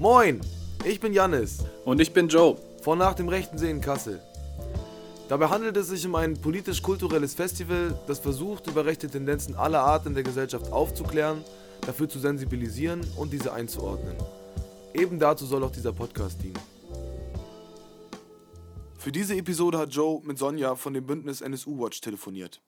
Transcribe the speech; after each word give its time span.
Moin, 0.00 0.40
ich 0.84 1.00
bin 1.00 1.12
Jannis. 1.12 1.58
Und 1.84 2.00
ich 2.00 2.12
bin 2.12 2.28
Joe. 2.28 2.56
Von 2.82 2.98
Nach 2.98 3.14
dem 3.14 3.28
Rechten 3.28 3.58
See 3.58 3.68
in 3.68 3.80
Kassel. 3.80 4.22
Dabei 5.28 5.48
handelt 5.48 5.76
es 5.76 5.88
sich 5.88 6.06
um 6.06 6.14
ein 6.14 6.40
politisch-kulturelles 6.40 7.34
Festival, 7.34 7.98
das 8.06 8.20
versucht, 8.20 8.68
über 8.68 8.86
rechte 8.86 9.08
Tendenzen 9.08 9.56
aller 9.56 9.80
Art 9.80 10.06
in 10.06 10.14
der 10.14 10.22
Gesellschaft 10.22 10.70
aufzuklären, 10.70 11.42
dafür 11.80 12.08
zu 12.08 12.20
sensibilisieren 12.20 13.00
und 13.16 13.32
diese 13.32 13.52
einzuordnen. 13.52 14.14
Eben 14.94 15.18
dazu 15.18 15.46
soll 15.46 15.64
auch 15.64 15.72
dieser 15.72 15.92
Podcast 15.92 16.40
dienen. 16.44 16.60
Für 18.98 19.10
diese 19.10 19.34
Episode 19.34 19.78
hat 19.78 19.92
Joe 19.92 20.20
mit 20.22 20.38
Sonja 20.38 20.76
von 20.76 20.94
dem 20.94 21.06
Bündnis 21.06 21.40
NSU 21.40 21.76
Watch 21.76 22.00
telefoniert. 22.00 22.62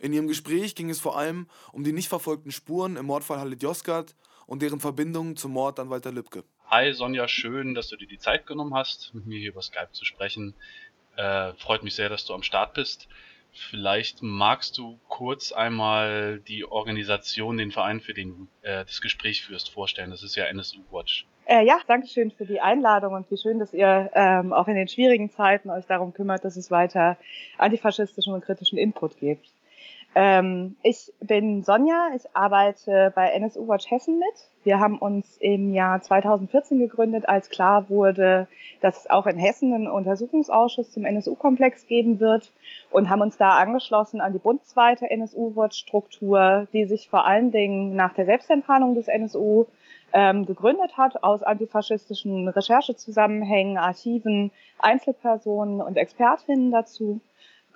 In 0.00 0.14
ihrem 0.14 0.28
Gespräch 0.28 0.74
ging 0.74 0.88
es 0.88 0.98
vor 0.98 1.18
allem 1.18 1.46
um 1.72 1.84
die 1.84 1.92
nicht 1.92 2.08
verfolgten 2.08 2.50
Spuren 2.50 2.96
im 2.96 3.04
Mordfall 3.04 3.38
Halit 3.38 3.62
Yozgat 3.62 4.14
und 4.46 4.62
deren 4.62 4.80
Verbindung 4.80 5.36
zum 5.36 5.52
Mord 5.52 5.78
an 5.78 5.90
Walter 5.90 6.10
Lübcke. 6.10 6.42
Hi 6.70 6.94
Sonja, 6.94 7.28
schön, 7.28 7.74
dass 7.74 7.88
du 7.88 7.96
dir 7.96 8.06
die 8.06 8.18
Zeit 8.18 8.46
genommen 8.46 8.74
hast, 8.74 9.12
mit 9.12 9.26
mir 9.26 9.38
hier 9.38 9.50
über 9.50 9.60
Skype 9.60 9.92
zu 9.92 10.06
sprechen. 10.06 10.54
Äh, 11.16 11.52
freut 11.54 11.82
mich 11.82 11.94
sehr, 11.94 12.08
dass 12.08 12.24
du 12.24 12.32
am 12.32 12.42
Start 12.42 12.72
bist. 12.72 13.08
Vielleicht 13.52 14.22
magst 14.22 14.78
du 14.78 14.98
kurz 15.08 15.52
einmal 15.52 16.40
die 16.48 16.64
Organisation, 16.64 17.58
den 17.58 17.70
Verein, 17.70 18.00
für 18.00 18.14
den 18.14 18.30
du 18.30 18.48
äh, 18.62 18.86
das 18.86 19.02
Gespräch 19.02 19.44
führst, 19.44 19.68
vorstellen. 19.68 20.10
Das 20.10 20.22
ist 20.22 20.34
ja 20.34 20.46
NSU 20.46 20.78
Watch. 20.90 21.26
Äh, 21.44 21.66
ja, 21.66 21.78
danke 21.86 22.06
schön 22.06 22.30
für 22.30 22.46
die 22.46 22.60
Einladung 22.60 23.12
und 23.12 23.30
wie 23.30 23.36
schön, 23.36 23.58
dass 23.58 23.74
ihr 23.74 24.10
ähm, 24.14 24.54
auch 24.54 24.68
in 24.68 24.76
den 24.76 24.88
schwierigen 24.88 25.30
Zeiten 25.30 25.68
euch 25.68 25.84
darum 25.84 26.14
kümmert, 26.14 26.44
dass 26.44 26.56
es 26.56 26.70
weiter 26.70 27.18
antifaschistischen 27.58 28.32
und 28.32 28.42
kritischen 28.42 28.78
Input 28.78 29.18
gibt. 29.18 29.46
Ähm, 30.14 30.76
ich 30.82 31.12
bin 31.20 31.62
Sonja, 31.62 32.08
ich 32.16 32.24
arbeite 32.34 33.12
bei 33.14 33.28
NSU 33.30 33.68
Watch 33.68 33.88
Hessen 33.90 34.18
mit. 34.18 34.48
Wir 34.64 34.80
haben 34.80 34.98
uns 34.98 35.36
im 35.38 35.72
Jahr 35.72 36.02
2014 36.02 36.80
gegründet, 36.80 37.28
als 37.28 37.48
klar 37.48 37.88
wurde, 37.88 38.48
dass 38.80 38.98
es 38.98 39.10
auch 39.10 39.26
in 39.26 39.38
Hessen 39.38 39.72
einen 39.72 39.86
Untersuchungsausschuss 39.86 40.90
zum 40.90 41.04
NSU-Komplex 41.04 41.86
geben 41.86 42.18
wird 42.18 42.50
und 42.90 43.08
haben 43.08 43.22
uns 43.22 43.36
da 43.36 43.50
angeschlossen 43.50 44.20
an 44.20 44.32
die 44.32 44.40
bundesweite 44.40 45.08
NSU-Watch-Struktur, 45.08 46.66
die 46.72 46.86
sich 46.86 47.08
vor 47.08 47.24
allen 47.24 47.52
Dingen 47.52 47.94
nach 47.94 48.12
der 48.14 48.26
Selbstenttarnung 48.26 48.96
des 48.96 49.06
NSU 49.06 49.66
ähm, 50.12 50.44
gegründet 50.44 50.96
hat 50.96 51.22
aus 51.22 51.44
antifaschistischen 51.44 52.48
Recherchezusammenhängen, 52.48 53.78
Archiven, 53.78 54.50
Einzelpersonen 54.78 55.80
und 55.80 55.96
Expertinnen 55.96 56.72
dazu. 56.72 57.20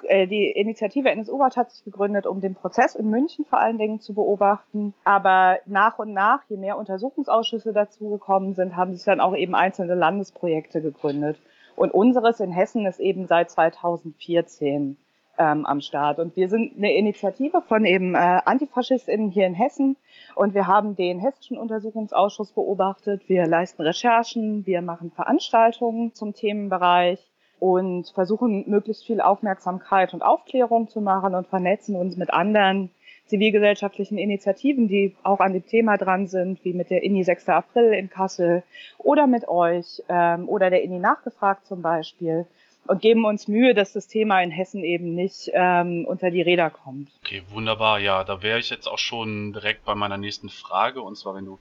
Äh, 0.09 0.27
die 0.27 0.51
Initiative 0.51 1.11
NSU 1.11 1.39
Watch 1.39 1.57
hat 1.57 1.71
sich 1.71 1.85
gegründet, 1.85 2.27
um 2.27 2.41
den 2.41 2.55
Prozess 2.55 2.95
in 2.95 3.11
München 3.11 3.45
vor 3.45 3.59
allen 3.59 3.79
Dingen 3.79 4.01
zu 4.01 4.15
beobachten. 4.15 4.95
Aber 5.05 5.59
nach 5.67 5.99
und 5.99 6.13
nach, 6.13 6.43
je 6.49 6.57
mehr 6.57 6.79
Untersuchungsausschüsse 6.79 7.73
dazugekommen 7.73 8.55
sind, 8.55 8.77
haben 8.77 8.95
sich 8.95 9.05
dann 9.05 9.21
auch 9.21 9.37
eben 9.37 9.55
einzelne 9.55 9.95
Landesprojekte 9.95 10.81
gegründet. 10.81 11.39
Und 11.77 11.93
unseres 11.93 12.41
in 12.41 12.53
Hessen 12.53 12.87
ist 12.87 13.01
eben 13.01 13.27
seit 13.27 13.51
2014 13.51 14.97
ähm, 15.39 15.67
am 15.67 15.81
Start. 15.81 16.19
Und 16.19 16.37
wir 16.37 16.49
sind 16.49 16.77
eine 16.77 16.95
Initiative 16.95 17.63
von 17.63 17.85
eben 17.85 18.15
äh, 18.15 18.41
AntifaschistInnen 18.45 19.31
hier 19.31 19.47
in 19.47 19.55
Hessen. 19.55 19.97
Und 20.35 20.55
wir 20.55 20.67
haben 20.67 20.97
den 20.97 21.19
Hessischen 21.19 21.59
Untersuchungsausschuss 21.59 22.53
beobachtet. 22.53 23.29
Wir 23.29 23.47
leisten 23.47 23.83
Recherchen, 23.83 24.67
wir 24.67 24.83
machen 24.83 25.11
Veranstaltungen 25.11 26.15
zum 26.15 26.35
Themenbereich 26.35 27.34
und 27.65 28.11
versuchen 28.11 28.69
möglichst 28.69 29.07
viel 29.07 29.23
Aufmerksamkeit 29.23 30.13
und 30.13 30.21
Aufklärung 30.21 30.91
zu 30.91 31.01
machen 31.01 31.35
und 31.35 31.47
vernetzen 31.47 31.97
uns 31.97 32.15
mit 32.19 32.31
anderen 32.31 32.91
zivilgesellschaftlichen 33.25 34.19
Initiativen, 34.19 34.87
die 34.87 35.17
auch 35.23 35.41
an 35.41 35.55
dem 35.55 35.65
Thema 35.65 35.97
dran 35.97 36.27
sind, 36.27 36.63
wie 36.63 36.75
mit 36.75 36.91
der 36.91 37.03
INI 37.03 37.25
6. 37.25 37.49
April 37.49 37.95
in 37.95 38.11
Kassel 38.11 38.65
oder 38.99 39.27
mit 39.27 39.49
euch 39.49 40.03
ähm, 40.11 40.47
oder 40.47 40.69
der 40.69 40.83
INI 40.83 40.99
Nachgefragt 40.99 41.67
zum 41.67 41.81
Beispiel 41.81 42.45
und 42.87 43.01
geben 43.01 43.25
uns 43.25 43.49
Mühe, 43.49 43.73
dass 43.73 43.95
das 43.95 44.09
Thema 44.09 44.43
in 44.43 44.51
Hessen 44.51 44.85
eben 44.85 45.15
nicht 45.15 45.51
ähm, 45.55 46.05
unter 46.07 46.31
die 46.31 46.43
Räder 46.43 46.69
kommt. 46.69 47.09
Okay, 47.25 47.45
wunderbar. 47.49 47.99
Ja, 47.99 48.25
da 48.25 48.43
wäre 48.43 48.59
ich 48.59 48.69
jetzt 48.69 48.89
auch 48.89 48.99
schon 48.99 49.55
direkt 49.55 49.87
bei 49.87 49.95
meiner 49.95 50.19
nächsten 50.19 50.51
Frage 50.51 51.01
und 51.01 51.17
zwar, 51.17 51.35
wenn 51.35 51.47
du 51.47 51.59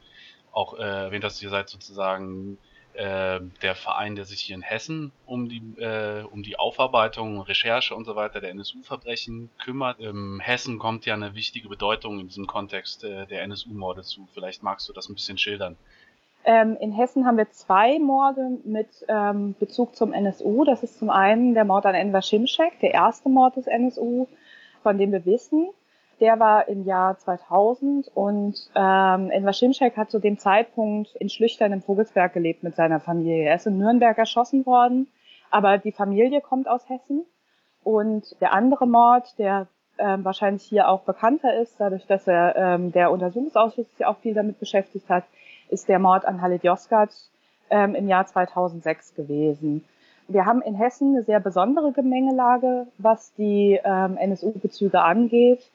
auch 0.52 0.78
äh, 0.78 0.82
erwähnt 0.82 1.24
hast, 1.24 1.42
ihr 1.42 1.50
seid 1.50 1.70
sozusagen 1.70 2.58
äh, 2.94 3.40
der 3.62 3.76
Verein, 3.76 4.16
der 4.16 4.26
sich 4.26 4.42
hier 4.42 4.56
in 4.56 4.62
Hessen 4.62 5.12
um 5.26 5.50
die, 5.50 5.62
äh, 5.80 6.24
um 6.24 6.44
die 6.44 6.58
Aufarbeitung, 6.58 7.42
Recherche 7.42 7.96
und 7.96 8.06
so 8.06 8.16
weiter 8.16 8.42
der 8.42 8.52
NSU-Verbrechen 8.52 9.50
kümmert. 9.64 10.00
Ähm, 10.00 10.40
Hessen 10.40 10.80
kommt 10.80 11.06
ja 11.06 11.14
eine 11.14 11.36
wichtige 11.36 11.70
Bedeutung 11.70 12.20
in 12.20 12.28
diesem 12.28 12.48
Kontext 12.48 13.04
äh, 13.04 13.26
der 13.26 13.44
NSU-Morde 13.44 14.04
zu. 14.04 14.28
Vielleicht 14.34 14.64
magst 14.64 14.88
du 14.90 14.94
das 14.94 15.10
ein 15.10 15.16
bisschen 15.16 15.38
schildern. 15.38 15.76
Ähm, 16.46 16.78
in 16.82 16.92
Hessen 16.92 17.26
haben 17.26 17.38
wir 17.38 17.50
zwei 17.52 18.00
Morde 18.00 18.58
mit 18.66 18.90
ähm, 19.08 19.56
Bezug 19.60 19.96
zum 19.96 20.12
NSU. 20.12 20.66
Das 20.66 20.84
ist 20.84 21.00
zum 21.00 21.10
einen 21.10 21.54
der 21.54 21.64
Mord 21.64 21.86
an 21.86 21.96
Enver 21.96 22.22
Schimschek, 22.22 22.80
der 22.82 22.94
erste 22.94 23.30
Mord 23.30 23.56
des 23.56 23.68
NSU, 23.68 24.28
von 24.82 24.98
dem 24.98 25.14
wir 25.14 25.26
wissen 25.26 25.70
der 26.20 26.40
war 26.40 26.68
im 26.68 26.86
Jahr 26.86 27.18
2000 27.18 28.10
und 28.14 28.56
ähm, 28.76 29.30
Enver 29.30 29.54
Schimschek 29.54 29.98
hat 29.98 30.12
zu 30.12 30.20
dem 30.20 30.38
Zeitpunkt 30.38 31.16
in 31.16 31.30
Schlüchtern 31.30 31.72
im 31.72 31.82
Vogelsberg 31.82 32.34
gelebt 32.34 32.64
mit 32.64 32.76
seiner 32.76 33.00
Familie. 33.00 33.46
Er 33.46 33.56
ist 33.56 33.68
in 33.68 33.78
Nürnberg 33.78 34.18
erschossen 34.18 34.66
worden, 34.66 35.08
aber 35.52 35.78
die 35.78 35.92
Familie 35.92 36.42
kommt 36.42 36.68
aus 36.68 36.88
Hessen. 36.90 37.26
Und 37.84 38.40
der 38.42 38.54
andere 38.54 38.88
Mord, 38.88 39.38
der 39.38 39.68
ähm, 39.98 40.24
wahrscheinlich 40.24 40.64
hier 40.64 40.88
auch 40.88 41.02
bekannter 41.02 41.60
ist, 41.60 41.76
dadurch, 41.80 42.06
dass 42.06 42.28
er 42.28 42.56
ähm, 42.56 42.92
der 42.92 43.12
Untersuchungsausschuss 43.12 43.90
sich 43.92 44.06
auch 44.06 44.18
viel 44.18 44.34
damit 44.34 44.60
beschäftigt 44.60 45.10
hat, 45.10 45.26
ist 45.70 45.90
der 45.90 46.00
Mord 46.00 46.26
an 46.26 46.42
Halit 46.42 46.64
Yozgat 46.64 47.12
ähm, 47.70 47.96
im 47.96 48.08
Jahr 48.08 48.26
2006 48.26 49.16
gewesen. 49.16 49.84
Wir 50.28 50.46
haben 50.46 50.62
in 50.62 50.76
Hessen 50.76 51.16
eine 51.16 51.24
sehr 51.24 51.40
besondere 51.40 51.92
Gemengelage, 51.92 52.88
was 52.98 53.34
die 53.34 53.80
ähm, 53.84 54.18
NSU-Bezüge 54.18 55.02
angeht 55.02 55.70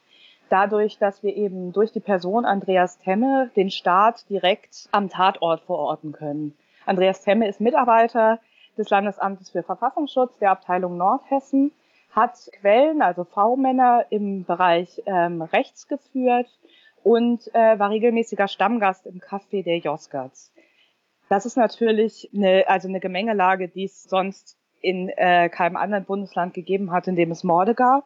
dadurch, 0.49 0.97
dass 0.97 1.23
wir 1.23 1.35
eben 1.35 1.71
durch 1.71 1.91
die 1.91 1.99
Person 1.99 2.45
Andreas 2.45 2.97
Temme 2.97 3.51
den 3.55 3.71
Staat 3.71 4.29
direkt 4.29 4.89
am 4.91 5.09
Tatort 5.09 5.61
verorten 5.61 6.11
können. 6.11 6.55
Andreas 6.85 7.23
Temme 7.23 7.47
ist 7.47 7.61
Mitarbeiter 7.61 8.39
des 8.77 8.89
Landesamtes 8.89 9.49
für 9.49 9.63
Verfassungsschutz 9.63 10.37
der 10.39 10.51
Abteilung 10.51 10.97
Nordhessen, 10.97 11.71
hat 12.11 12.49
Quellen, 12.59 13.01
also 13.01 13.23
V-Männer 13.23 14.05
im 14.09 14.45
Bereich 14.45 15.01
ähm, 15.05 15.41
Rechts 15.41 15.87
geführt 15.87 16.47
und 17.03 17.47
äh, 17.53 17.77
war 17.77 17.89
regelmäßiger 17.91 18.47
Stammgast 18.47 19.05
im 19.05 19.19
Café 19.19 19.63
der 19.63 19.77
Josgats. 19.77 20.51
Das 21.29 21.45
ist 21.45 21.57
natürlich 21.57 22.29
eine, 22.33 22.65
also 22.67 22.87
eine 22.87 22.99
Gemengelage, 22.99 23.67
die 23.67 23.85
es 23.85 24.03
sonst 24.03 24.57
in 24.81 25.09
äh, 25.09 25.49
keinem 25.49 25.75
anderen 25.75 26.05
Bundesland 26.05 26.53
gegeben 26.53 26.91
hat, 26.91 27.07
in 27.07 27.15
dem 27.15 27.31
es 27.31 27.43
Morde 27.43 27.75
gab. 27.75 28.05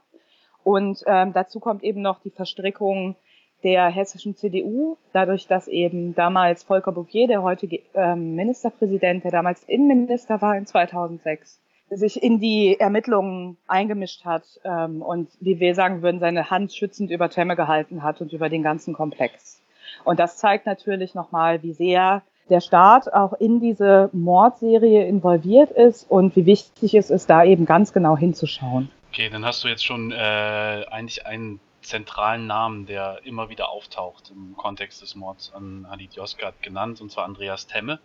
Und 0.63 1.03
ähm, 1.07 1.33
dazu 1.33 1.59
kommt 1.59 1.83
eben 1.83 2.01
noch 2.01 2.19
die 2.19 2.29
Verstrickung 2.29 3.15
der 3.63 3.87
hessischen 3.89 4.35
CDU, 4.35 4.97
dadurch, 5.13 5.47
dass 5.47 5.67
eben 5.67 6.15
damals 6.15 6.63
Volker 6.63 6.91
Bouffier, 6.91 7.27
der 7.27 7.43
heutige 7.43 7.79
ähm, 7.93 8.35
Ministerpräsident, 8.35 9.23
der 9.23 9.31
damals 9.31 9.63
Innenminister 9.63 10.41
war 10.41 10.57
in 10.57 10.65
2006, 10.65 11.59
sich 11.89 12.21
in 12.21 12.39
die 12.39 12.79
Ermittlungen 12.79 13.57
eingemischt 13.67 14.25
hat 14.25 14.43
ähm, 14.63 15.01
und, 15.01 15.29
wie 15.39 15.59
wir 15.59 15.75
sagen 15.75 16.01
würden, 16.01 16.19
seine 16.19 16.49
Hand 16.49 16.73
schützend 16.73 17.11
über 17.11 17.29
Temme 17.29 17.55
gehalten 17.55 18.03
hat 18.03 18.19
und 18.21 18.33
über 18.33 18.49
den 18.49 18.63
ganzen 18.63 18.93
Komplex. 18.93 19.61
Und 20.03 20.19
das 20.19 20.37
zeigt 20.37 20.65
natürlich 20.65 21.13
nochmal, 21.15 21.63
wie 21.63 21.73
sehr 21.73 22.23
der 22.49 22.59
Staat 22.59 23.13
auch 23.13 23.33
in 23.33 23.59
diese 23.61 24.09
Mordserie 24.11 25.07
involviert 25.07 25.71
ist 25.71 26.09
und 26.09 26.35
wie 26.35 26.45
wichtig 26.45 26.93
es 26.93 27.09
ist, 27.09 27.29
da 27.29 27.43
eben 27.43 27.65
ganz 27.65 27.93
genau 27.93 28.17
hinzuschauen. 28.17 28.89
Okay, 29.13 29.29
dann 29.29 29.45
hast 29.45 29.63
du 29.63 29.67
jetzt 29.67 29.85
schon 29.85 30.11
äh, 30.11 30.15
eigentlich 30.15 31.27
einen 31.27 31.59
zentralen 31.83 32.47
Namen, 32.47 32.87
der 32.87 33.19
immer 33.25 33.47
wieder 33.47 33.69
auftaucht 33.69 34.31
im 34.31 34.57
Kontext 34.57 35.03
des 35.03 35.13
Mords 35.13 35.53
an 35.53 35.85
Halit 35.87 36.15
Yozgat 36.15 36.63
genannt, 36.63 36.99
und 36.99 37.11
zwar 37.11 37.25
Andreas 37.25 37.67
Temme, 37.67 37.99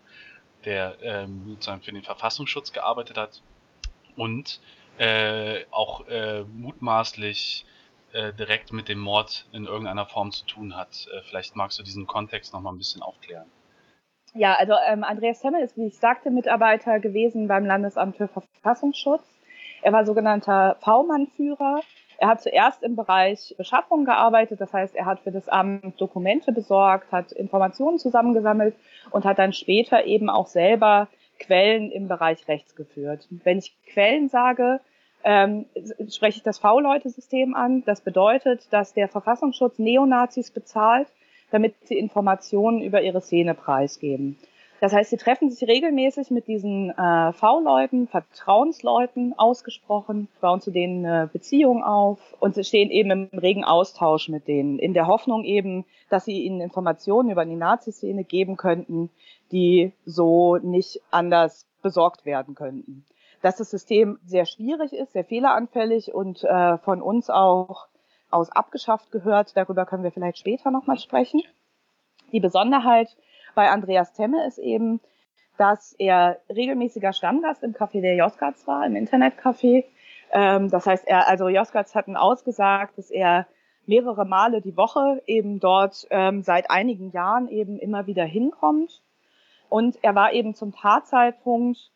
der 0.66 0.98
ähm, 1.00 1.44
sozusagen 1.48 1.80
für 1.80 1.92
den 1.92 2.02
Verfassungsschutz 2.02 2.74
gearbeitet 2.74 3.16
hat 3.16 3.40
und 4.16 4.60
äh, 4.98 5.64
auch 5.70 6.06
äh, 6.08 6.42
mutmaßlich 6.42 7.64
äh, 8.12 8.34
direkt 8.34 8.74
mit 8.74 8.90
dem 8.90 8.98
Mord 8.98 9.46
in 9.52 9.64
irgendeiner 9.64 10.04
Form 10.04 10.30
zu 10.30 10.44
tun 10.44 10.76
hat. 10.76 11.08
Äh, 11.10 11.22
vielleicht 11.22 11.56
magst 11.56 11.78
du 11.78 11.82
diesen 11.82 12.06
Kontext 12.06 12.52
nochmal 12.52 12.74
ein 12.74 12.78
bisschen 12.78 13.00
aufklären. 13.00 13.50
Ja, 14.34 14.56
also 14.56 14.74
ähm, 14.86 15.04
Andreas 15.04 15.40
Temme 15.40 15.62
ist, 15.62 15.74
wie 15.78 15.86
ich 15.86 15.96
sagte, 15.96 16.30
Mitarbeiter 16.30 17.00
gewesen 17.00 17.48
beim 17.48 17.64
Landesamt 17.64 18.18
für 18.18 18.28
Verfassungsschutz 18.28 19.37
er 19.82 19.92
war 19.92 20.04
sogenannter 20.04 20.76
V-Mann-Führer. 20.80 21.80
Er 22.18 22.28
hat 22.28 22.42
zuerst 22.42 22.82
im 22.82 22.96
Bereich 22.96 23.54
Beschaffung 23.56 24.04
gearbeitet, 24.04 24.60
das 24.60 24.72
heißt, 24.72 24.96
er 24.96 25.06
hat 25.06 25.20
für 25.20 25.30
das 25.30 25.48
Amt 25.48 26.00
Dokumente 26.00 26.50
besorgt, 26.50 27.12
hat 27.12 27.30
Informationen 27.30 27.98
zusammengesammelt 27.98 28.74
und 29.10 29.24
hat 29.24 29.38
dann 29.38 29.52
später 29.52 30.04
eben 30.04 30.28
auch 30.28 30.48
selber 30.48 31.06
Quellen 31.38 31.92
im 31.92 32.08
Bereich 32.08 32.48
Rechts 32.48 32.74
geführt. 32.74 33.28
Wenn 33.30 33.58
ich 33.58 33.72
Quellen 33.92 34.28
sage, 34.28 34.80
ähm, 35.24 35.66
spreche 36.10 36.38
ich 36.38 36.42
das 36.42 36.58
V-Leute-System 36.58 37.54
an. 37.54 37.84
Das 37.84 38.00
bedeutet, 38.00 38.72
dass 38.72 38.94
der 38.94 39.08
Verfassungsschutz 39.08 39.78
Neonazis 39.78 40.50
bezahlt, 40.50 41.08
damit 41.50 41.74
sie 41.84 41.98
Informationen 41.98 42.82
über 42.82 43.02
ihre 43.02 43.20
Szene 43.20 43.54
preisgeben. 43.54 44.38
Das 44.80 44.92
heißt, 44.92 45.10
sie 45.10 45.16
treffen 45.16 45.50
sich 45.50 45.68
regelmäßig 45.68 46.30
mit 46.30 46.46
diesen 46.46 46.90
äh, 46.90 47.32
V-Leuten, 47.32 48.06
Vertrauensleuten 48.06 49.36
ausgesprochen, 49.36 50.28
bauen 50.40 50.60
zu 50.60 50.70
denen 50.70 51.04
eine 51.04 51.26
Beziehung 51.26 51.82
auf 51.82 52.20
und 52.38 52.54
sie 52.54 52.62
stehen 52.62 52.90
eben 52.90 53.10
im 53.10 53.38
regen 53.38 53.64
Austausch 53.64 54.28
mit 54.28 54.46
denen, 54.46 54.78
in 54.78 54.94
der 54.94 55.08
Hoffnung 55.08 55.44
eben, 55.44 55.84
dass 56.10 56.26
sie 56.26 56.42
ihnen 56.42 56.60
Informationen 56.60 57.30
über 57.30 57.44
die 57.44 57.56
Nazi-Szene 57.56 58.22
geben 58.22 58.56
könnten, 58.56 59.10
die 59.50 59.92
so 60.04 60.56
nicht 60.56 61.00
anders 61.10 61.66
besorgt 61.82 62.24
werden 62.24 62.54
könnten. 62.54 63.04
Dass 63.42 63.56
das 63.56 63.70
System 63.70 64.18
sehr 64.24 64.46
schwierig 64.46 64.92
ist, 64.92 65.12
sehr 65.12 65.24
fehleranfällig 65.24 66.14
und 66.14 66.44
äh, 66.44 66.78
von 66.78 67.02
uns 67.02 67.30
auch 67.30 67.88
aus 68.30 68.50
abgeschafft 68.50 69.10
gehört, 69.10 69.56
darüber 69.56 69.86
können 69.86 70.04
wir 70.04 70.12
vielleicht 70.12 70.38
später 70.38 70.70
nochmal 70.70 70.98
sprechen. 70.98 71.42
Die 72.32 72.40
Besonderheit 72.40 73.16
bei 73.58 73.70
Andreas 73.70 74.12
Temme 74.12 74.46
ist 74.46 74.58
eben, 74.58 75.00
dass 75.56 75.92
er 75.98 76.38
regelmäßiger 76.48 77.12
Stammgast 77.12 77.64
im 77.64 77.74
Café 77.74 78.00
der 78.00 78.14
Joskats 78.14 78.68
war, 78.68 78.86
im 78.86 78.94
Internetcafé. 78.94 79.84
Ähm, 80.30 80.70
das 80.70 80.86
heißt, 80.86 81.08
er, 81.08 81.26
also 81.26 81.48
Joskats 81.48 81.96
hatten 81.96 82.14
ausgesagt, 82.14 82.96
dass 82.96 83.10
er 83.10 83.48
mehrere 83.84 84.24
Male 84.24 84.60
die 84.60 84.76
Woche 84.76 85.24
eben 85.26 85.58
dort 85.58 86.06
ähm, 86.10 86.44
seit 86.44 86.70
einigen 86.70 87.10
Jahren 87.10 87.48
eben 87.48 87.80
immer 87.80 88.06
wieder 88.06 88.24
hinkommt. 88.24 89.02
Und 89.68 89.98
er 90.02 90.14
war 90.14 90.32
eben 90.34 90.54
zum 90.54 90.72
Tatzeitpunkt 90.72 91.90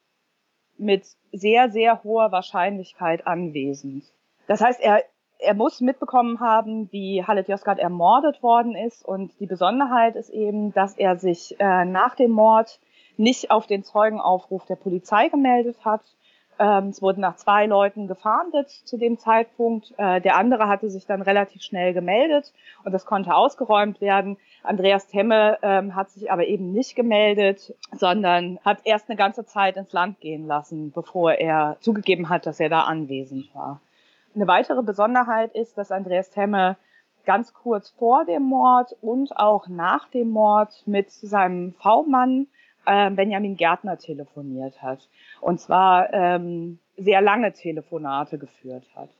mit 0.79 1.06
sehr, 1.31 1.70
sehr 1.70 2.03
hoher 2.03 2.32
Wahrscheinlichkeit 2.32 3.25
anwesend. 3.29 4.03
Das 4.49 4.61
heißt, 4.61 4.81
er 4.81 5.05
er 5.43 5.55
muss 5.55 5.81
mitbekommen 5.81 6.41
haben, 6.41 6.91
wie 6.93 7.25
Halit 7.25 7.49
Yozgat 7.49 7.79
ermordet 7.79 8.43
worden 8.43 8.75
ist. 8.75 9.05
Und 9.05 9.39
die 9.41 9.47
Besonderheit 9.47 10.17
ist 10.17 10.31
eben, 10.31 10.73
dass 10.73 10.97
er 10.97 11.17
sich 11.17 11.56
äh, 11.59 11.85
nach 11.85 12.15
dem 12.15 12.31
Mord 12.31 12.79
nicht 13.17 13.50
auf 13.50 13.67
den 13.67 13.85
Zeugenaufruf 13.85 14.65
der 14.67 14.77
Polizei 14.77 15.29
gemeldet 15.29 15.85
hat. 15.85 16.03
Ähm, 16.59 16.89
es 16.89 17.03
wurden 17.03 17.21
nach 17.21 17.37
zwei 17.37 17.67
Leuten 17.67 18.09
gefahndet 18.09 18.71
zu 18.71 18.97
dem 18.97 19.19
Zeitpunkt. 19.19 19.93
Äh, 19.97 20.21
der 20.21 20.37
andere 20.37 20.69
hatte 20.69 20.91
sich 20.91 21.06
dann 21.06 21.23
relativ 21.23 21.62
schnell 21.62 21.93
gemeldet 21.93 22.53
und 22.85 22.93
das 22.93 23.06
konnte 23.06 23.35
ausgeräumt 23.35 24.00
werden. 24.00 24.37
Andreas 24.62 25.09
Temme 25.09 25.59
ähm, 25.62 25.94
hat 25.94 26.11
sich 26.11 26.31
aber 26.31 26.47
eben 26.47 26.73
nicht 26.73 26.94
gemeldet, 26.94 27.75
sondern 27.93 28.59
hat 28.65 28.79
erst 28.85 29.09
eine 29.09 29.17
ganze 29.17 29.44
Zeit 29.44 29.77
ins 29.77 29.93
Land 29.93 30.21
gehen 30.21 30.47
lassen, 30.47 30.93
bevor 30.93 31.33
er 31.33 31.77
zugegeben 31.81 32.29
hat, 32.29 32.47
dass 32.47 32.61
er 32.61 32.69
da 32.69 32.83
anwesend 32.83 33.53
war. 33.55 33.81
Eine 34.34 34.46
weitere 34.46 34.82
Besonderheit 34.82 35.55
ist, 35.55 35.76
dass 35.76 35.93
Andreas 35.93 36.31
Temme 36.31 36.76
ganz 37.25 37.55
kurz 37.55 37.90
vor 37.90 38.25
dem 38.25 38.43
Mord 38.43 38.96
und 39.00 39.37
auch 39.37 39.69
nach 39.69 40.08
dem 40.08 40.31
Mord 40.31 40.82
mit 40.87 41.11
seinem 41.11 41.75
V-Mann 41.75 42.49
äh, 42.87 43.11
Benjamin 43.11 43.56
Gärtner 43.56 43.99
telefoniert 43.99 44.82
hat. 44.82 45.08
Und 45.40 45.61
zwar 45.61 46.12
ähm, 46.12 46.79
sehr 46.96 47.20
lange 47.20 47.52
Telefonate 47.52 48.38
geführt 48.38 48.84
hat 48.96 49.11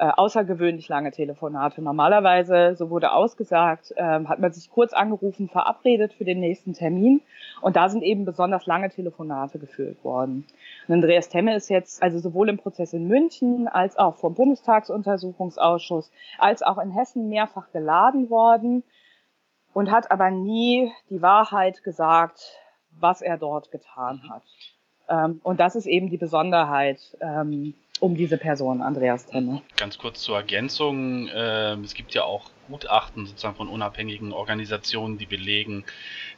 äh, 0.00 0.12
außergewöhnlich 0.16 0.88
lange 0.88 1.10
Telefonate. 1.10 1.82
Normalerweise, 1.82 2.74
so 2.74 2.88
wurde 2.88 3.12
ausgesagt, 3.12 3.92
äh, 3.96 4.02
hat 4.02 4.38
man 4.38 4.50
sich 4.50 4.70
kurz 4.70 4.94
angerufen, 4.94 5.50
verabredet 5.50 6.14
für 6.14 6.24
den 6.24 6.40
nächsten 6.40 6.72
Termin. 6.72 7.20
Und 7.60 7.76
da 7.76 7.90
sind 7.90 8.02
eben 8.02 8.24
besonders 8.24 8.64
lange 8.64 8.88
Telefonate 8.88 9.58
geführt 9.58 10.02
worden. 10.02 10.46
Und 10.88 10.94
Andreas 10.94 11.28
Temme 11.28 11.54
ist 11.54 11.68
jetzt 11.68 12.02
also 12.02 12.18
sowohl 12.18 12.48
im 12.48 12.56
Prozess 12.56 12.94
in 12.94 13.08
München 13.08 13.68
als 13.68 13.98
auch 13.98 14.16
vom 14.16 14.32
Bundestagsuntersuchungsausschuss 14.32 16.10
als 16.38 16.62
auch 16.62 16.78
in 16.78 16.92
Hessen 16.92 17.28
mehrfach 17.28 17.70
geladen 17.70 18.30
worden 18.30 18.82
und 19.74 19.90
hat 19.90 20.10
aber 20.10 20.30
nie 20.30 20.90
die 21.10 21.20
Wahrheit 21.20 21.84
gesagt, 21.84 22.40
was 22.98 23.20
er 23.20 23.36
dort 23.36 23.70
getan 23.70 24.22
hat. 24.30 24.44
Ähm, 25.10 25.40
und 25.42 25.60
das 25.60 25.76
ist 25.76 25.84
eben 25.84 26.08
die 26.08 26.16
Besonderheit 26.16 27.18
ähm, 27.20 27.74
um 28.00 28.16
diese 28.16 28.38
Person, 28.38 28.82
Andreas 28.82 29.26
Tenne. 29.26 29.62
Ganz 29.76 29.98
kurz 29.98 30.22
zur 30.22 30.36
Ergänzung. 30.36 31.28
Äh, 31.28 31.74
es 31.74 31.94
gibt 31.94 32.14
ja 32.14 32.24
auch 32.24 32.50
Gutachten 32.68 33.26
sozusagen 33.26 33.56
von 33.56 33.68
unabhängigen 33.68 34.32
Organisationen, 34.32 35.18
die 35.18 35.26
belegen, 35.26 35.84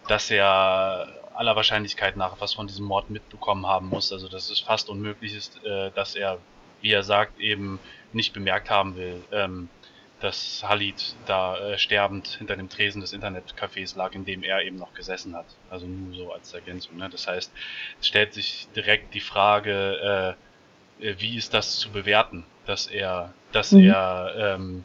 dass 0.09 0.31
er 0.31 1.09
aller 1.35 1.57
Wahrscheinlichkeit 1.57 2.17
nach 2.17 2.41
was 2.41 2.55
von 2.55 2.67
diesem 2.67 2.85
Mord 2.85 3.11
mitbekommen 3.11 3.67
haben 3.67 3.89
muss. 3.89 4.13
Also 4.13 4.29
dass 4.29 4.51
es 4.51 4.59
fast 4.59 4.91
unmöglich 4.91 5.35
ist, 5.35 5.65
äh, 5.65 5.91
dass 5.93 6.15
er, 6.17 6.39
wie 6.81 6.91
er 6.91 7.05
sagt, 7.05 7.39
eben 7.41 7.79
nicht 8.13 8.33
bemerkt 8.33 8.69
haben 8.69 8.97
will, 8.97 9.23
ähm, 9.31 9.69
dass 10.21 10.63
Halid 10.69 11.17
da 11.27 11.59
äh, 11.59 11.79
sterbend 11.79 12.27
hinter 12.27 12.57
dem 12.57 12.69
Tresen 12.69 13.01
des 13.01 13.13
Internetcafés 13.13 13.97
lag, 13.97 14.15
in 14.15 14.25
dem 14.25 14.43
er 14.43 14.63
eben 14.63 14.77
noch 14.77 14.95
gesessen 14.95 15.35
hat. 15.35 15.47
Also 15.71 15.87
nur 15.87 16.15
so 16.15 16.33
als 16.33 16.53
Ergänzung. 16.55 16.97
Ne? 16.97 17.09
Das 17.11 17.27
heißt, 17.27 17.53
es 18.01 18.07
stellt 18.07 18.35
sich 18.35 18.69
direkt 18.75 19.15
die 19.15 19.21
Frage, 19.21 20.37
äh, 20.37 20.52
wie 21.03 21.37
ist 21.37 21.55
das 21.55 21.77
zu 21.77 21.91
bewerten, 21.91 22.45
dass 22.67 22.87
er, 22.87 23.33
dass 23.53 23.73
mhm. 23.73 23.89
er 23.89 24.35
ähm, 24.37 24.85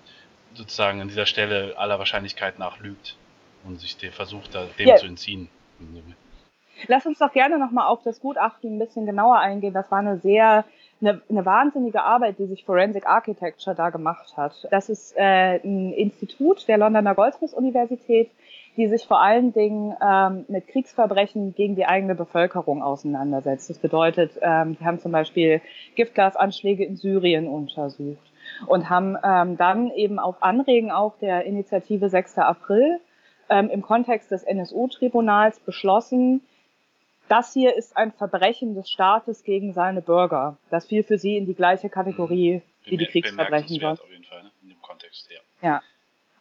sozusagen 0.54 1.02
an 1.02 1.08
dieser 1.08 1.26
Stelle 1.26 1.76
aller 1.78 2.00
Wahrscheinlichkeit 2.00 2.60
nach 2.60 2.80
lügt 2.80 3.16
und 3.64 3.80
sich 3.80 3.98
der 3.98 4.12
versucht, 4.12 4.56
da, 4.56 4.66
dem 4.78 4.88
ja. 4.88 4.96
zu 4.96 5.06
entziehen. 5.06 5.50
Lass 6.88 7.06
uns 7.06 7.20
doch 7.20 7.32
gerne 7.32 7.58
nochmal 7.58 7.88
auf 7.88 8.04
das 8.04 8.20
Gutachten 8.20 8.76
ein 8.76 8.80
bisschen 8.80 9.06
genauer 9.06 9.40
eingehen. 9.40 9.74
Das 9.74 9.90
war 9.92 10.00
eine 10.00 10.18
sehr, 10.20 10.66
eine, 11.02 11.22
eine 11.30 11.46
wahnsinnige 11.46 12.04
Arbeit, 12.04 12.38
die 12.40 12.46
sich 12.46 12.66
Forensic 12.66 13.06
Architecture 13.06 13.76
da 13.76 13.90
gemacht 13.90 14.38
hat. 14.38 14.68
Das 14.72 14.90
ist 14.90 15.16
äh, 15.18 15.60
ein 15.64 15.94
Institut 15.94 16.68
der 16.68 16.78
Londoner 16.78 17.16
Goldsmiths-Universität, 17.16 18.30
die 18.78 18.88
sich 18.88 19.06
vor 19.06 19.22
allen 19.22 19.54
Dingen 19.54 19.96
ähm, 20.02 20.46
mit 20.48 20.68
Kriegsverbrechen 20.68 21.56
gegen 21.56 21.76
die 21.76 21.86
eigene 21.86 22.16
Bevölkerung 22.16 22.84
auseinandersetzt. 22.84 23.70
Das 23.70 23.80
bedeutet, 23.80 24.34
ähm, 24.42 24.78
die 24.80 24.86
haben 24.86 25.00
zum 25.00 25.12
Beispiel 25.12 25.62
Giftgasanschläge 25.96 26.86
in 26.86 26.96
Syrien 26.96 27.48
untersucht 27.48 28.22
und 28.68 28.90
haben 28.90 29.18
ähm, 29.24 29.58
dann 29.58 29.92
eben 29.92 30.20
auf 30.20 30.42
Anregen 30.44 30.92
auch 30.92 31.18
der 31.20 31.46
Initiative 31.46 32.08
6. 32.08 32.38
April 32.38 33.00
ähm, 33.50 33.70
im 33.70 33.82
Kontext 33.82 34.32
des 34.32 34.44
NSU-Tribunals 34.44 35.60
beschlossen, 35.60 36.42
das 37.30 37.54
hier 37.54 37.76
ist 37.76 37.98
ein 37.98 38.12
Verbrechen 38.14 38.76
des 38.76 38.90
Staates 38.90 39.44
gegen 39.44 39.74
seine 39.74 40.02
Bürger. 40.02 40.58
Das 40.70 40.86
fiel 40.86 41.04
für 41.04 41.18
sie 41.18 41.36
in 41.36 41.46
die 41.46 41.56
gleiche 41.56 41.90
Kategorie 41.90 42.62
wie 42.86 42.98
die 42.98 43.06
Kriegsverbrechen. 43.06 43.84
Auf 43.84 44.00
jeden 44.10 44.24
Fall, 44.24 44.44
ne? 44.44 44.52
in 44.62 44.70
dem 44.70 44.82
Kontext, 44.82 45.30
ja. 45.30 45.68
Ja. 45.68 45.82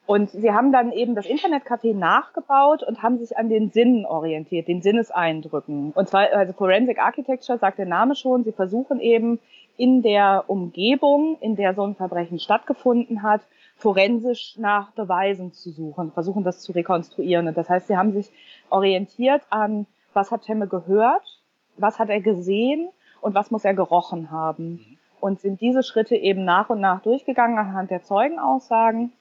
Und 0.07 0.31
sie 0.31 0.53
haben 0.53 0.71
dann 0.71 0.93
eben 0.93 1.17
das 1.17 1.27
Internetcafé 1.27 1.93
nachgebaut 1.93 2.85
und 2.85 3.03
haben 3.03 3.19
sich 3.19 3.37
an 3.37 3.49
den 3.49 3.71
Sinnen 3.71 4.07
orientiert, 4.07 4.69
den 4.69 4.81
Sinneseindrücken. 4.81 5.93
Und 5.93 6.09
zwar, 6.09 6.33
also 6.33 6.53
Forensic 6.53 7.01
Architecture 7.01 7.59
sagt 7.59 7.79
der 7.79 7.87
Name 7.87 8.15
schon, 8.15 8.45
sie 8.45 8.53
versuchen 8.53 9.01
eben 9.01 9.41
in 9.77 10.03
der 10.03 10.45
Umgebung, 10.47 11.37
in 11.41 11.57
der 11.57 11.75
so 11.75 11.83
ein 11.83 11.97
Verbrechen 11.97 12.39
stattgefunden 12.39 13.23
hat, 13.23 13.41
forensisch 13.77 14.57
nach 14.59 14.93
Beweisen 14.93 15.53
zu 15.53 15.71
suchen, 15.71 16.13
versuchen 16.13 16.45
das 16.45 16.63
zu 16.63 16.73
rekonstruieren. 16.73 17.49
Und 17.49 17.57
das 17.57 17.69
heißt, 17.69 17.89
sie 17.89 17.97
haben 17.97 18.13
sich 18.13 18.31
orientiert 18.71 19.43
an, 19.51 19.87
was 20.15 20.31
hat 20.31 20.43
Temme 20.43 20.69
gehört, 20.69 21.41
was 21.77 21.99
hat 21.99 22.09
er 22.09 22.21
gesehen 22.21 22.89
und 23.21 23.35
was 23.35 23.51
muss 23.51 23.65
er 23.65 23.75
gerochen 23.75 24.31
haben. 24.31 24.75
Mhm. 24.75 24.99
Und 25.21 25.41
sind 25.41 25.61
diese 25.61 25.83
Schritte 25.83 26.15
eben 26.15 26.45
nach 26.45 26.71
und 26.71 26.81
nach 26.81 27.03
durchgegangen 27.03 27.59
anhand 27.59 27.91
der 27.91 28.03
Zeugenaussagen 28.03 29.13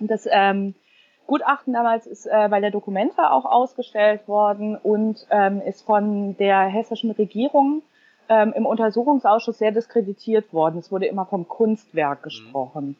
das 0.00 0.28
ähm, 0.30 0.74
Gutachten 1.26 1.72
damals 1.72 2.06
ist 2.06 2.26
äh, 2.26 2.48
bei 2.48 2.60
der 2.60 2.70
Dokumenta 2.70 3.30
auch 3.30 3.44
ausgestellt 3.46 4.28
worden 4.28 4.76
und 4.76 5.26
ähm, 5.30 5.62
ist 5.62 5.82
von 5.82 6.36
der 6.36 6.60
hessischen 6.66 7.10
Regierung 7.10 7.82
ähm, 8.28 8.52
im 8.54 8.66
Untersuchungsausschuss 8.66 9.58
sehr 9.58 9.72
diskreditiert 9.72 10.52
worden. 10.52 10.78
Es 10.78 10.92
wurde 10.92 11.06
immer 11.06 11.26
vom 11.26 11.48
Kunstwerk 11.48 12.20
mhm. 12.20 12.22
gesprochen. 12.22 12.96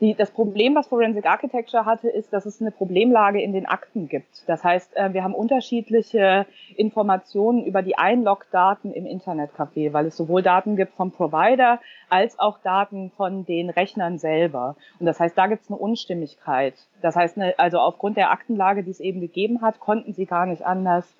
Die, 0.00 0.14
das 0.14 0.30
Problem, 0.30 0.74
was 0.74 0.88
Forensic 0.88 1.24
Architecture 1.24 1.86
hatte, 1.86 2.10
ist, 2.10 2.30
dass 2.30 2.44
es 2.44 2.60
eine 2.60 2.70
Problemlage 2.70 3.40
in 3.40 3.54
den 3.54 3.64
Akten 3.64 4.08
gibt. 4.08 4.46
Das 4.46 4.62
heißt, 4.62 4.94
äh, 4.94 5.14
wir 5.14 5.24
haben 5.24 5.34
unterschiedliche 5.34 6.44
Informationen 6.76 7.64
über 7.64 7.80
die 7.80 7.96
Einlog-Daten 7.96 8.92
im 8.92 9.06
Internetcafé, 9.06 9.94
weil 9.94 10.06
es 10.06 10.16
sowohl 10.18 10.42
Daten 10.42 10.76
gibt 10.76 10.92
vom 10.96 11.12
Provider 11.12 11.80
als 12.10 12.38
auch 12.38 12.58
Daten 12.58 13.10
von 13.16 13.46
den 13.46 13.70
Rechnern 13.70 14.18
selber. 14.18 14.76
Und 15.00 15.06
das 15.06 15.18
heißt, 15.18 15.36
da 15.36 15.46
gibt 15.46 15.62
es 15.62 15.70
eine 15.70 15.78
Unstimmigkeit. 15.78 16.74
Das 17.00 17.16
heißt, 17.16 17.38
eine, 17.38 17.58
also 17.58 17.78
aufgrund 17.78 18.18
der 18.18 18.32
Aktenlage, 18.32 18.82
die 18.82 18.90
es 18.90 19.00
eben 19.00 19.22
gegeben 19.22 19.62
hat, 19.62 19.80
konnten 19.80 20.12
sie 20.12 20.26
gar 20.26 20.44
nicht 20.44 20.66
anders 20.66 21.16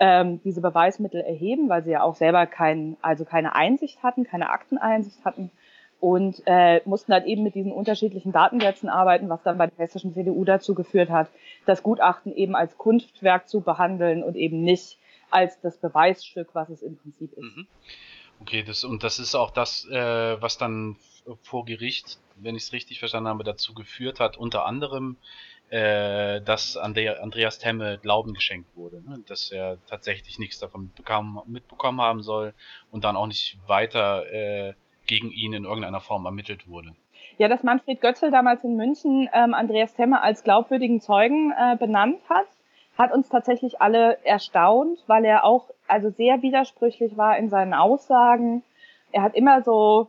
ähm, 0.00 0.40
diese 0.42 0.60
Beweismittel 0.60 1.20
erheben, 1.20 1.68
weil 1.68 1.84
sie 1.84 1.92
ja 1.92 2.02
auch 2.02 2.16
selber 2.16 2.46
kein, 2.46 2.96
also 3.02 3.24
keine 3.24 3.54
Einsicht 3.54 4.02
hatten, 4.02 4.24
keine 4.24 4.50
Akteneinsicht 4.50 5.24
hatten 5.24 5.52
und 6.00 6.42
äh, 6.46 6.80
mussten 6.84 7.12
dann 7.12 7.26
eben 7.26 7.42
mit 7.42 7.54
diesen 7.54 7.72
unterschiedlichen 7.72 8.32
Datensätzen 8.32 8.88
arbeiten, 8.88 9.28
was 9.28 9.42
dann 9.42 9.58
bei 9.58 9.66
der 9.66 9.78
hessischen 9.78 10.12
CDU 10.12 10.44
dazu 10.44 10.74
geführt 10.74 11.10
hat, 11.10 11.28
das 11.64 11.82
Gutachten 11.82 12.34
eben 12.34 12.54
als 12.54 12.76
Kunstwerk 12.76 13.48
zu 13.48 13.60
behandeln 13.60 14.22
und 14.22 14.36
eben 14.36 14.62
nicht 14.62 14.98
als 15.30 15.60
das 15.60 15.78
Beweisstück, 15.78 16.50
was 16.52 16.68
es 16.68 16.82
im 16.82 16.96
Prinzip 16.96 17.32
ist. 17.32 17.56
Mhm. 17.56 17.66
Okay, 18.40 18.62
das 18.62 18.84
und 18.84 19.02
das 19.02 19.18
ist 19.18 19.34
auch 19.34 19.50
das, 19.50 19.88
äh, 19.88 20.40
was 20.40 20.58
dann 20.58 20.96
vor 21.42 21.64
Gericht 21.64 22.18
wenn 22.36 22.56
ich 22.56 22.64
es 22.64 22.72
richtig 22.72 22.98
verstanden 22.98 23.28
habe, 23.28 23.44
dazu 23.44 23.74
geführt 23.74 24.20
hat, 24.20 24.36
unter 24.36 24.66
anderem, 24.66 25.16
äh, 25.70 26.40
dass 26.42 26.76
Andre 26.76 27.20
Andreas 27.20 27.58
Temme 27.58 27.98
Glauben 27.98 28.34
geschenkt 28.34 28.76
wurde, 28.76 29.02
ne? 29.02 29.22
dass 29.26 29.50
er 29.50 29.78
tatsächlich 29.86 30.38
nichts 30.38 30.58
davon 30.58 30.92
bekam, 30.94 31.42
mitbekommen 31.46 32.00
haben 32.00 32.22
soll 32.22 32.54
und 32.90 33.04
dann 33.04 33.16
auch 33.16 33.26
nicht 33.26 33.58
weiter 33.66 34.30
äh, 34.30 34.74
gegen 35.06 35.30
ihn 35.30 35.52
in 35.52 35.64
irgendeiner 35.64 36.00
Form 36.00 36.24
ermittelt 36.24 36.68
wurde. 36.68 36.92
Ja, 37.38 37.48
dass 37.48 37.62
Manfred 37.62 38.00
Götzel 38.00 38.30
damals 38.30 38.64
in 38.64 38.76
München 38.76 39.28
ähm, 39.32 39.54
Andreas 39.54 39.94
Temme 39.94 40.22
als 40.22 40.42
glaubwürdigen 40.42 41.00
Zeugen 41.00 41.52
äh, 41.52 41.76
benannt 41.76 42.20
hat, 42.28 42.46
hat 42.96 43.12
uns 43.12 43.28
tatsächlich 43.28 43.80
alle 43.80 44.18
erstaunt, 44.24 44.98
weil 45.06 45.24
er 45.24 45.44
auch 45.44 45.66
also 45.86 46.10
sehr 46.10 46.42
widersprüchlich 46.42 47.16
war 47.16 47.36
in 47.36 47.50
seinen 47.50 47.74
Aussagen. 47.74 48.62
Er 49.12 49.22
hat 49.22 49.34
immer 49.34 49.62
so 49.62 50.08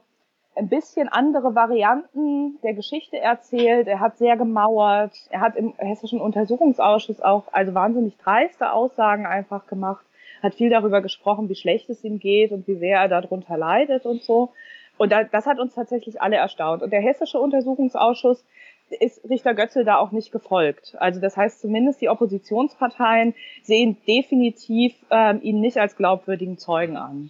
ein 0.55 0.69
bisschen 0.69 1.07
andere 1.07 1.53
Varianten 1.53 2.59
der 2.63 2.73
Geschichte 2.73 3.19
erzählt. 3.19 3.87
Er 3.87 3.99
hat 3.99 4.17
sehr 4.17 4.37
gemauert. 4.37 5.13
Er 5.29 5.41
hat 5.41 5.55
im 5.55 5.73
Hessischen 5.77 6.19
Untersuchungsausschuss 6.19 7.21
auch 7.21 7.43
also 7.51 7.73
wahnsinnig 7.73 8.17
dreiste 8.17 8.71
Aussagen 8.71 9.25
einfach 9.25 9.67
gemacht. 9.67 10.03
Hat 10.41 10.55
viel 10.55 10.69
darüber 10.69 11.01
gesprochen, 11.01 11.49
wie 11.49 11.55
schlecht 11.55 11.89
es 11.89 12.03
ihm 12.03 12.19
geht 12.19 12.51
und 12.51 12.67
wie 12.67 12.75
sehr 12.75 12.99
er 12.99 13.07
darunter 13.07 13.57
leidet 13.57 14.05
und 14.05 14.21
so. 14.23 14.49
Und 14.97 15.11
das 15.11 15.45
hat 15.45 15.59
uns 15.59 15.75
tatsächlich 15.75 16.21
alle 16.21 16.37
erstaunt. 16.37 16.81
Und 16.81 16.91
der 16.91 17.01
Hessische 17.01 17.39
Untersuchungsausschuss 17.39 18.43
ist 18.89 19.29
Richter 19.29 19.53
Götzel 19.53 19.83
da 19.83 19.97
auch 19.97 20.11
nicht 20.11 20.31
gefolgt. 20.31 20.95
Also 20.99 21.19
das 21.19 21.35
heißt 21.35 21.61
zumindest 21.61 22.01
die 22.01 22.09
Oppositionsparteien 22.09 23.35
sehen 23.61 23.97
definitiv 24.07 24.93
ähm, 25.09 25.41
ihn 25.41 25.59
nicht 25.59 25.77
als 25.77 25.95
glaubwürdigen 25.95 26.57
Zeugen 26.57 26.97
an. 26.97 27.29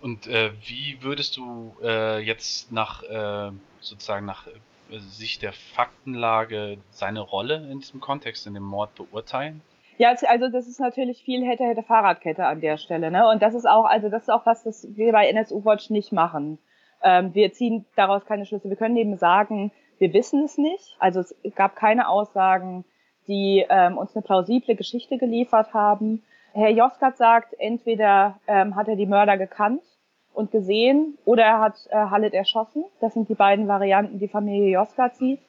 Und 0.00 0.28
äh, 0.28 0.50
wie 0.64 0.96
würdest 1.00 1.36
du 1.36 1.74
äh, 1.82 2.20
jetzt 2.20 2.72
nach 2.72 3.02
äh, 3.02 3.50
sozusagen 3.80 4.26
nach 4.26 4.46
äh, 4.46 4.98
Sicht 4.98 5.42
der 5.42 5.52
Faktenlage 5.52 6.78
seine 6.90 7.20
Rolle 7.20 7.68
in 7.70 7.80
diesem 7.80 8.00
Kontext, 8.00 8.46
in 8.46 8.54
dem 8.54 8.62
Mord 8.62 8.94
beurteilen? 8.94 9.60
Ja, 9.98 10.14
also 10.28 10.48
das 10.48 10.68
ist 10.68 10.78
natürlich 10.78 11.24
viel 11.24 11.44
hätte 11.44 11.64
hätte 11.64 11.82
Fahrradkette 11.82 12.46
an 12.46 12.60
der 12.60 12.78
Stelle, 12.78 13.10
ne? 13.10 13.28
Und 13.28 13.42
das 13.42 13.54
ist 13.54 13.68
auch, 13.68 13.84
also 13.84 14.08
das 14.08 14.22
ist 14.22 14.28
auch 14.30 14.46
was, 14.46 14.62
das 14.62 14.86
wir 14.94 15.10
bei 15.10 15.28
NSU 15.28 15.64
Watch 15.64 15.90
nicht 15.90 16.12
machen. 16.12 16.58
Ähm, 17.02 17.34
wir 17.34 17.52
ziehen 17.52 17.84
daraus 17.96 18.24
keine 18.24 18.46
Schlüsse. 18.46 18.68
Wir 18.68 18.76
können 18.76 18.96
eben 18.96 19.16
sagen, 19.16 19.72
wir 19.98 20.12
wissen 20.12 20.44
es 20.44 20.58
nicht. 20.58 20.96
Also 20.98 21.20
es 21.20 21.34
gab 21.54 21.76
keine 21.76 22.08
Aussagen, 22.08 22.84
die 23.26 23.64
ähm, 23.68 23.98
uns 23.98 24.14
eine 24.14 24.22
plausible 24.22 24.74
Geschichte 24.74 25.18
geliefert 25.18 25.74
haben. 25.74 26.22
Herr 26.52 26.70
Joskat 26.70 27.16
sagt, 27.16 27.54
entweder 27.58 28.38
ähm, 28.46 28.74
hat 28.74 28.88
er 28.88 28.96
die 28.96 29.06
Mörder 29.06 29.36
gekannt 29.36 29.82
und 30.32 30.50
gesehen 30.50 31.18
oder 31.24 31.44
er 31.44 31.60
hat 31.60 31.74
äh, 31.90 31.96
Hallet 31.96 32.32
erschossen. 32.32 32.84
Das 33.00 33.14
sind 33.14 33.28
die 33.28 33.34
beiden 33.34 33.68
Varianten, 33.68 34.18
die 34.18 34.28
Familie 34.28 34.70
Joskat 34.70 35.16
sieht. 35.16 35.40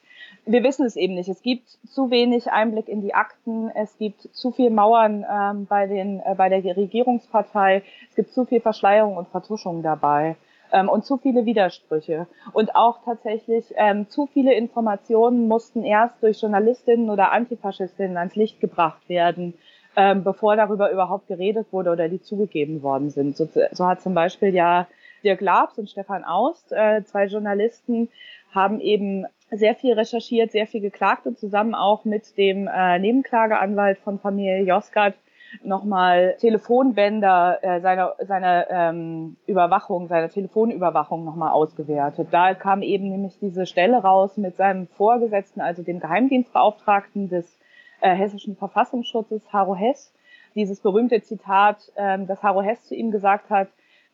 Wir 0.46 0.64
wissen 0.64 0.86
es 0.86 0.96
eben 0.96 1.16
nicht. 1.16 1.30
Es 1.30 1.42
gibt 1.42 1.68
zu 1.88 2.12
wenig 2.12 2.52
Einblick 2.52 2.90
in 2.90 3.02
die 3.02 3.14
Akten. 3.14 3.70
Es 3.70 3.98
gibt 3.98 4.22
zu 4.36 4.52
viel 4.52 4.70
Mauern 4.70 5.26
ähm, 5.32 5.66
bei, 5.68 5.88
den, 5.88 6.20
äh, 6.20 6.36
bei 6.36 6.50
der 6.50 6.76
Regierungspartei. 6.76 7.84
Es 8.10 8.16
gibt 8.16 8.34
zu 8.34 8.46
viel 8.46 8.60
Verschleierung 8.60 9.16
und 9.16 9.30
Vertuschung 9.30 9.84
dabei 9.84 10.36
ähm, 10.72 10.90
und 10.90 11.06
zu 11.06 11.18
viele 11.18 11.46
Widersprüche. 11.46 12.28
Und 12.54 12.76
auch 12.76 13.04
tatsächlich 13.04 13.66
ähm, 13.76 14.10
zu 14.10 14.28
viele 14.28 14.54
Informationen 14.54 15.48
mussten 15.48 15.84
erst 15.84 16.22
durch 16.22 16.42
Journalistinnen 16.42 17.10
oder 17.10 17.32
Antifaschistinnen 17.32 18.18
ans 18.18 18.36
Licht 18.36 18.60
gebracht 18.60 19.08
werden, 19.08 19.54
ähm, 19.96 20.24
bevor 20.24 20.56
darüber 20.56 20.92
überhaupt 20.92 21.28
geredet 21.28 21.68
wurde 21.72 21.92
oder 21.92 22.10
die 22.10 22.22
zugegeben 22.22 22.82
worden 22.82 23.10
sind. 23.10 23.38
So, 23.38 23.48
so 23.72 23.86
hat 23.86 24.02
zum 24.02 24.14
Beispiel 24.14 24.54
ja 24.54 24.88
Dirk 25.24 25.42
Labs 25.42 25.78
und 25.78 25.90
Stefan 25.90 26.24
Aust, 26.24 26.72
äh, 26.72 27.04
zwei 27.04 27.26
Journalisten, 27.26 28.10
haben 28.54 28.80
eben 28.80 29.26
sehr 29.52 29.76
viel 29.76 29.94
recherchiert, 29.94 30.52
sehr 30.52 30.68
viel 30.68 30.82
geklagt 30.82 31.26
und 31.26 31.38
zusammen 31.38 31.76
auch 31.76 32.06
mit 32.06 32.38
dem 32.38 32.68
äh, 32.68 33.00
Nebenklageanwalt 33.00 33.98
von 34.00 34.20
Familie 34.20 34.62
Josgat 34.62 35.16
nochmal 35.64 36.36
Telefonbänder 36.40 37.60
äh, 37.62 37.82
seiner, 37.82 38.16
seiner 38.20 38.70
ähm, 38.70 39.38
Überwachung, 39.48 40.08
seiner 40.08 40.30
Telefonüberwachung 40.30 41.26
nochmal 41.26 41.52
ausgewertet. 41.52 42.28
Da 42.32 42.54
kam 42.54 42.82
eben 42.82 43.10
nämlich 43.10 43.40
diese 43.40 43.66
Stelle 43.66 43.98
raus 43.98 44.38
mit 44.38 44.56
seinem 44.56 44.88
Vorgesetzten, 44.88 45.62
also 45.62 45.84
dem 45.84 46.00
Geheimdienstbeauftragten 46.00 47.30
des 47.30 47.60
äh, 48.02 48.16
hessischen 48.16 48.56
Verfassungsschutzes, 48.56 49.42
Haro 49.52 49.76
Hess, 49.76 50.14
dieses 50.56 50.80
berühmte 50.80 51.22
Zitat, 51.22 51.92
ähm, 51.96 52.28
das 52.28 52.44
Haro 52.44 52.62
Hess 52.62 52.84
zu 52.84 52.96
ihm 52.96 53.12
gesagt 53.12 53.50
hat, 53.50 53.70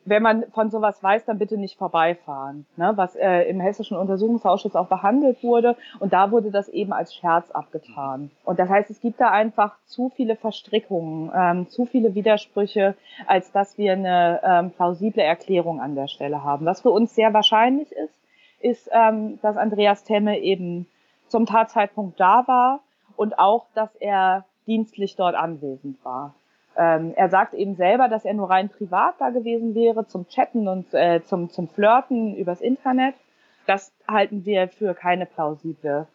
wenn 0.05 0.21
man 0.21 0.45
von 0.51 0.69
sowas 0.69 1.01
weiß, 1.01 1.25
dann 1.25 1.39
bitte 1.39 1.57
nicht 1.57 1.77
vorbeifahren, 1.77 2.65
ne, 2.77 2.93
was 2.95 3.15
äh, 3.15 3.41
im 3.49 3.59
Hessischen 3.59 3.97
Untersuchungsausschuss 3.97 4.75
auch 4.75 4.87
behandelt 4.87 5.43
wurde. 5.43 5.75
Und 5.99 6.13
da 6.13 6.31
wurde 6.31 6.51
das 6.51 6.69
eben 6.69 6.93
als 6.93 7.13
Scherz 7.13 7.49
abgetan. 7.51 8.29
Und 8.43 8.59
das 8.59 8.69
heißt, 8.69 8.89
es 8.91 9.01
gibt 9.01 9.19
da 9.19 9.31
einfach 9.31 9.75
zu 9.85 10.09
viele 10.15 10.35
Verstrickungen, 10.35 11.31
ähm, 11.35 11.69
zu 11.69 11.85
viele 11.85 12.13
Widersprüche, 12.13 12.95
als 13.25 13.51
dass 13.51 13.77
wir 13.77 13.93
eine 13.93 14.41
ähm, 14.43 14.71
plausible 14.71 15.23
Erklärung 15.23 15.81
an 15.81 15.95
der 15.95 16.07
Stelle 16.07 16.43
haben. 16.43 16.65
Was 16.65 16.81
für 16.81 16.91
uns 16.91 17.15
sehr 17.15 17.33
wahrscheinlich 17.33 17.91
ist, 17.91 18.21
ist, 18.59 18.89
ähm, 18.91 19.39
dass 19.41 19.57
Andreas 19.57 20.03
Temme 20.03 20.39
eben 20.39 20.87
zum 21.27 21.45
Tatzeitpunkt 21.45 22.19
da 22.19 22.47
war 22.47 22.81
und 23.15 23.39
auch, 23.39 23.65
dass 23.73 23.93
er 23.95 24.45
dienstlich 24.67 25.15
dort 25.15 25.35
anwesend 25.35 26.03
war. 26.05 26.33
Ähm, 26.77 27.13
er 27.15 27.29
sagt 27.29 27.53
eben 27.53 27.75
selber, 27.75 28.09
dass 28.09 28.25
er 28.25 28.33
nur 28.33 28.49
rein 28.49 28.69
privat 28.69 29.15
da 29.19 29.29
gewesen 29.29 29.75
wäre, 29.75 30.07
zum 30.07 30.27
Chatten 30.27 30.67
und 30.67 30.93
äh, 30.93 31.21
zum, 31.23 31.49
zum 31.49 31.67
Flirten 31.69 32.35
übers 32.35 32.61
Internet. 32.61 33.15
Das 33.65 33.93
halten 34.07 34.45
wir 34.45 34.67
für 34.67 34.93
keine 34.93 35.25
plausible 35.25 36.07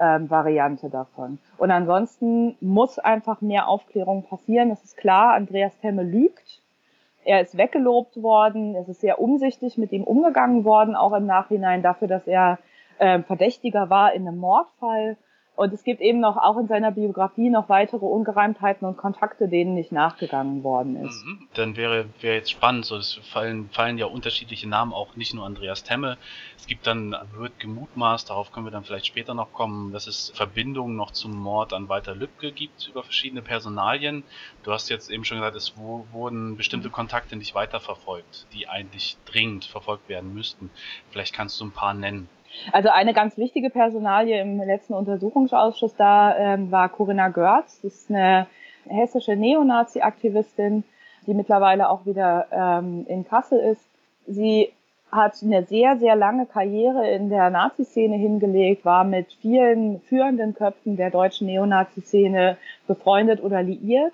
ähm, 0.00 0.28
Variante 0.28 0.90
davon. 0.90 1.38
Und 1.56 1.70
ansonsten 1.70 2.56
muss 2.60 2.98
einfach 2.98 3.40
mehr 3.40 3.68
Aufklärung 3.68 4.24
passieren. 4.24 4.70
Es 4.70 4.82
ist 4.82 4.96
klar, 4.96 5.34
Andreas 5.34 5.78
Temme 5.78 6.02
lügt. 6.02 6.60
Er 7.24 7.40
ist 7.40 7.56
weggelobt 7.56 8.22
worden. 8.22 8.74
Es 8.74 8.88
ist 8.88 9.00
sehr 9.00 9.20
umsichtig 9.20 9.78
mit 9.78 9.92
ihm 9.92 10.04
umgegangen 10.04 10.64
worden, 10.64 10.96
auch 10.96 11.12
im 11.12 11.26
Nachhinein 11.26 11.82
dafür, 11.82 12.08
dass 12.08 12.26
er 12.26 12.58
äh, 12.98 13.20
Verdächtiger 13.20 13.90
war 13.90 14.12
in 14.14 14.26
einem 14.26 14.38
Mordfall. 14.38 15.16
Und 15.58 15.72
es 15.72 15.82
gibt 15.82 16.00
eben 16.00 16.20
noch 16.20 16.36
auch 16.36 16.56
in 16.56 16.68
seiner 16.68 16.92
Biografie 16.92 17.50
noch 17.50 17.68
weitere 17.68 18.06
Ungereimtheiten 18.06 18.86
und 18.86 18.96
Kontakte, 18.96 19.48
denen 19.48 19.74
nicht 19.74 19.90
nachgegangen 19.90 20.62
worden 20.62 21.04
ist. 21.04 21.26
Mhm. 21.26 21.48
Dann 21.54 21.76
wäre, 21.76 22.06
wäre 22.20 22.36
jetzt 22.36 22.52
spannend, 22.52 22.86
so 22.86 22.96
es 22.96 23.14
fallen, 23.32 23.68
fallen 23.70 23.98
ja 23.98 24.06
unterschiedliche 24.06 24.68
Namen, 24.68 24.92
auch 24.92 25.16
nicht 25.16 25.34
nur 25.34 25.44
Andreas 25.44 25.82
Temme. 25.82 26.16
Es 26.56 26.68
gibt 26.68 26.86
dann, 26.86 27.16
wird 27.34 27.58
gemutmaßt, 27.58 28.30
darauf 28.30 28.52
können 28.52 28.66
wir 28.66 28.70
dann 28.70 28.84
vielleicht 28.84 29.08
später 29.08 29.34
noch 29.34 29.52
kommen, 29.52 29.90
dass 29.90 30.06
es 30.06 30.30
Verbindungen 30.32 30.94
noch 30.94 31.10
zum 31.10 31.36
Mord 31.36 31.72
an 31.72 31.88
Walter 31.88 32.14
Lübcke 32.14 32.52
gibt 32.52 32.86
über 32.86 33.02
verschiedene 33.02 33.42
Personalien. 33.42 34.22
Du 34.62 34.70
hast 34.70 34.88
jetzt 34.90 35.10
eben 35.10 35.24
schon 35.24 35.38
gesagt, 35.38 35.56
es 35.56 35.76
wurden 35.76 36.56
bestimmte 36.56 36.88
Kontakte 36.88 37.34
nicht 37.34 37.56
weiterverfolgt, 37.56 38.46
die 38.54 38.68
eigentlich 38.68 39.16
dringend 39.24 39.64
verfolgt 39.64 40.08
werden 40.08 40.32
müssten. 40.32 40.70
Vielleicht 41.10 41.34
kannst 41.34 41.60
du 41.60 41.64
ein 41.64 41.72
paar 41.72 41.94
nennen. 41.94 42.28
Also 42.72 42.88
eine 42.88 43.12
ganz 43.12 43.36
wichtige 43.36 43.70
Personalie 43.70 44.40
im 44.40 44.58
letzten 44.58 44.94
Untersuchungsausschuss 44.94 45.94
da 45.96 46.36
ähm, 46.36 46.70
war 46.70 46.88
Corinna 46.88 47.28
Görz. 47.28 47.80
Das 47.82 47.94
ist 47.94 48.10
eine 48.10 48.46
hessische 48.88 49.36
Neonazi-Aktivistin, 49.36 50.84
die 51.26 51.34
mittlerweile 51.34 51.88
auch 51.90 52.06
wieder 52.06 52.46
ähm, 52.50 53.06
in 53.08 53.24
Kassel 53.26 53.58
ist. 53.58 53.84
Sie 54.26 54.72
hat 55.10 55.42
eine 55.42 55.64
sehr, 55.64 55.96
sehr 55.96 56.16
lange 56.16 56.46
Karriere 56.46 57.10
in 57.10 57.30
der 57.30 57.50
Nazi-Szene 57.50 58.16
hingelegt, 58.16 58.84
war 58.84 59.04
mit 59.04 59.32
vielen 59.40 60.00
führenden 60.02 60.54
Köpfen 60.54 60.96
der 60.96 61.10
deutschen 61.10 61.46
Neonazi-Szene 61.46 62.58
befreundet 62.86 63.42
oder 63.42 63.62
liiert. 63.62 64.12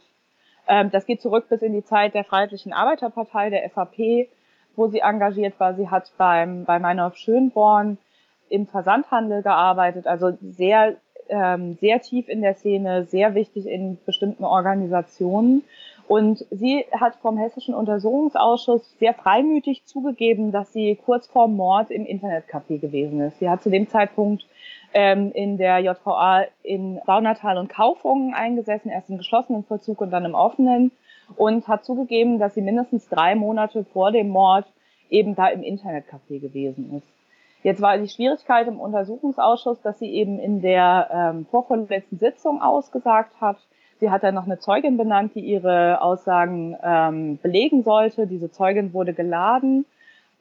Ähm, 0.68 0.90
das 0.90 1.06
geht 1.06 1.20
zurück 1.20 1.48
bis 1.48 1.62
in 1.62 1.72
die 1.72 1.84
Zeit 1.84 2.14
der 2.14 2.24
Freiheitlichen 2.24 2.72
Arbeiterpartei, 2.72 3.50
der 3.50 3.68
FAP, 3.70 4.28
wo 4.76 4.86
sie 4.86 5.00
engagiert 5.00 5.58
war. 5.58 5.74
Sie 5.74 5.88
hat 5.88 6.12
beim, 6.16 6.64
bei 6.64 6.78
Meinhof 6.78 7.16
Schönborn 7.16 7.98
im 8.48 8.66
Versandhandel 8.66 9.42
gearbeitet, 9.42 10.06
also 10.06 10.36
sehr, 10.42 10.96
ähm, 11.28 11.76
sehr 11.80 12.00
tief 12.00 12.28
in 12.28 12.42
der 12.42 12.54
Szene, 12.54 13.04
sehr 13.04 13.34
wichtig 13.34 13.66
in 13.66 13.98
bestimmten 14.04 14.44
Organisationen. 14.44 15.62
Und 16.06 16.44
sie 16.50 16.84
hat 16.92 17.16
vom 17.16 17.38
Hessischen 17.38 17.74
Untersuchungsausschuss 17.74 18.98
sehr 18.98 19.14
freimütig 19.14 19.86
zugegeben, 19.86 20.52
dass 20.52 20.72
sie 20.72 20.96
kurz 20.96 21.26
vor 21.26 21.48
Mord 21.48 21.90
im 21.90 22.04
Internetcafé 22.04 22.78
gewesen 22.78 23.20
ist. 23.20 23.38
Sie 23.38 23.48
hat 23.48 23.62
zu 23.62 23.70
dem 23.70 23.88
Zeitpunkt 23.88 24.44
ähm, 24.92 25.32
in 25.32 25.56
der 25.56 25.78
JVA 25.78 26.44
in 26.62 27.00
Saunatal 27.06 27.56
und 27.56 27.68
Kaufungen 27.68 28.34
eingesessen, 28.34 28.90
erst 28.90 29.08
im 29.08 29.16
geschlossenen 29.16 29.64
Vollzug 29.64 30.02
und 30.02 30.10
dann 30.10 30.26
im 30.26 30.34
offenen 30.34 30.92
und 31.36 31.66
hat 31.68 31.84
zugegeben, 31.84 32.38
dass 32.38 32.54
sie 32.54 32.60
mindestens 32.60 33.08
drei 33.08 33.34
Monate 33.34 33.84
vor 33.84 34.12
dem 34.12 34.28
Mord 34.28 34.66
eben 35.10 35.34
da 35.34 35.48
im 35.48 35.62
Internetcafé 35.62 36.38
gewesen 36.40 36.96
ist. 36.96 37.13
Jetzt 37.64 37.82
war 37.82 37.98
die 37.98 38.08
Schwierigkeit 38.08 38.68
im 38.68 38.78
Untersuchungsausschuss, 38.78 39.80
dass 39.80 39.98
sie 39.98 40.12
eben 40.12 40.38
in 40.38 40.60
der 40.60 41.10
ähm, 41.12 41.46
vorvorletzten 41.46 42.18
Sitzung 42.18 42.62
ausgesagt 42.62 43.40
hat. 43.40 43.56
Sie 43.98 44.10
hat 44.10 44.22
dann 44.22 44.36
noch 44.36 44.44
eine 44.44 44.60
Zeugin 44.60 44.96
benannt, 44.96 45.34
die 45.34 45.40
ihre 45.40 46.00
Aussagen 46.00 46.76
ähm, 46.80 47.38
belegen 47.42 47.82
sollte. 47.82 48.28
Diese 48.28 48.52
Zeugin 48.52 48.92
wurde 48.92 49.14
geladen 49.14 49.84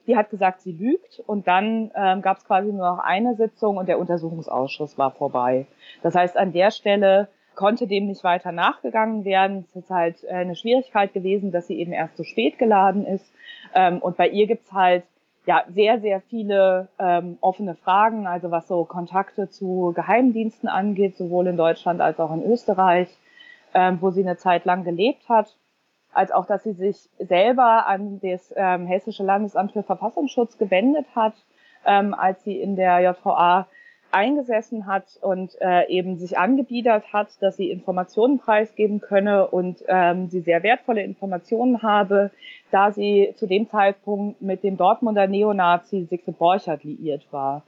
die 0.08 0.18
hat 0.18 0.30
gesagt, 0.30 0.62
sie 0.62 0.72
lügt 0.72 1.22
und 1.26 1.48
dann 1.48 1.92
ähm, 1.96 2.22
gab 2.22 2.38
es 2.38 2.46
quasi 2.46 2.72
nur 2.72 2.88
noch 2.88 3.00
eine 3.00 3.36
Sitzung 3.36 3.78
und 3.78 3.88
der 3.88 4.00
Untersuchungsausschuss 4.00 4.98
war 4.98 5.12
vorbei. 5.12 5.66
Das 6.02 6.16
heißt, 6.16 6.38
an 6.38 6.52
der 6.52 6.72
Stelle 6.72 7.30
konnte 7.56 7.88
dem 7.88 8.08
nicht 8.08 8.24
weiter 8.24 8.52
nachgegangen 8.52 9.26
werden. 9.26 9.66
Es 9.70 9.76
ist 9.76 9.90
halt 9.90 10.24
äh, 10.24 10.34
eine 10.34 10.56
Schwierigkeit 10.56 11.14
gewesen, 11.14 11.52
dass 11.52 11.68
sie 11.68 11.80
eben 11.80 11.94
erst 11.94 12.18
so 12.18 12.24
spät 12.24 12.58
geladen 12.58 13.06
ist. 13.06 13.32
Ähm, 13.74 14.00
und 14.00 14.18
bei 14.18 14.28
ihr 14.28 14.48
gibt's 14.48 14.74
halt 14.74 15.04
ja 15.46 15.64
sehr, 15.70 16.00
sehr 16.00 16.22
viele 16.22 16.88
ähm, 17.00 17.38
offene 17.42 17.76
Fragen, 17.76 18.28
also 18.28 18.52
was 18.52 18.68
so 18.68 18.86
Kontakte 18.86 19.50
zu 19.50 19.92
Geheimdiensten 19.96 20.70
angeht, 20.70 21.18
sowohl 21.18 21.48
in 21.48 21.58
Deutschland 21.58 22.02
als 22.02 22.20
auch 22.20 22.34
in 22.34 22.44
Österreich, 22.44 23.10
ähm, 23.74 23.98
wo 24.02 24.12
sie 24.12 24.22
eine 24.22 24.38
Zeit 24.38 24.66
lang 24.66 24.84
gelebt 24.84 25.28
hat 25.30 25.56
als 26.14 26.32
auch, 26.32 26.46
dass 26.46 26.64
sie 26.64 26.74
sich 26.74 27.10
selber 27.20 27.88
an 27.88 28.20
das 28.22 28.54
ähm, 28.56 28.86
Hessische 28.86 29.24
Landesamt 29.24 29.74
für 29.74 29.84
Verfassungsschutz 29.84 30.58
gewendet 30.58 31.08
hat, 31.16 31.34
ähm, 31.86 32.14
als 32.14 32.44
sie 32.44 32.60
in 32.60 32.76
der 32.76 33.00
JVA 33.00 33.68
eingesessen 34.14 34.86
hat 34.86 35.18
und 35.22 35.60
äh, 35.62 35.88
eben 35.88 36.18
sich 36.18 36.38
angebiedert 36.38 37.12
hat, 37.14 37.30
dass 37.42 37.58
sie 37.58 37.72
Informationen 37.72 38.40
preisgeben 38.40 39.02
könne 39.02 39.48
und 39.48 39.84
ähm, 39.88 40.28
sie 40.28 40.42
sehr 40.42 40.64
wertvolle 40.64 41.04
Informationen 41.04 41.82
habe, 41.82 42.32
da 42.72 42.92
sie 42.92 43.34
zu 43.36 43.48
dem 43.48 43.68
Zeitpunkt 43.70 44.42
mit 44.42 44.64
dem 44.64 44.78
Dortmunder 44.78 45.28
Neonazi 45.28 46.06
Siegfried 46.10 46.38
Borchert 46.38 46.84
liiert 46.84 47.26
war. 47.32 47.64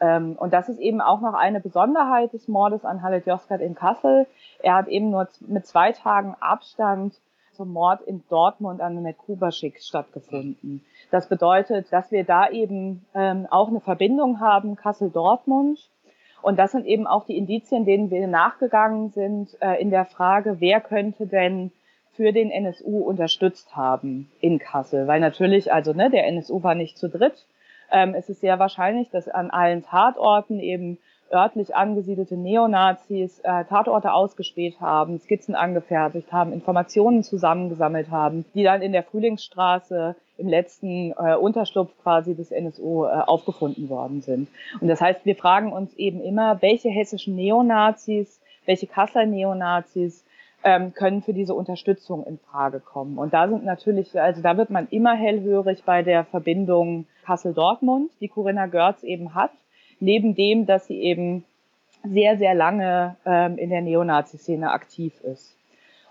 Ähm, 0.00 0.36
und 0.38 0.52
das 0.52 0.68
ist 0.68 0.80
eben 0.80 1.00
auch 1.00 1.20
noch 1.20 1.34
eine 1.34 1.60
Besonderheit 1.60 2.32
des 2.32 2.48
Mordes 2.48 2.84
an 2.84 3.02
Halle 3.02 3.22
Joskat 3.24 3.60
in 3.60 3.74
Kassel. 3.74 4.26
Er 4.62 4.74
hat 4.74 4.88
eben 4.88 5.10
nur 5.10 5.28
mit 5.46 5.66
zwei 5.66 5.92
Tagen 5.92 6.34
Abstand 6.40 7.14
zum 7.52 7.72
Mord 7.72 8.02
in 8.02 8.22
Dortmund 8.28 8.80
an 8.80 8.94
Mehmet 8.94 9.18
Kubaschik 9.18 9.80
stattgefunden. 9.80 10.84
Das 11.10 11.28
bedeutet, 11.28 11.92
dass 11.92 12.10
wir 12.10 12.24
da 12.24 12.48
eben 12.48 13.04
ähm, 13.14 13.46
auch 13.50 13.68
eine 13.68 13.80
Verbindung 13.80 14.40
haben, 14.40 14.76
Kassel-Dortmund. 14.76 15.88
Und 16.40 16.58
das 16.58 16.72
sind 16.72 16.86
eben 16.86 17.06
auch 17.06 17.24
die 17.24 17.36
Indizien, 17.36 17.84
denen 17.84 18.10
wir 18.10 18.26
nachgegangen 18.26 19.10
sind 19.10 19.56
äh, 19.60 19.80
in 19.80 19.90
der 19.90 20.04
Frage, 20.04 20.56
wer 20.58 20.80
könnte 20.80 21.26
denn 21.26 21.70
für 22.14 22.32
den 22.32 22.50
NSU 22.50 22.98
unterstützt 22.98 23.74
haben 23.76 24.30
in 24.40 24.58
Kassel. 24.58 25.06
Weil 25.06 25.20
natürlich, 25.20 25.72
also 25.72 25.92
ne, 25.92 26.10
der 26.10 26.26
NSU 26.26 26.62
war 26.62 26.74
nicht 26.74 26.98
zu 26.98 27.08
dritt. 27.08 27.46
Ähm, 27.90 28.14
es 28.14 28.28
ist 28.28 28.40
sehr 28.40 28.58
wahrscheinlich, 28.58 29.10
dass 29.10 29.28
an 29.28 29.50
allen 29.50 29.82
Tatorten 29.82 30.60
eben 30.60 30.98
örtlich 31.32 31.74
angesiedelte 31.74 32.36
Neonazis 32.36 33.40
äh, 33.40 33.64
Tatorte 33.64 34.12
ausgespäht 34.12 34.80
haben, 34.80 35.18
Skizzen 35.18 35.54
angefertigt 35.54 36.32
haben, 36.32 36.52
Informationen 36.52 37.22
zusammengesammelt 37.22 38.10
haben, 38.10 38.44
die 38.54 38.62
dann 38.62 38.82
in 38.82 38.92
der 38.92 39.02
Frühlingsstraße 39.02 40.14
im 40.38 40.48
letzten 40.48 41.12
äh, 41.12 41.34
Unterschlupf 41.36 41.90
quasi 42.02 42.34
des 42.34 42.50
NSU 42.50 43.04
äh, 43.04 43.08
aufgefunden 43.08 43.88
worden 43.88 44.20
sind. 44.20 44.48
Und 44.80 44.88
das 44.88 45.00
heißt, 45.00 45.24
wir 45.24 45.36
fragen 45.36 45.72
uns 45.72 45.94
eben 45.94 46.20
immer, 46.20 46.60
welche 46.62 46.88
hessischen 46.88 47.36
Neonazis, 47.36 48.40
welche 48.66 48.86
Kasseler 48.86 49.26
Neonazis 49.26 50.24
ähm, 50.64 50.94
können 50.94 51.22
für 51.22 51.32
diese 51.32 51.54
Unterstützung 51.54 52.24
in 52.24 52.38
Frage 52.38 52.80
kommen. 52.80 53.18
Und 53.18 53.34
da 53.34 53.48
sind 53.48 53.64
natürlich, 53.64 54.20
also 54.20 54.42
da 54.42 54.56
wird 54.56 54.70
man 54.70 54.88
immer 54.90 55.14
hellhörig 55.14 55.82
bei 55.84 56.02
der 56.02 56.24
Verbindung 56.24 57.06
Kassel-Dortmund, 57.24 58.10
die 58.20 58.28
Corinna 58.28 58.66
Görz 58.66 59.02
eben 59.02 59.34
hat 59.34 59.50
neben 60.02 60.34
dem, 60.34 60.66
dass 60.66 60.86
sie 60.86 61.00
eben 61.00 61.44
sehr, 62.04 62.36
sehr 62.36 62.54
lange 62.54 63.16
ähm, 63.24 63.56
in 63.56 63.70
der 63.70 63.80
Neonazi-Szene 63.80 64.70
aktiv 64.70 65.12
ist. 65.22 65.56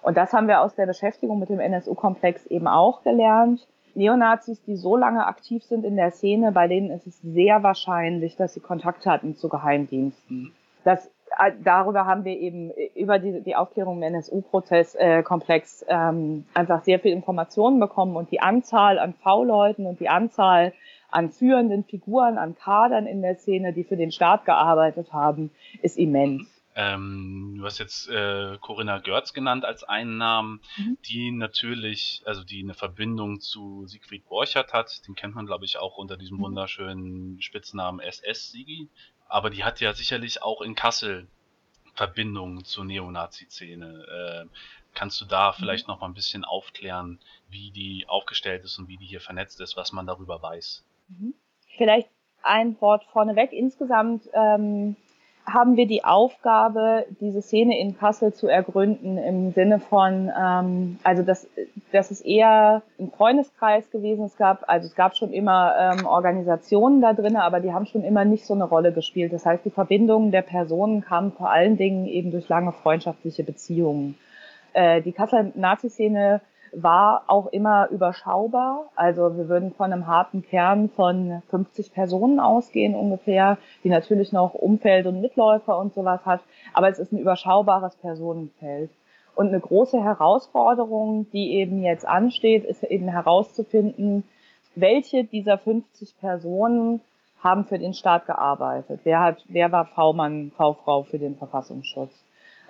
Und 0.02 0.18
das 0.18 0.34
haben 0.34 0.48
wir 0.48 0.62
aus 0.62 0.76
der 0.76 0.86
Beschäftigung 0.86 1.40
mit 1.40 1.50
dem 1.50 1.60
NSU-Komplex 1.60 2.48
eben 2.48 2.68
auch 2.68 3.04
gelernt. 3.04 3.68
Neonazis, 3.94 4.64
die 4.64 4.78
so 4.78 4.96
lange 4.96 5.28
aktiv 5.28 5.64
sind 5.64 5.84
in 5.84 5.98
der 5.98 6.12
Szene, 6.12 6.54
bei 6.54 6.70
denen 6.70 6.90
ist 6.92 7.06
es 7.06 7.22
sehr 7.22 7.62
wahrscheinlich, 7.62 8.38
dass 8.38 8.54
sie 8.54 8.62
Kontakt 8.62 9.06
hatten 9.06 9.36
zu 9.36 9.50
Geheimdiensten. 9.50 10.54
Das, 10.86 11.08
äh, 11.38 11.52
darüber 11.62 12.06
haben 12.06 12.24
wir 12.24 12.40
eben 12.40 12.72
über 12.96 13.20
die, 13.20 13.42
die 13.42 13.58
Aufklärung 13.58 13.98
im 13.98 14.04
NSU-Prozess-Komplex 14.04 15.82
äh, 15.82 15.94
ähm, 15.94 16.46
einfach 16.54 16.84
sehr 16.86 17.00
viel 17.00 17.12
Informationen 17.12 17.82
bekommen 17.82 18.16
und 18.16 18.32
die 18.32 18.40
Anzahl 18.40 18.98
an 18.98 19.14
V-Leuten 19.14 19.86
und 19.86 20.00
die 20.00 20.08
Anzahl 20.08 20.72
an 21.12 21.32
führenden 21.32 21.84
Figuren, 21.84 22.38
an 22.38 22.56
Kadern 22.56 23.06
in 23.06 23.22
der 23.22 23.36
Szene, 23.36 23.74
die 23.74 23.84
für 23.84 23.98
den 23.98 24.12
Staat 24.12 24.46
gearbeitet 24.46 25.14
haben, 25.14 25.52
ist 25.82 25.98
immens. 25.98 26.48
Ähm, 26.74 27.56
du 27.58 27.66
hast 27.66 27.80
jetzt 27.80 28.10
äh, 28.10 28.58
Corinna 28.62 29.00
Görz 29.00 29.34
genannt 29.34 29.66
als 29.66 29.84
einen 29.84 30.18
Namen, 30.18 30.62
mhm. 30.78 30.98
die 31.06 31.32
natürlich, 31.32 32.22
also 32.26 32.44
die 32.44 32.64
eine 32.64 32.74
Verbindung 32.74 33.42
zu 33.42 33.86
Siegfried 33.88 34.28
Borchert 34.30 34.72
hat. 34.72 35.06
Den 35.06 35.16
kennt 35.16 35.36
man, 35.36 35.46
glaube 35.46 35.66
ich, 35.66 35.78
auch 35.78 35.98
unter 35.98 36.16
diesem 36.16 36.38
mhm. 36.38 36.44
wunderschönen 36.44 37.42
Spitznamen 37.42 38.00
SS-Sigi. 38.00 38.88
Aber 39.28 39.50
die 39.50 39.66
hat 39.66 39.82
ja 39.82 39.94
sicherlich 39.94 40.42
auch 40.44 40.62
in 40.62 40.76
Kassel 40.76 41.28
Verbindungen 41.94 42.64
zur 42.64 42.86
Neonazi-Szene. 42.86 44.46
Äh, 44.48 44.56
kannst 44.94 45.20
du 45.20 45.26
da 45.26 45.52
mhm. 45.52 45.56
vielleicht 45.60 45.90
noch 45.90 46.00
mal 46.00 46.08
ein 46.08 46.14
bisschen 46.14 46.46
aufklären, 46.46 47.20
wie 47.50 47.72
die 47.72 48.06
aufgestellt 48.08 48.64
ist 48.64 48.80
und 48.80 48.88
wie 48.88 48.98
die 48.98 49.06
hier 49.06 49.22
vernetzt 49.22 49.60
ist, 49.60 49.76
was 49.76 49.92
man 49.92 50.08
darüber 50.08 50.42
weiß? 50.42 50.86
Mhm. 51.20 51.34
Vielleicht 51.78 52.10
ein 52.44 52.80
Wort 52.82 53.04
vorneweg. 53.06 53.54
Insgesamt 53.54 54.30
ähm, 54.34 54.96
haben 55.46 55.76
wir 55.76 55.88
die 55.88 56.04
Aufgabe, 56.04 57.06
diese 57.20 57.42
Szene 57.42 57.80
in 57.80 57.98
Kassel 57.98 58.34
zu 58.34 58.48
ergründen 58.48 59.18
im 59.18 59.52
Sinne 59.52 59.80
von, 59.80 60.32
ähm, 60.40 61.00
also 61.04 61.24
das, 61.24 61.48
das 61.92 62.12
ist 62.12 62.22
eher 62.22 62.84
ein 63.00 63.12
Freundeskreis 63.12 63.90
gewesen. 63.90 64.26
Es 64.26 64.38
gab, 64.38 64.70
also 64.70 64.88
es 64.88 64.96
gab 64.96 65.16
schon 65.16 65.34
immer 65.34 65.76
ähm, 65.78 66.06
Organisationen 66.06 67.02
da 67.02 67.14
drin, 67.14 67.36
aber 67.36 67.60
die 67.60 67.74
haben 67.74 67.86
schon 67.86 68.04
immer 68.04 68.26
nicht 68.26 68.46
so 68.46 68.54
eine 68.54 68.66
Rolle 68.66 68.92
gespielt. 68.94 69.34
Das 69.34 69.46
heißt, 69.46 69.66
die 69.66 69.72
Verbindungen 69.72 70.32
der 70.32 70.44
Personen 70.44 71.02
kamen 71.02 71.32
vor 71.32 71.50
allen 71.50 71.78
Dingen 71.78 72.06
eben 72.08 72.32
durch 72.32 72.48
lange 72.48 72.72
freundschaftliche 72.72 73.44
Beziehungen. 73.44 74.18
Äh, 74.74 75.02
die 75.02 75.12
Kasseler 75.12 75.52
Nazi-Szene 75.56 76.42
war 76.74 77.24
auch 77.28 77.48
immer 77.48 77.90
überschaubar. 77.90 78.90
Also 78.96 79.38
wir 79.38 79.50
würden 79.50 79.74
von 79.74 79.92
einem 79.92 80.08
harten 80.08 80.44
Kern 80.44 80.90
von 80.90 81.42
50 81.50 81.94
Personen 81.94 82.40
ausgehen 82.40 82.96
ungefähr, 82.96 83.58
die 83.84 83.90
natürlich 83.90 84.32
noch 84.32 84.54
Umfeld 84.54 85.06
und 85.06 85.22
Mitläufer 85.22 85.78
und 85.78 85.94
sowas 85.94 86.26
hat. 86.26 86.42
Aber 86.74 86.90
es 86.90 87.00
ist 87.00 87.12
ein 87.12 87.20
überschaubares 87.20 87.96
Personenfeld. 87.98 88.90
Und 89.36 89.48
eine 89.48 89.60
große 89.60 90.04
Herausforderung, 90.04 91.26
die 91.32 91.54
eben 91.54 91.82
jetzt 91.82 92.08
ansteht, 92.08 92.66
ist 92.66 92.84
eben 92.84 93.08
herauszufinden, 93.08 94.24
welche 94.76 95.24
dieser 95.24 95.58
50 95.58 96.18
Personen 96.20 97.02
haben 97.44 97.66
für 97.66 97.80
den 97.80 97.94
Staat 97.94 98.26
gearbeitet? 98.28 99.02
Wer 99.04 99.20
hat, 99.20 99.44
wer 99.48 99.72
war 99.72 99.86
V-Mann, 99.86 100.52
V-Frau 100.56 101.04
für 101.04 101.20
den 101.20 101.36
Verfassungsschutz? 101.36 102.12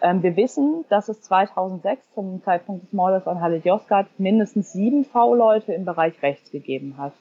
Ähm, 0.01 0.23
wir 0.23 0.35
wissen, 0.35 0.83
dass 0.89 1.09
es 1.09 1.21
2006 1.21 2.13
zum 2.13 2.41
Zeitpunkt 2.43 2.83
des 2.83 2.93
Mordes 2.93 3.27
an 3.27 3.41
Halle 3.41 3.57
Josgat 3.57 4.07
mindestens 4.17 4.73
sieben 4.73 5.05
V-Leute 5.05 5.73
im 5.73 5.85
Bereich 5.85 6.21
rechts 6.23 6.51
gegeben 6.51 6.95
hat. 6.97 7.13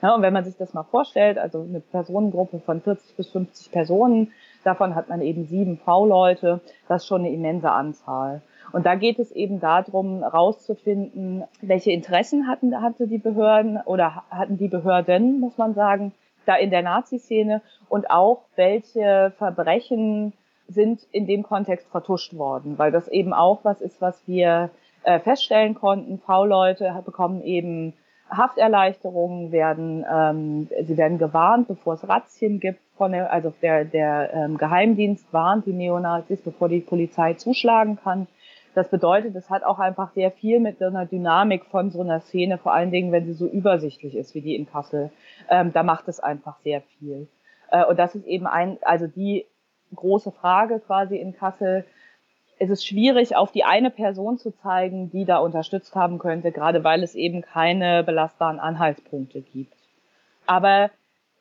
Ja, 0.00 0.14
und 0.14 0.22
wenn 0.22 0.32
man 0.32 0.44
sich 0.44 0.56
das 0.56 0.74
mal 0.74 0.84
vorstellt, 0.84 1.38
also 1.38 1.60
eine 1.62 1.80
Personengruppe 1.80 2.60
von 2.60 2.80
40 2.80 3.16
bis 3.16 3.28
50 3.30 3.72
Personen, 3.72 4.32
davon 4.62 4.94
hat 4.94 5.08
man 5.08 5.20
eben 5.20 5.46
sieben 5.46 5.78
V-Leute, 5.78 6.60
das 6.86 7.02
ist 7.02 7.08
schon 7.08 7.22
eine 7.22 7.32
immense 7.32 7.72
Anzahl. 7.72 8.42
Und 8.70 8.86
da 8.86 8.94
geht 8.94 9.18
es 9.18 9.32
eben 9.32 9.58
darum, 9.58 10.22
rauszufinden, 10.22 11.42
welche 11.60 11.90
Interessen 11.90 12.46
hatten, 12.46 12.80
hatte 12.80 13.08
die 13.08 13.18
Behörden 13.18 13.80
oder 13.84 14.22
hatten 14.30 14.58
die 14.58 14.68
Behörden, 14.68 15.40
muss 15.40 15.58
man 15.58 15.74
sagen, 15.74 16.12
da 16.46 16.54
in 16.54 16.70
der 16.70 16.82
Nazi-Szene 16.82 17.60
und 17.88 18.10
auch 18.10 18.42
welche 18.54 19.32
Verbrechen 19.36 20.32
sind 20.68 21.02
in 21.10 21.26
dem 21.26 21.42
Kontext 21.42 21.88
vertuscht 21.88 22.36
worden, 22.36 22.78
weil 22.78 22.92
das 22.92 23.08
eben 23.08 23.32
auch 23.32 23.64
was 23.64 23.80
ist, 23.80 24.00
was 24.00 24.22
wir 24.26 24.70
äh, 25.02 25.18
feststellen 25.18 25.74
konnten. 25.74 26.18
V-Leute 26.18 27.02
bekommen 27.04 27.42
eben 27.42 27.94
Hafterleichterungen, 28.30 29.52
werden, 29.52 30.04
ähm, 30.10 30.68
sie 30.82 30.96
werden 30.96 31.18
gewarnt, 31.18 31.68
bevor 31.68 31.94
es 31.94 32.06
Razzien 32.06 32.60
gibt. 32.60 32.80
Von 32.96 33.12
der, 33.12 33.32
also 33.32 33.52
der, 33.62 33.84
der 33.84 34.34
ähm, 34.34 34.58
Geheimdienst 34.58 35.32
warnt 35.32 35.66
die 35.66 35.72
Neonazis, 35.72 36.42
bevor 36.42 36.68
die 36.68 36.80
Polizei 36.80 37.34
zuschlagen 37.34 37.96
kann. 38.02 38.26
Das 38.74 38.90
bedeutet, 38.90 39.34
es 39.34 39.48
hat 39.50 39.64
auch 39.64 39.78
einfach 39.78 40.12
sehr 40.12 40.30
viel 40.30 40.60
mit 40.60 40.78
so 40.78 40.84
einer 40.84 41.06
Dynamik 41.06 41.64
von 41.66 41.90
so 41.90 42.00
einer 42.02 42.20
Szene, 42.20 42.58
vor 42.58 42.74
allen 42.74 42.90
Dingen, 42.90 43.12
wenn 43.12 43.24
sie 43.24 43.32
so 43.32 43.46
übersichtlich 43.46 44.14
ist 44.14 44.34
wie 44.34 44.40
die 44.40 44.56
in 44.56 44.68
Kassel. 44.68 45.10
Ähm, 45.48 45.72
da 45.72 45.82
macht 45.82 46.08
es 46.08 46.20
einfach 46.20 46.58
sehr 46.58 46.82
viel. 46.82 47.28
Äh, 47.70 47.84
und 47.86 47.98
das 47.98 48.14
ist 48.14 48.26
eben 48.26 48.46
ein, 48.46 48.78
also 48.82 49.06
die 49.06 49.46
große 49.94 50.32
Frage 50.32 50.80
quasi 50.80 51.16
in 51.16 51.34
Kassel. 51.34 51.84
Es 52.58 52.70
ist 52.70 52.86
schwierig, 52.86 53.36
auf 53.36 53.52
die 53.52 53.64
eine 53.64 53.90
Person 53.90 54.38
zu 54.38 54.50
zeigen, 54.50 55.10
die 55.10 55.24
da 55.24 55.38
unterstützt 55.38 55.94
haben 55.94 56.18
könnte, 56.18 56.50
gerade 56.50 56.82
weil 56.82 57.02
es 57.02 57.14
eben 57.14 57.42
keine 57.42 58.02
belastbaren 58.02 58.58
Anhaltspunkte 58.58 59.40
gibt. 59.40 59.74
Aber 60.46 60.90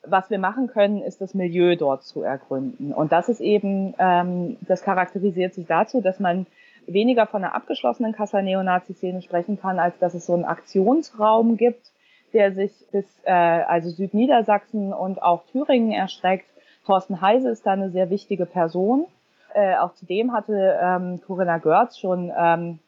was 0.04 0.30
wir 0.30 0.40
machen 0.40 0.68
können, 0.68 1.02
ist 1.02 1.22
das 1.22 1.34
Milieu 1.34 1.76
dort 1.76 2.04
zu 2.04 2.22
ergründen. 2.22 2.94
Und 2.94 3.12
das 3.12 3.30
ist 3.30 3.42
eben, 3.42 3.94
ähm, 4.00 4.58
das 4.62 4.84
charakterisiert 4.84 5.54
sich 5.54 5.66
dazu, 5.66 6.02
dass 6.02 6.20
man 6.20 6.46
weniger 6.86 7.28
von 7.28 7.44
einer 7.44 7.56
abgeschlossenen 7.56 8.14
Kasseler 8.14 8.44
Neonazi-Szene 8.44 9.22
sprechen 9.22 9.60
kann, 9.60 9.80
als 9.80 9.98
dass 10.00 10.14
es 10.14 10.26
so 10.26 10.34
einen 10.34 10.46
Aktionsraum 10.46 11.58
gibt, 11.58 11.92
der 12.34 12.54
sich 12.54 12.72
bis 12.92 13.06
äh, 13.24 13.32
also 13.32 13.90
Südniedersachsen 13.90 14.94
und 14.94 15.22
auch 15.22 15.44
Thüringen 15.52 15.92
erstreckt. 15.92 16.46
Thorsten 16.88 17.20
Heise 17.20 17.50
ist 17.50 17.66
da 17.66 17.74
eine 17.74 17.92
sehr 17.92 18.10
wichtige 18.10 18.46
Person. 18.46 19.08
Äh, 19.54 19.76
auch 19.76 19.94
zudem 19.94 20.32
hatte 20.32 20.80
ähm, 20.82 21.20
Corinna 21.28 21.58
Görz 21.58 21.98
schon 22.00 22.32
ähm, 22.36 22.80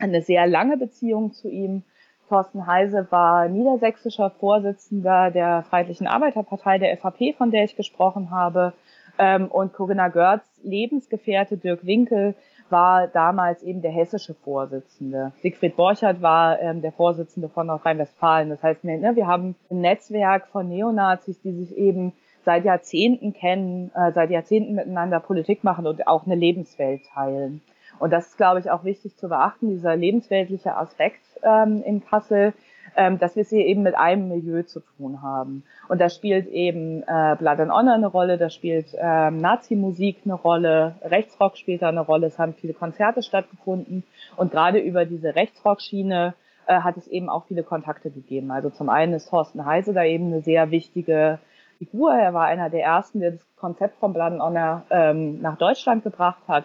eine 0.00 0.22
sehr 0.22 0.48
lange 0.48 0.76
Beziehung 0.76 1.32
zu 1.32 1.48
ihm. 1.48 1.84
Thorsten 2.28 2.66
Heise 2.66 3.06
war 3.10 3.48
niedersächsischer 3.48 4.30
Vorsitzender 4.30 5.30
der 5.30 5.62
Freiheitlichen 5.62 6.08
Arbeiterpartei, 6.08 6.78
der 6.78 6.96
FAP, 6.96 7.36
von 7.38 7.52
der 7.52 7.62
ich 7.62 7.76
gesprochen 7.76 8.32
habe. 8.32 8.72
Ähm, 9.18 9.46
und 9.46 9.72
Corinna 9.72 10.08
Görz 10.08 10.42
Lebensgefährte 10.64 11.56
Dirk 11.56 11.86
Winkel 11.86 12.34
war 12.70 13.06
damals 13.06 13.62
eben 13.62 13.82
der 13.82 13.92
hessische 13.92 14.34
Vorsitzende. 14.34 15.30
Siegfried 15.42 15.76
Borchert 15.76 16.22
war 16.22 16.60
ähm, 16.60 16.82
der 16.82 16.90
Vorsitzende 16.90 17.48
von 17.48 17.68
Nordrhein-Westfalen. 17.68 18.48
Das 18.50 18.64
heißt, 18.64 18.82
ne, 18.82 19.14
wir 19.14 19.28
haben 19.28 19.54
ein 19.70 19.80
Netzwerk 19.80 20.48
von 20.48 20.68
Neonazis, 20.68 21.40
die 21.42 21.52
sich 21.52 21.76
eben 21.76 22.14
seit 22.44 22.64
Jahrzehnten 22.64 23.32
kennen, 23.32 23.90
äh, 23.94 24.12
seit 24.12 24.30
Jahrzehnten 24.30 24.74
miteinander 24.74 25.20
Politik 25.20 25.64
machen 25.64 25.86
und 25.86 26.06
auch 26.06 26.26
eine 26.26 26.34
Lebenswelt 26.34 27.02
teilen. 27.12 27.62
Und 27.98 28.12
das 28.12 28.28
ist, 28.28 28.36
glaube 28.36 28.60
ich, 28.60 28.70
auch 28.70 28.84
wichtig 28.84 29.16
zu 29.16 29.28
beachten, 29.28 29.68
dieser 29.68 29.96
lebensweltliche 29.96 30.76
Aspekt 30.76 31.22
ähm, 31.42 31.82
in 31.84 32.04
Kassel, 32.04 32.52
ähm, 32.96 33.18
dass 33.18 33.36
wir 33.36 33.42
es 33.42 33.50
hier 33.50 33.66
eben 33.66 33.82
mit 33.82 33.94
einem 33.96 34.28
Milieu 34.28 34.62
zu 34.62 34.80
tun 34.80 35.22
haben. 35.22 35.64
Und 35.88 36.00
da 36.00 36.08
spielt 36.08 36.48
eben 36.48 37.02
äh, 37.02 37.36
Blood 37.38 37.60
and 37.60 37.72
Honor 37.72 37.94
eine 37.94 38.06
Rolle, 38.06 38.38
da 38.38 38.50
spielt 38.50 38.86
ähm, 38.98 39.38
Nazi-Musik 39.38 40.18
eine 40.24 40.34
Rolle, 40.34 40.96
Rechtsrock 41.02 41.56
spielt 41.56 41.82
da 41.82 41.88
eine 41.88 42.00
Rolle, 42.00 42.26
es 42.28 42.38
haben 42.38 42.54
viele 42.54 42.74
Konzerte 42.74 43.22
stattgefunden 43.22 44.04
und 44.36 44.52
gerade 44.52 44.78
über 44.78 45.04
diese 45.04 45.34
Rechtsrock-Schiene 45.34 46.34
äh, 46.66 46.80
hat 46.80 46.96
es 46.96 47.08
eben 47.08 47.28
auch 47.28 47.46
viele 47.46 47.62
Kontakte 47.62 48.10
gegeben. 48.10 48.50
Also 48.50 48.70
zum 48.70 48.88
einen 48.88 49.14
ist 49.14 49.28
Thorsten 49.28 49.64
Heise 49.64 49.92
da 49.92 50.04
eben 50.04 50.26
eine 50.26 50.42
sehr 50.42 50.70
wichtige 50.70 51.38
Figur. 51.78 52.14
Er 52.14 52.34
war 52.34 52.46
einer 52.46 52.70
der 52.70 52.82
ersten, 52.82 53.20
der 53.20 53.32
das 53.32 53.56
Konzept 53.56 53.98
von 53.98 54.12
Blood 54.12 54.32
and 54.32 54.42
Honor 54.42 54.82
ähm, 54.90 55.40
nach 55.40 55.56
Deutschland 55.58 56.02
gebracht 56.04 56.42
hat, 56.48 56.64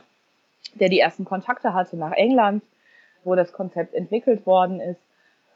der 0.76 0.90
die 0.90 1.00
ersten 1.00 1.26
Kontakte 1.26 1.74
hatte 1.74 1.98
nach 1.98 2.12
England, 2.12 2.64
wo 3.24 3.36
das 3.36 3.52
Konzept 3.54 3.94
entwickelt 3.94 4.46
worden 4.46 4.80
ist 4.80 5.02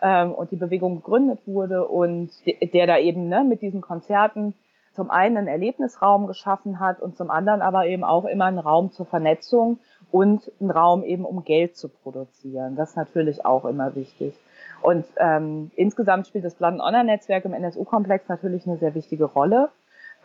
ähm, 0.01 0.33
und 0.33 0.51
die 0.51 0.57
Bewegung 0.57 0.97
gegründet 0.97 1.39
wurde 1.45 1.87
und 1.87 2.29
der 2.45 2.87
da 2.87 2.97
eben 2.97 3.29
ne, 3.29 3.43
mit 3.43 3.61
diesen 3.61 3.81
Konzerten 3.81 4.53
zum 4.93 5.09
einen 5.09 5.37
einen 5.37 5.47
Erlebnisraum 5.47 6.27
geschaffen 6.27 6.79
hat 6.79 7.01
und 7.01 7.17
zum 7.17 7.31
anderen 7.31 7.61
aber 7.61 7.87
eben 7.87 8.03
auch 8.03 8.25
immer 8.25 8.45
einen 8.45 8.59
Raum 8.59 8.91
zur 8.91 9.05
Vernetzung 9.05 9.79
und 10.11 10.51
einen 10.59 10.69
Raum 10.69 11.03
eben, 11.03 11.25
um 11.25 11.43
Geld 11.43 11.75
zu 11.75 11.89
produzieren. 11.89 12.75
Das 12.75 12.91
ist 12.91 12.97
natürlich 12.97 13.45
auch 13.45 13.65
immer 13.65 13.95
wichtig. 13.95 14.35
Und 14.83 15.05
ähm, 15.17 15.71
insgesamt 15.75 16.27
spielt 16.27 16.45
das 16.45 16.55
Blood 16.55 16.79
Honor 16.79 17.03
Netzwerk 17.03 17.45
im 17.45 17.53
NSU-Komplex 17.53 18.27
natürlich 18.27 18.67
eine 18.67 18.77
sehr 18.77 18.93
wichtige 18.93 19.25
Rolle. 19.25 19.69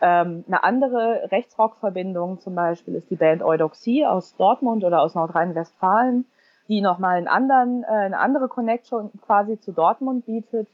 Ähm, 0.01 0.43
eine 0.47 0.63
andere 0.63 1.29
Rechtsrock-Verbindung 1.31 2.39
zum 2.41 2.55
Beispiel 2.55 2.95
ist 2.95 3.09
die 3.09 3.15
Band 3.15 3.41
Eudoxie 3.41 4.05
aus 4.05 4.35
Dortmund 4.35 4.83
oder 4.83 5.01
aus 5.01 5.15
Nordrhein-Westfalen 5.15 6.25
die 6.69 6.81
nochmal 6.81 7.17
einen 7.17 7.27
anderen, 7.27 7.83
äh, 7.83 7.87
eine 7.87 8.19
andere 8.19 8.47
Connection 8.47 9.11
quasi 9.25 9.59
zu 9.59 9.73
Dortmund 9.73 10.25
bietet. 10.25 10.67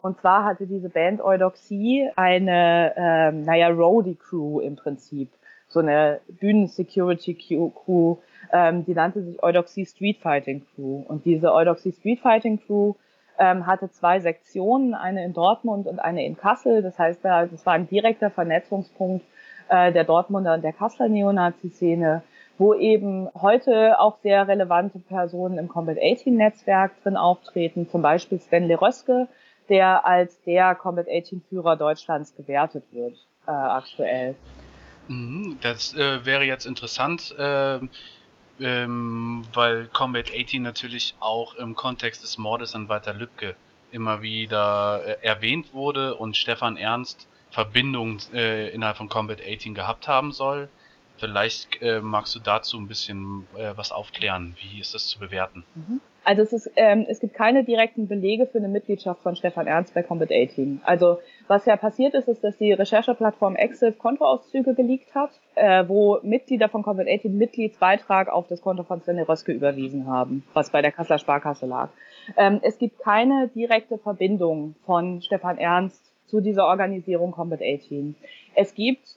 Und 0.00 0.18
zwar 0.20 0.44
hatte 0.44 0.66
diese 0.66 0.88
Band 0.88 1.20
Eudoxie 1.20 2.08
eine, 2.16 2.94
ähm, 2.96 3.42
naja, 3.42 3.68
Roadie-Crew 3.68 4.60
im 4.60 4.76
Prinzip. 4.76 5.30
So 5.68 5.80
eine 5.80 6.20
Bühnen-Security-Crew, 6.28 8.16
ähm, 8.52 8.84
die 8.84 8.94
nannte 8.94 9.22
sich 9.22 9.42
Eudoxie 9.42 9.86
Street 9.86 10.18
Fighting 10.18 10.64
Crew. 10.74 11.02
Und 11.08 11.24
diese 11.24 11.52
Eudoxie 11.52 11.92
Street 11.92 12.20
Fighting 12.20 12.60
Crew 12.60 12.94
ähm, 13.38 13.66
hatte 13.66 13.90
zwei 13.90 14.20
Sektionen, 14.20 14.94
eine 14.94 15.24
in 15.24 15.32
Dortmund 15.32 15.86
und 15.86 15.98
eine 15.98 16.24
in 16.24 16.36
Kassel. 16.36 16.82
Das 16.82 16.98
heißt, 16.98 17.24
das 17.24 17.66
war 17.66 17.74
ein 17.74 17.88
direkter 17.88 18.30
Vernetzungspunkt 18.30 19.24
äh, 19.68 19.92
der 19.92 20.04
Dortmunder 20.04 20.54
und 20.54 20.62
der 20.62 20.72
Kasseler 20.72 21.08
Neonazi-Szene 21.08 22.22
wo 22.58 22.74
eben 22.74 23.28
heute 23.34 23.98
auch 23.98 24.18
sehr 24.22 24.46
relevante 24.46 24.98
Personen 25.00 25.58
im 25.58 25.68
Combat 25.68 25.96
18 26.00 26.36
Netzwerk 26.36 26.92
drin 27.02 27.16
auftreten, 27.16 27.88
zum 27.90 28.02
Beispiel 28.02 28.38
Stanley 28.40 28.74
Röske, 28.74 29.26
der 29.68 30.06
als 30.06 30.40
der 30.42 30.74
Combat 30.74 31.06
18 31.08 31.42
Führer 31.48 31.76
Deutschlands 31.76 32.34
gewertet 32.36 32.84
wird 32.92 33.16
äh, 33.46 33.50
aktuell. 33.50 34.34
Mhm, 35.08 35.58
das 35.62 35.94
äh, 35.94 36.24
wäre 36.24 36.44
jetzt 36.44 36.66
interessant, 36.66 37.34
äh, 37.36 37.80
ähm, 38.62 39.44
weil 39.52 39.88
Combat 39.88 40.30
18 40.30 40.62
natürlich 40.62 41.14
auch 41.20 41.54
im 41.56 41.74
Kontext 41.74 42.22
des 42.22 42.38
Mordes 42.38 42.74
an 42.74 42.88
Walter 42.88 43.14
Lübcke 43.14 43.56
immer 43.90 44.22
wieder 44.22 45.02
äh, 45.04 45.26
erwähnt 45.26 45.74
wurde 45.74 46.14
und 46.14 46.36
Stefan 46.36 46.76
Ernst 46.76 47.28
Verbindungen 47.50 48.18
äh, 48.32 48.70
innerhalb 48.70 48.96
von 48.96 49.08
Combat 49.08 49.40
18 49.40 49.74
gehabt 49.74 50.08
haben 50.08 50.32
soll. 50.32 50.68
Vielleicht 51.18 51.80
äh, 51.82 52.00
magst 52.00 52.34
du 52.34 52.40
dazu 52.40 52.78
ein 52.78 52.88
bisschen 52.88 53.46
äh, 53.56 53.76
was 53.76 53.92
aufklären. 53.92 54.56
Wie 54.60 54.80
ist 54.80 54.94
das 54.94 55.06
zu 55.06 55.18
bewerten? 55.18 55.64
Mhm. 55.74 56.00
Also 56.24 56.42
es, 56.42 56.52
ist, 56.52 56.70
ähm, 56.76 57.04
es 57.08 57.20
gibt 57.20 57.34
keine 57.34 57.64
direkten 57.64 58.06
Belege 58.06 58.46
für 58.46 58.58
eine 58.58 58.68
Mitgliedschaft 58.68 59.22
von 59.22 59.34
Stefan 59.34 59.66
Ernst 59.66 59.92
bei 59.94 60.02
Combat 60.02 60.30
18. 60.30 60.80
Also 60.84 61.18
was 61.48 61.66
ja 61.66 61.76
passiert 61.76 62.14
ist, 62.14 62.28
ist, 62.28 62.44
dass 62.44 62.56
die 62.58 62.72
Rechercheplattform 62.72 63.56
Exif 63.56 63.98
Kontoauszüge 63.98 64.74
geleakt 64.74 65.14
hat, 65.14 65.30
äh, 65.56 65.84
wo 65.88 66.18
Mitglieder 66.22 66.68
von 66.68 66.82
Combat 66.82 67.08
18 67.08 67.36
Mitgliedsbeitrag 67.36 68.28
auf 68.28 68.46
das 68.46 68.62
Konto 68.62 68.84
von 68.84 69.00
Sven 69.02 69.18
Röske 69.18 69.52
überwiesen 69.52 70.06
haben, 70.06 70.44
was 70.54 70.70
bei 70.70 70.80
der 70.80 70.92
Kasseler 70.92 71.18
Sparkasse 71.18 71.66
lag. 71.66 71.90
Ähm, 72.36 72.60
es 72.62 72.78
gibt 72.78 73.00
keine 73.00 73.48
direkte 73.48 73.98
Verbindung 73.98 74.76
von 74.86 75.22
Stefan 75.22 75.58
Ernst 75.58 76.12
zu 76.26 76.40
dieser 76.40 76.66
Organisation 76.66 77.32
Combat 77.32 77.60
18. 77.60 78.14
Es 78.54 78.74
gibt 78.74 79.16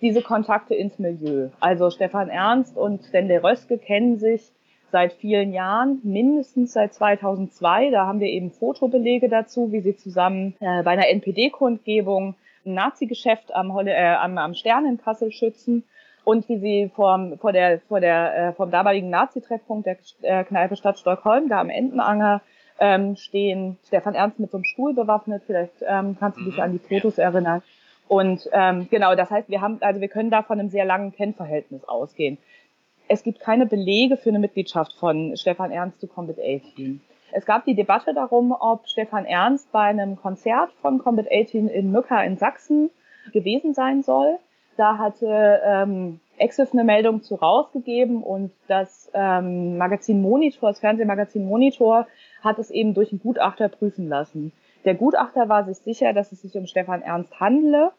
diese 0.00 0.22
Kontakte 0.22 0.74
ins 0.74 0.98
Milieu. 0.98 1.48
Also 1.60 1.90
Stefan 1.90 2.28
Ernst 2.28 2.76
und 2.76 3.04
Stanley 3.04 3.36
Röske 3.36 3.78
kennen 3.78 4.18
sich 4.18 4.50
seit 4.90 5.12
vielen 5.14 5.52
Jahren, 5.52 6.00
mindestens 6.02 6.72
seit 6.72 6.94
2002. 6.94 7.90
Da 7.90 8.06
haben 8.06 8.20
wir 8.20 8.28
eben 8.28 8.50
Fotobelege 8.50 9.28
dazu, 9.28 9.72
wie 9.72 9.80
sie 9.80 9.96
zusammen 9.96 10.54
äh, 10.60 10.82
bei 10.82 10.92
einer 10.92 11.08
NPD-Kundgebung 11.08 12.34
ein 12.66 12.74
Nazi-Geschäft 12.74 13.54
am, 13.54 13.70
äh, 13.86 14.14
am, 14.14 14.38
am 14.38 14.54
Stern 14.54 14.86
in 14.86 14.98
Kassel 14.98 15.32
schützen 15.32 15.84
und 16.24 16.48
wie 16.48 16.58
sie 16.58 16.90
vom, 16.94 17.38
vor 17.38 17.52
der, 17.52 17.80
vor 17.80 18.00
der, 18.00 18.36
äh, 18.36 18.52
vom 18.52 18.70
damaligen 18.70 19.10
Nazi-Treffpunkt 19.10 19.86
der 19.86 19.96
äh, 20.22 20.44
Kneipe 20.44 20.76
Stadt 20.76 20.98
Stockholm, 20.98 21.48
da 21.48 21.60
am 21.60 21.70
Entenanger, 21.70 22.42
ähm, 22.78 23.16
stehen. 23.16 23.78
Stefan 23.86 24.14
Ernst 24.14 24.40
mit 24.40 24.50
so 24.50 24.56
einem 24.56 24.64
Stuhl 24.64 24.94
bewaffnet, 24.94 25.42
vielleicht 25.46 25.74
ähm, 25.86 26.16
kannst 26.18 26.38
du 26.38 26.44
dich 26.44 26.56
mhm. 26.56 26.62
an 26.62 26.72
die 26.72 26.78
Fotos 26.78 27.18
erinnern. 27.18 27.62
Und 28.08 28.48
ähm, 28.52 28.88
genau, 28.90 29.14
das 29.14 29.30
heißt, 29.30 29.48
wir 29.48 29.60
haben, 29.60 29.78
also 29.82 30.00
wir 30.00 30.08
können 30.08 30.30
da 30.30 30.42
von 30.42 30.58
einem 30.58 30.68
sehr 30.68 30.84
langen 30.84 31.12
Kennverhältnis 31.12 31.84
ausgehen. 31.84 32.38
Es 33.12 33.24
gibt 33.24 33.40
keine 33.40 33.66
Belege 33.66 34.16
für 34.16 34.28
eine 34.28 34.38
Mitgliedschaft 34.38 34.92
von 34.92 35.36
Stefan 35.36 35.72
Ernst 35.72 35.98
zu 35.98 36.06
Combat 36.06 36.38
18. 36.38 37.00
Es 37.32 37.44
gab 37.44 37.64
die 37.64 37.74
Debatte 37.74 38.14
darum, 38.14 38.54
ob 38.56 38.86
Stefan 38.86 39.24
Ernst 39.24 39.72
bei 39.72 39.82
einem 39.82 40.14
Konzert 40.14 40.70
von 40.80 41.00
Combat 41.00 41.26
18 41.28 41.66
in 41.66 41.90
Mücker 41.90 42.22
in 42.22 42.36
Sachsen 42.36 42.88
gewesen 43.32 43.74
sein 43.74 44.02
soll. 44.02 44.38
Da 44.76 44.98
hatte 44.98 45.60
ähm, 45.66 46.20
Exif 46.38 46.72
eine 46.72 46.84
Meldung 46.84 47.20
zu 47.20 47.34
rausgegeben 47.34 48.22
und 48.22 48.52
das 48.68 49.10
ähm, 49.12 49.76
Magazin 49.76 50.22
Monitor, 50.22 50.70
das 50.70 50.78
Fernsehmagazin 50.78 51.44
Monitor, 51.44 52.06
hat 52.44 52.60
es 52.60 52.70
eben 52.70 52.94
durch 52.94 53.10
einen 53.10 53.20
Gutachter 53.20 53.68
prüfen 53.68 54.08
lassen. 54.08 54.52
Der 54.84 54.94
Gutachter 54.94 55.48
war 55.48 55.64
sich 55.64 55.78
sicher, 55.78 56.12
dass 56.12 56.30
es 56.30 56.42
sich 56.42 56.54
um 56.54 56.68
Stefan 56.68 57.02
Ernst 57.02 57.40
handele 57.40 57.90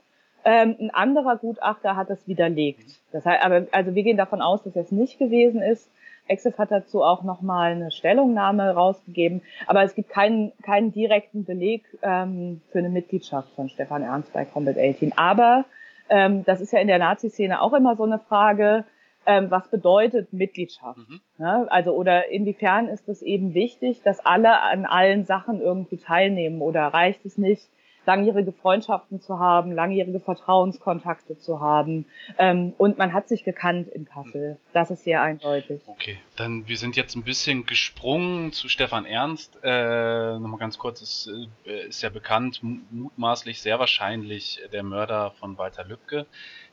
ähm, 0.45 0.75
ein 0.79 0.89
anderer 0.91 1.37
Gutachter 1.37 1.95
hat 1.95 2.09
das 2.09 2.27
widerlegt. 2.27 2.99
Das 3.11 3.25
heißt, 3.25 3.43
aber, 3.43 3.67
also 3.71 3.95
wir 3.95 4.03
gehen 4.03 4.17
davon 4.17 4.41
aus, 4.41 4.63
dass 4.63 4.75
es 4.75 4.91
nicht 4.91 5.19
gewesen 5.19 5.61
ist. 5.61 5.89
Exif 6.27 6.57
hat 6.57 6.71
dazu 6.71 7.03
auch 7.03 7.23
nochmal 7.23 7.73
eine 7.73 7.91
Stellungnahme 7.91 8.71
rausgegeben, 8.71 9.41
aber 9.67 9.83
es 9.83 9.95
gibt 9.95 10.09
keinen, 10.09 10.53
keinen 10.61 10.91
direkten 10.93 11.43
Beleg 11.43 11.83
ähm, 12.03 12.61
für 12.71 12.79
eine 12.79 12.89
Mitgliedschaft 12.89 13.49
von 13.55 13.69
Stefan 13.69 14.03
Ernst 14.03 14.31
bei 14.31 14.45
Combat 14.45 14.77
18. 14.77 15.17
Aber 15.17 15.65
ähm, 16.09 16.45
das 16.45 16.61
ist 16.61 16.71
ja 16.73 16.79
in 16.79 16.87
der 16.87 16.99
Nazi-Szene 16.99 17.61
auch 17.61 17.73
immer 17.73 17.95
so 17.95 18.03
eine 18.03 18.19
Frage, 18.19 18.85
ähm, 19.25 19.51
was 19.51 19.67
bedeutet 19.69 20.33
Mitgliedschaft? 20.33 20.97
Mhm. 20.97 21.21
Ja, 21.37 21.63
also 21.65 21.91
oder 21.93 22.29
inwiefern 22.29 22.87
ist 22.87 23.07
es 23.07 23.21
eben 23.21 23.53
wichtig, 23.53 24.01
dass 24.03 24.25
alle 24.25 24.61
an 24.61 24.85
allen 24.85 25.25
Sachen 25.25 25.61
irgendwie 25.61 25.97
teilnehmen 25.97 26.61
oder 26.61 26.87
reicht 26.87 27.25
es 27.25 27.37
nicht, 27.37 27.69
langjährige 28.05 28.51
Freundschaften 28.51 29.21
zu 29.21 29.39
haben, 29.39 29.71
langjährige 29.71 30.19
Vertrauenskontakte 30.19 31.37
zu 31.37 31.59
haben. 31.59 32.05
Ähm, 32.37 32.73
und 32.77 32.97
man 32.97 33.13
hat 33.13 33.27
sich 33.27 33.43
gekannt 33.43 33.87
in 33.89 34.05
Kassel. 34.05 34.57
Das 34.73 34.91
ist 34.91 35.03
sehr 35.03 35.21
eindeutig. 35.21 35.81
Okay, 35.85 36.17
dann 36.35 36.67
wir 36.67 36.77
sind 36.77 36.95
jetzt 36.95 37.15
ein 37.15 37.23
bisschen 37.23 37.65
gesprungen 37.65 38.51
zu 38.51 38.69
Stefan 38.69 39.05
Ernst. 39.05 39.59
Äh, 39.63 40.39
Nochmal 40.39 40.59
ganz 40.59 40.77
kurz, 40.77 41.01
ist, 41.01 41.29
äh, 41.65 41.87
ist 41.87 42.01
ja 42.01 42.09
bekannt, 42.09 42.61
mutmaßlich 42.61 43.61
sehr 43.61 43.79
wahrscheinlich 43.79 44.59
der 44.73 44.83
Mörder 44.83 45.31
von 45.39 45.57
Walter 45.57 45.85
Lübcke. 45.85 46.25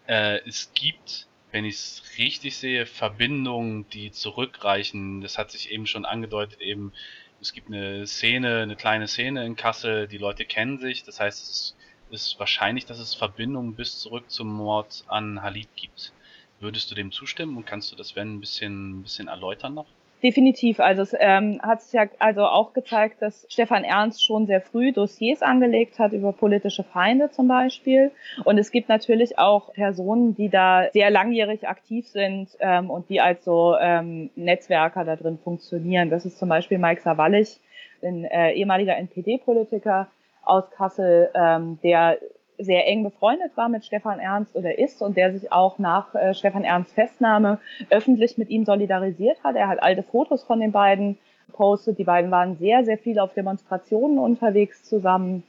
Äh, 0.06 0.40
es 0.46 0.72
gibt 0.74 1.28
wenn 1.50 1.64
ich 1.64 1.76
es 1.76 2.02
richtig 2.18 2.56
sehe, 2.56 2.84
Verbindungen, 2.84 3.88
die 3.88 4.10
zurückreichen. 4.10 5.20
Das 5.20 5.38
hat 5.38 5.50
sich 5.50 5.70
eben 5.70 5.86
schon 5.86 6.04
angedeutet, 6.04 6.60
eben 6.60 6.92
es 7.40 7.52
gibt 7.52 7.68
eine 7.68 8.06
Szene, 8.06 8.62
eine 8.62 8.76
kleine 8.76 9.06
Szene 9.06 9.44
in 9.44 9.56
Kassel, 9.56 10.08
die 10.08 10.18
Leute 10.18 10.44
kennen 10.44 10.78
sich, 10.78 11.04
das 11.04 11.20
heißt, 11.20 11.48
es 11.48 11.76
ist 12.10 12.38
wahrscheinlich, 12.38 12.86
dass 12.86 12.98
es 12.98 13.14
Verbindungen 13.14 13.74
bis 13.74 13.98
zurück 14.00 14.30
zum 14.30 14.48
Mord 14.48 15.04
an 15.06 15.42
Halid 15.42 15.68
gibt. 15.76 16.12
Würdest 16.60 16.90
du 16.90 16.94
dem 16.94 17.12
zustimmen 17.12 17.56
und 17.56 17.66
kannst 17.66 17.92
du 17.92 17.96
das, 17.96 18.16
wenn, 18.16 18.34
ein 18.36 18.40
bisschen, 18.40 18.98
ein 18.98 19.02
bisschen 19.02 19.28
erläutern 19.28 19.74
noch? 19.74 19.86
Definitiv. 20.22 20.80
Also 20.80 21.02
es 21.02 21.14
ähm, 21.16 21.60
hat 21.62 21.82
sich 21.82 21.92
ja 21.92 22.06
also 22.18 22.44
auch 22.44 22.72
gezeigt, 22.72 23.22
dass 23.22 23.46
Stefan 23.48 23.84
Ernst 23.84 24.24
schon 24.24 24.46
sehr 24.46 24.60
früh 24.60 24.92
Dossiers 24.92 25.42
angelegt 25.42 26.00
hat 26.00 26.12
über 26.12 26.32
politische 26.32 26.82
Feinde 26.82 27.30
zum 27.30 27.46
Beispiel. 27.46 28.10
Und 28.44 28.58
es 28.58 28.72
gibt 28.72 28.88
natürlich 28.88 29.38
auch 29.38 29.72
Personen, 29.74 30.34
die 30.34 30.48
da 30.48 30.88
sehr 30.92 31.10
langjährig 31.10 31.68
aktiv 31.68 32.08
sind 32.08 32.48
ähm, 32.58 32.90
und 32.90 33.08
die 33.10 33.20
als 33.20 33.44
so 33.44 33.76
ähm, 33.80 34.30
Netzwerker 34.34 35.04
da 35.04 35.14
drin 35.14 35.38
funktionieren. 35.38 36.10
Das 36.10 36.26
ist 36.26 36.38
zum 36.38 36.48
Beispiel 36.48 36.78
Mike 36.78 37.02
Sawallich, 37.02 37.60
ein 38.02 38.24
äh, 38.24 38.54
ehemaliger 38.54 38.96
NPD-Politiker 38.96 40.08
aus 40.44 40.68
Kassel, 40.70 41.30
ähm, 41.34 41.78
der 41.84 42.18
sehr 42.58 42.86
eng 42.86 43.04
befreundet 43.04 43.56
war 43.56 43.68
mit 43.68 43.84
Stefan 43.84 44.18
Ernst 44.18 44.54
oder 44.56 44.78
ist 44.78 45.00
und 45.00 45.16
der 45.16 45.32
sich 45.32 45.52
auch 45.52 45.78
nach 45.78 46.14
äh, 46.14 46.34
Stefan 46.34 46.64
Ernst 46.64 46.92
Festnahme 46.92 47.58
öffentlich 47.90 48.36
mit 48.36 48.50
ihm 48.50 48.64
solidarisiert 48.64 49.42
hat. 49.44 49.56
Er 49.56 49.68
hat 49.68 49.82
alte 49.82 50.02
Fotos 50.02 50.42
von 50.42 50.60
den 50.60 50.72
beiden 50.72 51.18
postet. 51.52 51.98
Die 51.98 52.04
beiden 52.04 52.30
waren 52.30 52.56
sehr, 52.56 52.84
sehr 52.84 52.98
viel 52.98 53.18
auf 53.18 53.34
Demonstrationen 53.34 54.18
unterwegs 54.18 54.84
zusammen. 54.84 55.44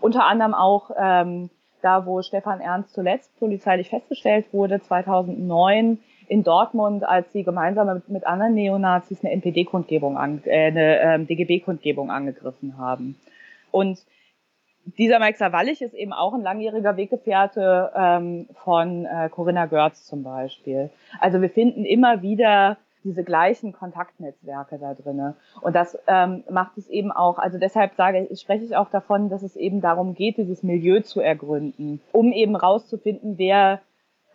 Unter 0.00 0.24
anderem 0.26 0.54
auch 0.54 0.90
ähm, 0.96 1.50
da, 1.82 2.06
wo 2.06 2.22
Stefan 2.22 2.60
Ernst 2.60 2.94
zuletzt 2.94 3.36
polizeilich 3.38 3.88
festgestellt 3.88 4.46
wurde, 4.52 4.80
2009 4.80 5.98
in 6.28 6.44
Dortmund, 6.44 7.02
als 7.02 7.32
sie 7.32 7.42
gemeinsam 7.42 7.92
mit, 7.92 8.08
mit 8.08 8.26
anderen 8.26 8.54
Neonazis 8.54 9.24
eine 9.24 9.32
NPD-Kundgebung, 9.32 10.16
äh, 10.44 10.66
eine 10.66 11.00
ähm, 11.00 11.26
DGB-Kundgebung 11.26 12.10
angegriffen 12.10 12.78
haben. 12.78 13.16
Und 13.72 13.98
dieser 14.84 15.18
Mike 15.18 15.38
Sawallich 15.38 15.82
ist 15.82 15.94
eben 15.94 16.12
auch 16.12 16.34
ein 16.34 16.42
langjähriger 16.42 16.96
Weggefährte 16.96 17.92
ähm, 17.94 18.48
von 18.64 19.04
äh, 19.04 19.28
Corinna 19.30 19.66
Görz 19.66 20.04
zum 20.04 20.22
Beispiel. 20.22 20.90
Also 21.20 21.40
wir 21.40 21.50
finden 21.50 21.84
immer 21.84 22.22
wieder 22.22 22.76
diese 23.04 23.24
gleichen 23.24 23.72
Kontaktnetzwerke 23.72 24.78
da 24.78 24.94
drinne. 24.94 25.34
Und 25.60 25.74
das 25.74 25.98
ähm, 26.06 26.44
macht 26.50 26.76
es 26.76 26.88
eben 26.88 27.12
auch, 27.12 27.38
also 27.38 27.58
deshalb 27.58 27.94
sage 27.94 28.26
ich, 28.26 28.40
spreche 28.40 28.64
ich 28.64 28.76
auch 28.76 28.90
davon, 28.90 29.30
dass 29.30 29.42
es 29.42 29.56
eben 29.56 29.80
darum 29.80 30.14
geht, 30.14 30.36
dieses 30.36 30.62
Milieu 30.62 31.00
zu 31.00 31.20
ergründen, 31.20 32.00
um 32.12 32.32
eben 32.32 32.56
rauszufinden, 32.56 33.38
wer, 33.38 33.80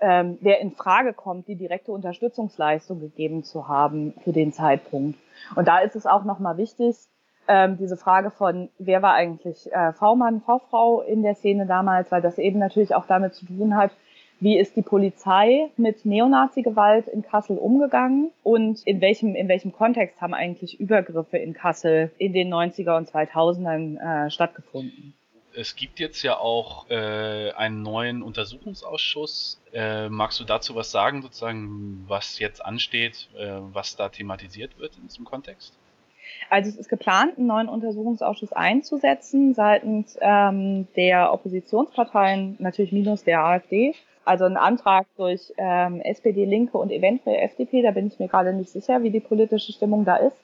ähm, 0.02 0.38
wer 0.42 0.62
in 0.62 0.72
Frage 0.72 1.14
kommt, 1.14 1.48
die 1.48 1.56
direkte 1.56 1.92
Unterstützungsleistung 1.92 3.00
gegeben 3.00 3.44
zu 3.44 3.68
haben 3.68 4.14
für 4.24 4.32
den 4.32 4.52
Zeitpunkt. 4.52 5.20
Und 5.56 5.68
da 5.68 5.80
ist 5.80 5.96
es 5.96 6.08
auch 6.08 6.24
nochmal 6.24 6.58
wichtig, 6.58 6.96
ähm, 7.48 7.78
diese 7.78 7.98
Frage 7.98 8.32
von, 8.32 8.70
wer 8.80 9.02
war 9.02 9.14
eigentlich 9.14 9.72
äh, 9.72 9.94
V-Mann, 9.94 10.42
V-Frau 10.42 11.02
in 11.02 11.24
der 11.24 11.36
Szene 11.36 11.66
damals, 11.66 12.12
weil 12.12 12.22
das 12.22 12.38
eben 12.38 12.60
natürlich 12.60 12.96
auch 12.96 13.06
damit 13.06 13.34
zu 13.34 13.46
tun 13.46 13.76
hat, 13.76 13.92
wie 14.40 14.58
ist 14.58 14.76
die 14.76 14.82
Polizei 14.82 15.70
mit 15.78 16.06
Neonazi-Gewalt 16.06 17.08
in 17.08 17.24
Kassel 17.24 17.58
umgegangen 17.58 18.32
und 18.44 18.86
in 18.86 19.00
welchem, 19.00 19.34
in 19.34 19.48
welchem 19.48 19.72
Kontext 19.72 20.20
haben 20.22 20.34
eigentlich 20.34 20.80
Übergriffe 20.80 21.38
in 21.38 21.54
Kassel 21.54 22.12
in 22.18 22.34
den 22.34 22.54
90er 22.54 22.98
und 22.98 23.10
2000ern 23.10 24.26
äh, 24.26 24.30
stattgefunden? 24.30 25.14
Es 25.58 25.78
gibt 25.78 26.00
jetzt 26.02 26.22
ja 26.22 26.38
auch 26.38 26.90
äh, 26.90 27.52
einen 27.52 27.82
neuen 27.82 28.22
Untersuchungsausschuss. 28.22 29.62
Äh, 29.74 30.10
magst 30.10 30.38
du 30.42 30.44
dazu 30.44 30.76
was 30.76 30.92
sagen, 30.92 31.22
sozusagen, 31.22 32.04
was 32.08 32.40
jetzt 32.40 32.64
ansteht, 32.64 33.30
äh, 33.38 33.60
was 33.72 33.96
da 33.96 34.10
thematisiert 34.10 34.78
wird 34.78 34.98
in 34.98 35.08
diesem 35.08 35.24
Kontext? 35.24 35.74
Also 36.50 36.70
es 36.70 36.78
ist 36.78 36.90
geplant, 36.90 37.38
einen 37.38 37.48
neuen 37.48 37.70
Untersuchungsausschuss 37.70 38.54
einzusetzen 38.54 39.54
seitens 39.54 40.18
ähm, 40.22 40.88
der 40.96 41.34
Oppositionsparteien, 41.34 42.56
natürlich 42.60 42.92
minus 42.92 43.24
der 43.24 43.44
AfD. 43.44 43.94
Also 44.26 44.46
ein 44.46 44.58
Antrag 44.58 45.06
durch 45.18 45.54
ähm, 45.58 46.02
SPD, 46.02 46.46
Linke 46.46 46.78
und 46.78 46.92
eventuell 46.92 47.38
FDP, 47.44 47.84
da 47.84 47.92
bin 47.92 48.08
ich 48.08 48.20
mir 48.20 48.28
gerade 48.28 48.54
nicht 48.54 48.72
sicher, 48.72 49.04
wie 49.04 49.12
die 49.12 49.20
politische 49.20 49.72
Stimmung 49.72 50.04
da 50.04 50.16
ist. 50.16 50.38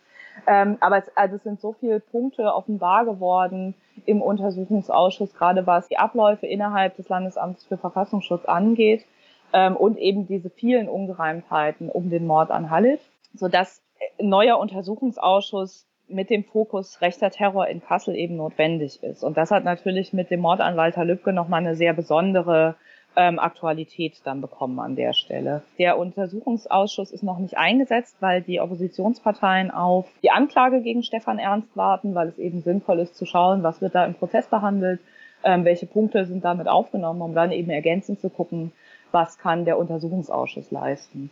Ähm, 0.48 0.78
aber 0.80 1.00
es, 1.00 1.06
also 1.16 1.36
es 1.36 1.44
sind 1.44 1.60
so 1.60 1.74
viele 1.74 2.00
Punkte 2.00 2.54
offenbar 2.54 3.06
geworden 3.06 3.74
im 4.06 4.22
Untersuchungsausschuss, 4.22 5.34
gerade 5.34 5.68
was 5.68 5.88
die 5.88 5.98
Abläufe 5.98 6.48
innerhalb 6.48 6.96
des 6.96 7.10
Landesamts 7.10 7.66
für 7.66 7.78
Verfassungsschutz 7.78 8.46
angeht 8.46 9.06
ähm, 9.54 9.76
und 9.76 9.98
eben 9.98 10.28
diese 10.28 10.50
vielen 10.50 10.88
Ungereimtheiten 10.88 11.90
um 11.90 12.10
den 12.10 12.26
Mord 12.26 12.52
an 12.52 12.70
Halit, 12.70 13.02
sodass 13.34 13.82
neuer 14.20 14.58
Untersuchungsausschuss 14.60 15.88
mit 16.08 16.30
dem 16.30 16.44
Fokus 16.44 17.02
rechter 17.02 17.32
Terror 17.32 17.68
in 17.68 17.82
Kassel 17.82 18.16
eben 18.16 18.36
notwendig 18.36 19.02
ist. 19.02 19.24
Und 19.24 19.38
das 19.38 19.52
hat 19.52 19.64
natürlich 19.64 20.14
mit 20.14 20.30
dem 20.30 20.42
Mord 20.42 20.60
an 20.60 20.78
Walter 20.78 21.06
Lübcke 21.06 21.34
nochmal 21.34 21.62
eine 21.62 21.76
sehr 21.76 21.94
besondere 21.94 22.76
ähm, 23.16 23.40
Aktualität 23.40 24.22
dann 24.24 24.42
bekommen 24.42 24.80
an 24.80 24.96
der 24.96 25.14
Stelle. 25.14 25.64
Der 25.78 25.98
Untersuchungsausschuss 25.98 27.12
ist 27.12 27.24
noch 27.24 27.40
nicht 27.40 27.58
eingesetzt, 27.58 28.18
weil 28.20 28.42
die 28.42 28.62
Oppositionsparteien 28.62 29.72
auf 29.72 30.08
die 30.24 30.32
Anklage 30.32 30.82
gegen 30.82 31.04
Stefan 31.04 31.40
Ernst 31.40 31.76
warten, 31.76 32.16
weil 32.16 32.30
es 32.30 32.38
eben 32.38 32.62
sinnvoll 32.62 33.00
ist 33.00 33.16
zu 33.16 33.26
schauen, 33.26 33.64
was 33.64 33.82
wird 33.82 33.96
da 33.96 34.06
im 34.06 34.16
Prozess 34.16 34.48
behandelt, 34.48 35.02
ähm, 35.44 35.66
welche 35.66 35.88
Punkte 35.88 36.26
sind 36.26 36.46
damit 36.46 36.68
aufgenommen, 36.68 37.22
um 37.22 37.34
dann 37.34 37.52
eben 37.52 37.70
ergänzend 37.70 38.20
zu 38.22 38.30
gucken, 38.30 38.72
was 39.12 39.38
kann 39.38 39.66
der 39.66 39.78
Untersuchungsausschuss 39.78 40.72
leisten. 40.72 41.32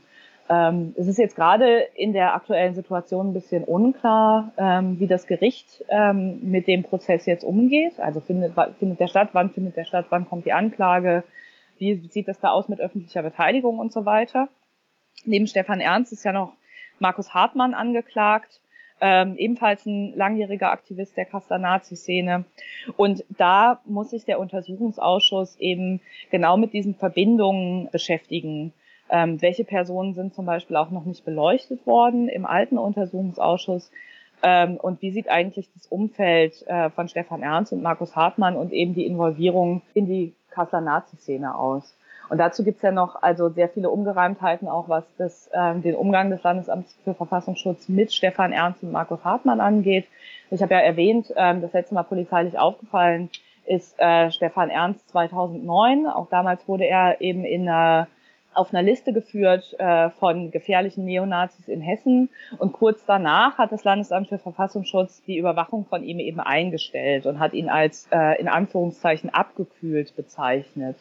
Ähm, 0.49 0.95
es 0.97 1.07
ist 1.07 1.19
jetzt 1.19 1.35
gerade 1.35 1.87
in 1.95 2.11
der 2.11 2.33
aktuellen 2.33 2.73
Situation 2.73 3.29
ein 3.29 3.33
bisschen 3.33 3.63
unklar, 3.63 4.51
ähm, 4.57 4.99
wie 4.99 5.05
das 5.05 5.27
Gericht 5.27 5.85
ähm, 5.89 6.39
mit 6.41 6.67
dem 6.67 6.83
Prozess 6.83 7.27
jetzt 7.27 7.43
umgeht. 7.43 7.99
Also 7.99 8.19
findet, 8.19 8.53
findet 8.79 8.99
der 8.99 9.07
statt, 9.07 9.29
wann 9.33 9.51
findet 9.51 9.77
der 9.77 9.85
statt, 9.85 10.07
wann 10.09 10.27
kommt 10.27 10.45
die 10.45 10.53
Anklage, 10.53 11.23
wie 11.77 11.95
sieht 12.09 12.27
das 12.27 12.39
da 12.39 12.49
aus 12.49 12.67
mit 12.67 12.81
öffentlicher 12.81 13.21
Beteiligung 13.21 13.77
und 13.77 13.93
so 13.93 14.05
weiter. 14.05 14.49
Neben 15.23 15.45
Stefan 15.45 15.81
Ernst 15.81 16.11
ist 16.13 16.25
ja 16.25 16.33
noch 16.33 16.53
Markus 16.97 17.33
Hartmann 17.33 17.75
angeklagt, 17.75 18.59
ähm, 19.01 19.35
ebenfalls 19.37 19.85
ein 19.85 20.13
langjähriger 20.15 20.71
Aktivist 20.71 21.15
der 21.15 21.25
Kasseler 21.25 21.59
Nazi-Szene. 21.59 22.45
Und 22.97 23.23
da 23.37 23.81
muss 23.85 24.09
sich 24.09 24.25
der 24.25 24.39
Untersuchungsausschuss 24.39 25.57
eben 25.59 26.01
genau 26.31 26.57
mit 26.57 26.73
diesen 26.73 26.95
Verbindungen 26.95 27.87
beschäftigen 27.91 28.73
ähm, 29.09 29.41
welche 29.41 29.63
Personen 29.63 30.13
sind 30.13 30.33
zum 30.33 30.45
Beispiel 30.45 30.75
auch 30.75 30.91
noch 30.91 31.05
nicht 31.05 31.25
beleuchtet 31.25 31.85
worden 31.85 32.27
im 32.29 32.45
alten 32.45 32.77
Untersuchungsausschuss? 32.77 33.91
Ähm, 34.41 34.77
und 34.77 35.01
wie 35.01 35.11
sieht 35.11 35.29
eigentlich 35.29 35.69
das 35.73 35.87
Umfeld 35.87 36.65
äh, 36.67 36.89
von 36.89 37.09
Stefan 37.09 37.41
Ernst 37.41 37.73
und 37.73 37.81
Markus 37.81 38.15
Hartmann 38.15 38.55
und 38.55 38.71
eben 38.71 38.93
die 38.93 39.05
Involvierung 39.05 39.81
in 39.93 40.05
die 40.05 40.33
Kasseler 40.51 40.81
Nazi-Szene 40.81 41.55
aus? 41.55 41.95
Und 42.29 42.37
dazu 42.37 42.63
gibt's 42.63 42.83
ja 42.83 42.91
noch 42.91 43.21
also 43.21 43.49
sehr 43.49 43.69
viele 43.69 43.89
Ungereimtheiten, 43.89 44.67
auch 44.67 44.87
was 44.87 45.03
das, 45.17 45.49
ähm, 45.53 45.81
den 45.81 45.95
Umgang 45.95 46.29
des 46.29 46.43
Landesamts 46.43 46.95
für 47.03 47.15
Verfassungsschutz 47.15 47.89
mit 47.89 48.13
Stefan 48.13 48.53
Ernst 48.53 48.83
und 48.83 48.91
Markus 48.91 49.25
Hartmann 49.25 49.59
angeht. 49.59 50.05
Ich 50.51 50.61
habe 50.61 50.75
ja 50.75 50.79
erwähnt, 50.79 51.33
ähm, 51.35 51.61
das 51.61 51.73
letzte 51.73 51.95
Mal 51.95 52.03
polizeilich 52.03 52.57
aufgefallen 52.57 53.29
ist 53.65 53.99
äh, 53.99 54.31
Stefan 54.31 54.69
Ernst 54.69 55.09
2009. 55.09 56.07
Auch 56.07 56.27
damals 56.29 56.67
wurde 56.67 56.85
er 56.85 57.21
eben 57.21 57.45
in 57.45 57.67
einer 57.67 58.07
auf 58.53 58.73
einer 58.73 58.83
Liste 58.83 59.13
geführt 59.13 59.75
äh, 59.79 60.09
von 60.11 60.51
gefährlichen 60.51 61.05
Neonazis 61.05 61.67
in 61.67 61.81
Hessen. 61.81 62.29
Und 62.57 62.73
kurz 62.73 63.05
danach 63.05 63.57
hat 63.57 63.71
das 63.71 63.83
Landesamt 63.83 64.29
für 64.29 64.39
Verfassungsschutz 64.39 65.23
die 65.23 65.37
Überwachung 65.37 65.85
von 65.85 66.03
ihm 66.03 66.19
eben 66.19 66.39
eingestellt 66.39 67.25
und 67.25 67.39
hat 67.39 67.53
ihn 67.53 67.69
als 67.69 68.07
äh, 68.11 68.39
in 68.39 68.47
Anführungszeichen 68.47 69.29
abgekühlt 69.29 70.15
bezeichnet. 70.15 70.97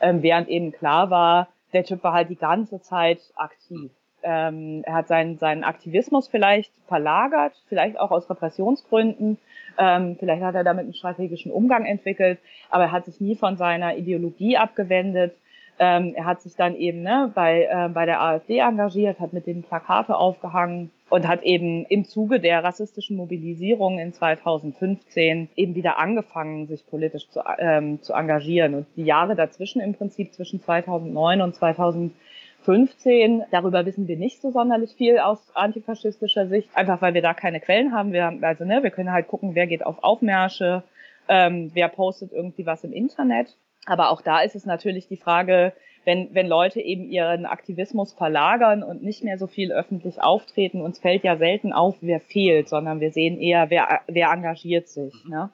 Ähm, 0.00 0.22
während 0.22 0.48
eben 0.48 0.72
klar 0.72 1.10
war, 1.10 1.48
der 1.72 1.84
Typ 1.84 2.02
war 2.04 2.12
halt 2.12 2.30
die 2.30 2.36
ganze 2.36 2.80
Zeit 2.80 3.20
aktiv. 3.36 3.90
Ähm, 4.22 4.82
er 4.86 4.94
hat 4.94 5.08
seinen, 5.08 5.38
seinen 5.38 5.64
Aktivismus 5.64 6.28
vielleicht 6.28 6.72
verlagert, 6.86 7.60
vielleicht 7.68 7.98
auch 7.98 8.12
aus 8.12 8.30
Repressionsgründen. 8.30 9.38
Ähm, 9.78 10.16
vielleicht 10.18 10.42
hat 10.42 10.54
er 10.54 10.64
damit 10.64 10.84
einen 10.84 10.94
strategischen 10.94 11.50
Umgang 11.50 11.84
entwickelt, 11.84 12.38
aber 12.70 12.84
er 12.84 12.92
hat 12.92 13.06
sich 13.06 13.20
nie 13.20 13.34
von 13.34 13.56
seiner 13.56 13.96
Ideologie 13.96 14.56
abgewendet 14.56 15.34
ähm, 15.78 16.14
er 16.14 16.26
hat 16.26 16.42
sich 16.42 16.54
dann 16.54 16.76
eben 16.76 17.02
ne, 17.02 17.30
bei, 17.34 17.64
äh, 17.64 17.88
bei 17.88 18.06
der 18.06 18.20
AfD 18.20 18.58
engagiert, 18.58 19.18
hat 19.20 19.32
mit 19.32 19.46
den 19.46 19.62
Plakate 19.62 20.16
aufgehangen 20.16 20.90
und 21.08 21.26
hat 21.26 21.42
eben 21.42 21.84
im 21.86 22.04
Zuge 22.04 22.40
der 22.40 22.64
rassistischen 22.64 23.16
Mobilisierung 23.16 23.98
in 23.98 24.12
2015 24.12 25.48
eben 25.56 25.74
wieder 25.74 25.98
angefangen, 25.98 26.66
sich 26.66 26.86
politisch 26.86 27.28
zu, 27.28 27.42
ähm, 27.58 28.00
zu 28.00 28.12
engagieren. 28.12 28.74
Und 28.74 28.86
die 28.96 29.04
Jahre 29.04 29.34
dazwischen 29.34 29.80
im 29.80 29.94
Prinzip 29.94 30.32
zwischen 30.32 30.60
2009 30.60 31.42
und 31.42 31.54
2015, 31.54 33.44
darüber 33.50 33.84
wissen 33.84 34.08
wir 34.08 34.16
nicht 34.16 34.40
so 34.40 34.50
sonderlich 34.50 34.94
viel 34.94 35.18
aus 35.18 35.50
antifaschistischer 35.54 36.46
Sicht, 36.46 36.68
einfach 36.74 37.02
weil 37.02 37.14
wir 37.14 37.22
da 37.22 37.34
keine 37.34 37.60
Quellen 37.60 37.92
haben. 37.92 38.12
Wir 38.12 38.24
haben 38.24 38.42
also 38.44 38.64
ne, 38.64 38.82
wir 38.82 38.90
können 38.90 39.12
halt 39.12 39.28
gucken, 39.28 39.54
wer 39.54 39.66
geht 39.66 39.84
auf 39.84 40.02
Aufmärsche, 40.02 40.82
ähm, 41.28 41.70
wer 41.74 41.88
postet 41.88 42.32
irgendwie 42.32 42.66
was 42.66 42.84
im 42.84 42.92
Internet. 42.92 43.56
Aber 43.86 44.10
auch 44.10 44.22
da 44.22 44.40
ist 44.40 44.54
es 44.54 44.64
natürlich 44.64 45.08
die 45.08 45.16
Frage, 45.16 45.72
wenn, 46.04 46.34
wenn 46.34 46.48
Leute 46.48 46.80
eben 46.80 47.04
ihren 47.04 47.46
Aktivismus 47.46 48.12
verlagern 48.12 48.82
und 48.82 49.02
nicht 49.02 49.22
mehr 49.22 49.38
so 49.38 49.46
viel 49.46 49.72
öffentlich 49.72 50.20
auftreten, 50.22 50.80
uns 50.80 50.98
fällt 50.98 51.24
ja 51.24 51.36
selten 51.36 51.72
auf, 51.72 51.96
wer 52.00 52.20
fehlt, 52.20 52.68
sondern 52.68 53.00
wir 53.00 53.12
sehen 53.12 53.40
eher, 53.40 53.70
wer, 53.70 54.00
wer 54.08 54.30
engagiert 54.30 54.88
sich. 54.88 55.14
Ne? 55.28 55.50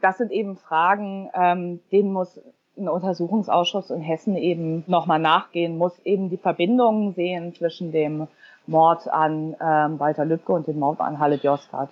Das 0.00 0.18
sind 0.18 0.30
eben 0.30 0.56
Fragen, 0.56 1.30
ähm, 1.34 1.80
denen 1.90 2.12
muss 2.12 2.40
ein 2.76 2.88
Untersuchungsausschuss 2.88 3.90
in 3.90 4.00
Hessen 4.00 4.36
eben 4.36 4.84
nochmal 4.86 5.18
nachgehen, 5.18 5.76
muss 5.76 5.98
eben 6.04 6.30
die 6.30 6.36
Verbindungen 6.36 7.12
sehen 7.14 7.52
zwischen 7.54 7.92
dem 7.92 8.28
Mord 8.66 9.08
an 9.08 9.56
ähm, 9.60 9.98
Walter 9.98 10.24
Lübcke 10.24 10.52
und 10.52 10.68
dem 10.68 10.78
Mord 10.78 11.00
an 11.00 11.18
Halle 11.18 11.36
Josgat. 11.36 11.90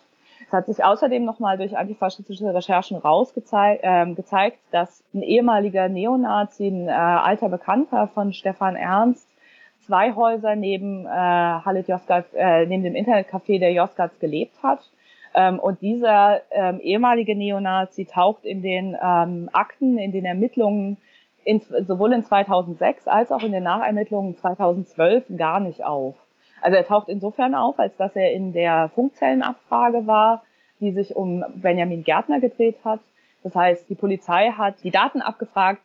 Es 0.48 0.52
hat 0.54 0.64
sich 0.64 0.82
außerdem 0.82 1.26
nochmal 1.26 1.58
durch 1.58 1.76
antifaschistische 1.76 2.54
Recherchen 2.54 2.96
rausgezeigt, 2.96 3.84
äh, 3.84 4.14
gezeigt, 4.14 4.56
dass 4.70 5.04
ein 5.12 5.20
ehemaliger 5.20 5.90
Neonazi, 5.90 6.68
ein 6.68 6.88
äh, 6.88 6.90
alter 6.90 7.50
Bekannter 7.50 8.08
von 8.08 8.32
Stefan 8.32 8.74
Ernst, 8.74 9.28
zwei 9.80 10.14
Häuser 10.14 10.56
neben 10.56 11.04
äh, 11.04 11.10
Halle 11.10 11.84
Josgat, 11.86 12.32
äh, 12.32 12.64
neben 12.64 12.82
dem 12.82 12.94
Internetcafé 12.94 13.58
der 13.58 13.74
Josgats 13.74 14.18
gelebt 14.20 14.54
hat. 14.62 14.80
Ähm, 15.34 15.58
und 15.58 15.82
dieser 15.82 16.40
ähm, 16.50 16.80
ehemalige 16.80 17.36
Neonazi 17.36 18.06
taucht 18.06 18.46
in 18.46 18.62
den 18.62 18.96
ähm, 19.02 19.50
Akten, 19.52 19.98
in 19.98 20.12
den 20.12 20.24
Ermittlungen 20.24 20.96
in, 21.44 21.60
sowohl 21.60 22.14
in 22.14 22.24
2006 22.24 23.06
als 23.06 23.32
auch 23.32 23.42
in 23.42 23.52
den 23.52 23.64
Nachermittlungen 23.64 24.34
2012 24.34 25.24
gar 25.36 25.60
nicht 25.60 25.84
auf. 25.84 26.14
Also 26.60 26.76
er 26.76 26.86
taucht 26.86 27.08
insofern 27.08 27.54
auf, 27.54 27.78
als 27.78 27.96
dass 27.96 28.14
er 28.16 28.32
in 28.32 28.52
der 28.52 28.90
Funkzellenabfrage 28.94 30.06
war, 30.06 30.42
die 30.80 30.92
sich 30.92 31.16
um 31.16 31.44
Benjamin 31.54 32.04
Gärtner 32.04 32.40
gedreht 32.40 32.76
hat. 32.84 33.00
Das 33.42 33.54
heißt, 33.54 33.88
die 33.88 33.94
Polizei 33.94 34.50
hat 34.50 34.82
die 34.82 34.90
Daten 34.90 35.22
abgefragt, 35.22 35.80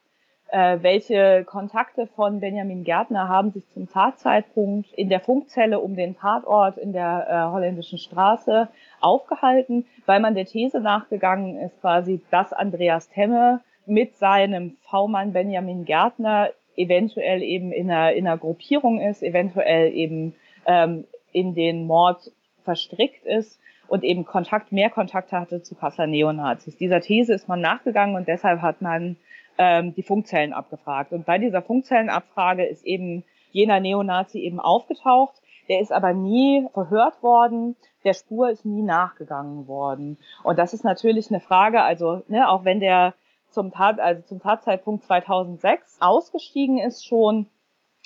äh, 0.54 0.78
welche 0.82 1.44
Kontakte 1.46 2.06
von 2.06 2.40
Benjamin 2.40 2.84
Gärtner 2.84 3.28
haben 3.28 3.52
sich 3.52 3.68
zum 3.74 3.90
Tatzeitpunkt 3.90 4.92
in 4.94 5.10
der 5.10 5.20
Funkzelle 5.20 5.80
um 5.80 5.96
den 5.96 6.16
Tatort 6.16 6.78
in 6.78 6.94
der 6.94 7.28
äh, 7.28 7.52
holländischen 7.52 7.98
Straße 7.98 8.68
aufgehalten, 9.02 9.86
weil 10.06 10.20
man 10.20 10.36
der 10.36 10.46
These 10.46 10.80
nachgegangen 10.80 11.60
ist, 11.60 11.82
quasi, 11.82 12.22
dass 12.30 12.54
Andreas 12.54 13.10
Temme 13.10 13.62
mit 13.88 14.16
seinem 14.16 14.78
V-Mann 14.90 15.34
Benjamin 15.34 15.86
Gärtner 15.86 16.52
eventuell 16.76 17.42
eben 17.42 17.72
in 17.72 17.90
einer, 17.90 18.14
in 18.14 18.28
einer 18.28 18.38
Gruppierung 18.38 19.02
ist, 19.02 19.24
eventuell 19.24 19.92
eben 19.94 20.36
ähm, 20.66 21.06
in 21.32 21.54
den 21.56 21.86
Mord 21.88 22.32
verstrickt 22.64 23.26
ist 23.26 23.60
und 23.88 24.04
eben 24.04 24.26
Kontakt, 24.26 24.72
mehr 24.72 24.90
Kontakt 24.90 25.32
hatte 25.32 25.62
zu 25.62 25.76
Kasseler 25.76 26.08
Neonazis. 26.08 26.78
Dieser 26.78 27.02
These 27.02 27.34
ist 27.34 27.48
man 27.48 27.62
nachgegangen 27.62 28.16
und 28.16 28.28
deshalb 28.28 28.62
hat 28.62 28.82
man 28.82 29.18
ähm, 29.58 29.94
die 29.94 30.04
Funkzellen 30.04 30.54
abgefragt. 30.54 31.12
Und 31.12 31.26
bei 31.26 31.38
dieser 31.38 31.62
Funkzellenabfrage 31.62 32.66
ist 32.66 32.86
eben 32.86 33.24
jener 33.52 33.80
Neonazi 33.80 34.40
eben 34.40 34.60
aufgetaucht. 34.60 35.36
Der 35.70 35.80
ist 35.80 35.92
aber 35.92 36.14
nie 36.14 36.68
verhört 36.74 37.22
worden, 37.24 37.76
der 38.04 38.14
Spur 38.14 38.50
ist 38.50 38.66
nie 38.66 38.82
nachgegangen 38.82 39.68
worden. 39.68 40.18
Und 40.44 40.60
das 40.60 40.74
ist 40.74 40.84
natürlich 40.84 41.30
eine 41.30 41.40
Frage, 41.40 41.82
also 41.82 42.24
ne, 42.28 42.50
auch 42.50 42.66
wenn 42.66 42.80
der 42.80 43.14
zum 43.50 43.72
Tat, 43.72 44.00
also 44.00 44.22
zum 44.24 44.42
Tatzeitpunkt 44.42 45.04
2006 45.06 45.98
ausgestiegen 46.02 46.80
ist 46.80 47.06
schon 47.06 47.46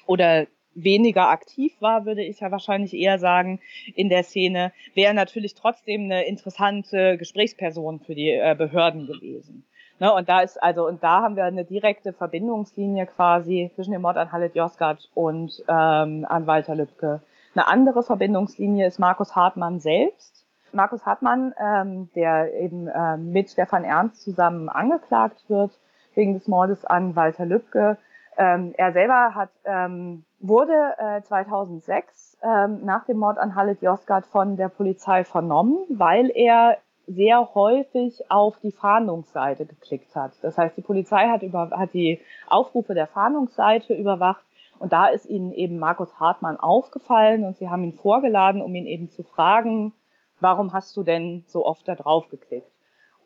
oder 0.06 0.46
weniger 0.84 1.30
aktiv 1.30 1.74
war, 1.80 2.06
würde 2.06 2.24
ich 2.24 2.40
ja 2.40 2.52
wahrscheinlich 2.52 2.94
eher 2.94 3.20
sagen, 3.20 3.60
in 3.96 4.10
der 4.10 4.24
Szene, 4.24 4.72
wäre 4.94 5.14
natürlich 5.14 5.56
trotzdem 5.56 6.04
eine 6.04 6.26
interessante 6.26 7.18
Gesprächsperson 7.18 8.00
für 8.00 8.16
die 8.16 8.30
äh, 8.30 8.56
Behörden 8.58 9.08
gewesen. 9.08 9.66
Ne, 10.00 10.14
und 10.14 10.30
da 10.30 10.42
ist 10.42 10.62
also 10.62 10.88
und 10.88 11.02
da 11.02 11.24
haben 11.24 11.36
wir 11.36 11.46
eine 11.46 11.66
direkte 11.66 12.14
Verbindungslinie 12.14 13.08
quasi 13.08 13.72
zwischen 13.74 13.94
dem 13.94 14.04
Mord 14.04 14.18
an 14.18 14.32
Halit 14.32 14.56
Josgat 14.56 15.10
und 15.16 15.64
ähm, 15.68 16.24
an 16.30 16.46
Walter 16.46 16.76
Lübcke. 16.76 17.22
Eine 17.56 17.68
andere 17.68 18.04
Verbindungslinie 18.04 18.86
ist 18.86 19.00
Markus 19.00 19.36
Hartmann 19.36 19.80
selbst. 19.80 20.46
Markus 20.72 21.04
Hartmann, 21.08 21.56
ähm, 21.60 22.10
der 22.14 22.54
eben 22.54 22.88
äh, 22.88 23.18
mit 23.18 23.50
Stefan 23.50 23.84
Ernst 23.84 24.22
zusammen 24.22 24.70
angeklagt 24.70 25.44
wird 25.48 25.72
wegen 26.14 26.36
des 26.36 26.48
Mordes 26.48 26.86
an 26.86 27.16
Walter 27.16 27.48
Lübcke. 27.48 27.98
Ähm, 28.38 28.76
er 28.78 28.94
selber 28.94 29.34
hat 29.34 29.50
ähm, 29.66 30.26
wurde 30.40 30.94
äh, 30.98 31.22
2006 31.22 32.38
ähm, 32.44 32.86
nach 32.86 33.06
dem 33.06 33.18
Mord 33.18 33.38
an 33.38 33.56
Halit 33.56 33.82
Yozgat 33.82 34.26
von 34.26 34.56
der 34.56 34.70
Polizei 34.70 35.24
vernommen, 35.24 35.80
weil 35.90 36.32
er 36.34 36.78
sehr 37.08 37.56
häufig 37.56 38.30
auf 38.30 38.60
die 38.60 38.72
Fahndungsseite 38.72 39.66
geklickt 39.66 40.14
hat. 40.16 40.34
Das 40.42 40.58
heißt, 40.58 40.76
die 40.76 40.82
Polizei 40.82 41.28
hat, 41.30 41.42
über, 41.42 41.72
hat 41.72 41.94
die 41.94 42.20
Aufrufe 42.48 42.94
der 42.94 43.08
Fahndungsseite 43.08 43.94
überwacht 43.94 44.44
und 44.78 44.94
da 44.94 45.08
ist 45.08 45.26
ihnen 45.26 45.54
eben 45.54 45.80
Markus 45.80 46.20
Hartmann 46.20 46.58
aufgefallen 46.58 47.46
und 47.46 47.58
sie 47.58 47.70
haben 47.70 47.84
ihn 47.84 47.94
vorgeladen, 47.94 48.62
um 48.62 48.76
ihn 48.76 48.86
eben 48.86 49.10
zu 49.10 49.24
fragen, 49.24 49.94
warum 50.40 50.74
hast 50.74 50.96
du 50.98 51.04
denn 51.04 51.46
so 51.48 51.66
oft 51.66 51.88
da 51.88 51.96
drauf 51.96 52.30
geklickt? 52.30 52.72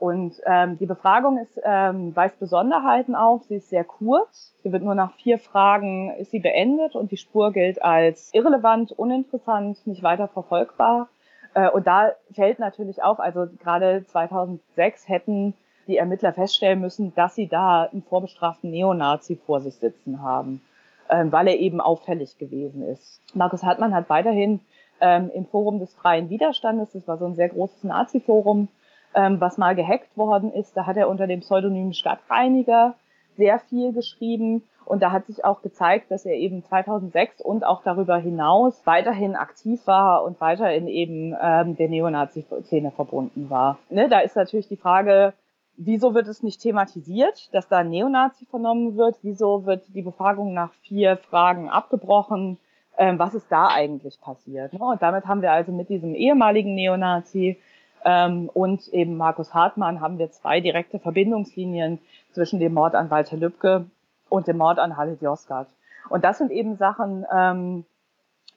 Und 0.01 0.41
ähm, 0.47 0.79
die 0.79 0.87
Befragung 0.87 1.37
ist, 1.37 1.61
ähm, 1.63 2.15
weist 2.15 2.39
Besonderheiten 2.39 3.13
auf. 3.13 3.43
Sie 3.43 3.57
ist 3.57 3.69
sehr 3.69 3.83
kurz. 3.83 4.55
Sie 4.63 4.71
wird 4.71 4.81
nur 4.81 4.95
nach 4.95 5.13
vier 5.13 5.37
Fragen 5.37 6.09
ist 6.15 6.31
sie 6.31 6.39
beendet 6.39 6.95
und 6.95 7.11
die 7.11 7.17
Spur 7.17 7.51
gilt 7.51 7.83
als 7.83 8.33
irrelevant, 8.33 8.93
uninteressant, 8.93 9.85
nicht 9.85 10.01
weiter 10.01 10.27
verfolgbar. 10.27 11.07
Äh, 11.53 11.69
und 11.69 11.85
da 11.85 12.13
fällt 12.31 12.57
natürlich 12.57 13.03
auf, 13.03 13.19
also 13.19 13.45
gerade 13.61 14.03
2006 14.07 15.07
hätten 15.07 15.53
die 15.85 15.97
Ermittler 15.97 16.33
feststellen 16.33 16.81
müssen, 16.81 17.13
dass 17.13 17.35
sie 17.35 17.45
da 17.45 17.83
einen 17.83 18.01
vorbestraften 18.01 18.71
Neonazi 18.71 19.35
vor 19.35 19.59
sich 19.59 19.75
sitzen 19.75 20.23
haben, 20.23 20.63
ähm, 21.11 21.31
weil 21.31 21.47
er 21.47 21.59
eben 21.59 21.79
auffällig 21.79 22.39
gewesen 22.39 22.81
ist. 22.87 23.21
Markus 23.35 23.61
Hartmann 23.61 23.93
hat 23.93 24.09
weiterhin 24.09 24.61
ähm, 24.99 25.29
im 25.31 25.45
Forum 25.45 25.77
des 25.77 25.93
freien 25.93 26.31
Widerstandes, 26.31 26.93
das 26.93 27.07
war 27.07 27.19
so 27.19 27.25
ein 27.25 27.35
sehr 27.35 27.49
großes 27.49 27.83
Nazi-Forum, 27.83 28.67
ähm, 29.15 29.39
was 29.39 29.57
mal 29.57 29.75
gehackt 29.75 30.17
worden 30.17 30.51
ist. 30.53 30.75
Da 30.75 30.85
hat 30.85 30.97
er 30.97 31.09
unter 31.09 31.27
dem 31.27 31.41
Pseudonym 31.41 31.93
Stadtreiniger 31.93 32.95
sehr 33.37 33.59
viel 33.59 33.93
geschrieben. 33.93 34.63
Und 34.85 35.01
da 35.01 35.11
hat 35.11 35.27
sich 35.27 35.45
auch 35.45 35.61
gezeigt, 35.61 36.11
dass 36.11 36.25
er 36.25 36.35
eben 36.35 36.63
2006 36.63 37.41
und 37.41 37.63
auch 37.63 37.81
darüber 37.83 38.17
hinaus 38.17 38.81
weiterhin 38.85 39.35
aktiv 39.35 39.85
war 39.85 40.23
und 40.23 40.41
weiterhin 40.41 40.87
eben 40.87 41.35
ähm, 41.41 41.77
der 41.77 41.87
Neonazi-Szene 41.87 42.91
verbunden 42.91 43.49
war. 43.49 43.77
Ne, 43.89 44.09
da 44.09 44.19
ist 44.19 44.35
natürlich 44.35 44.67
die 44.67 44.77
Frage, 44.77 45.33
wieso 45.77 46.13
wird 46.13 46.27
es 46.27 46.43
nicht 46.43 46.61
thematisiert, 46.61 47.53
dass 47.53 47.67
da 47.67 47.77
ein 47.77 47.89
Neonazi 47.89 48.45
vernommen 48.45 48.97
wird? 48.97 49.17
Wieso 49.21 49.65
wird 49.65 49.83
die 49.93 50.01
Befragung 50.01 50.53
nach 50.53 50.73
vier 50.81 51.17
Fragen 51.17 51.69
abgebrochen? 51.69 52.57
Ähm, 52.97 53.17
was 53.17 53.33
ist 53.33 53.49
da 53.49 53.67
eigentlich 53.67 54.19
passiert? 54.19 54.73
Ne? 54.73 54.83
Und 54.83 55.01
damit 55.01 55.25
haben 55.25 55.41
wir 55.41 55.51
also 55.51 55.71
mit 55.71 55.89
diesem 55.89 56.15
ehemaligen 56.15 56.75
Neonazi 56.75 57.57
ähm, 58.05 58.49
und 58.53 58.87
eben 58.89 59.17
Markus 59.17 59.53
Hartmann 59.53 60.01
haben 60.01 60.17
wir 60.17 60.31
zwei 60.31 60.59
direkte 60.59 60.99
Verbindungslinien 60.99 61.99
zwischen 62.31 62.59
dem 62.59 62.73
Mord 62.73 62.95
an 62.95 63.09
Walter 63.09 63.37
Lübcke 63.37 63.85
und 64.29 64.47
dem 64.47 64.57
Mord 64.57 64.79
an 64.79 64.97
Halit 64.97 65.21
Yozgat. 65.21 65.67
Und 66.09 66.23
das 66.23 66.37
sind 66.37 66.51
eben 66.51 66.77
Sachen, 66.77 67.25
ähm, 67.33 67.85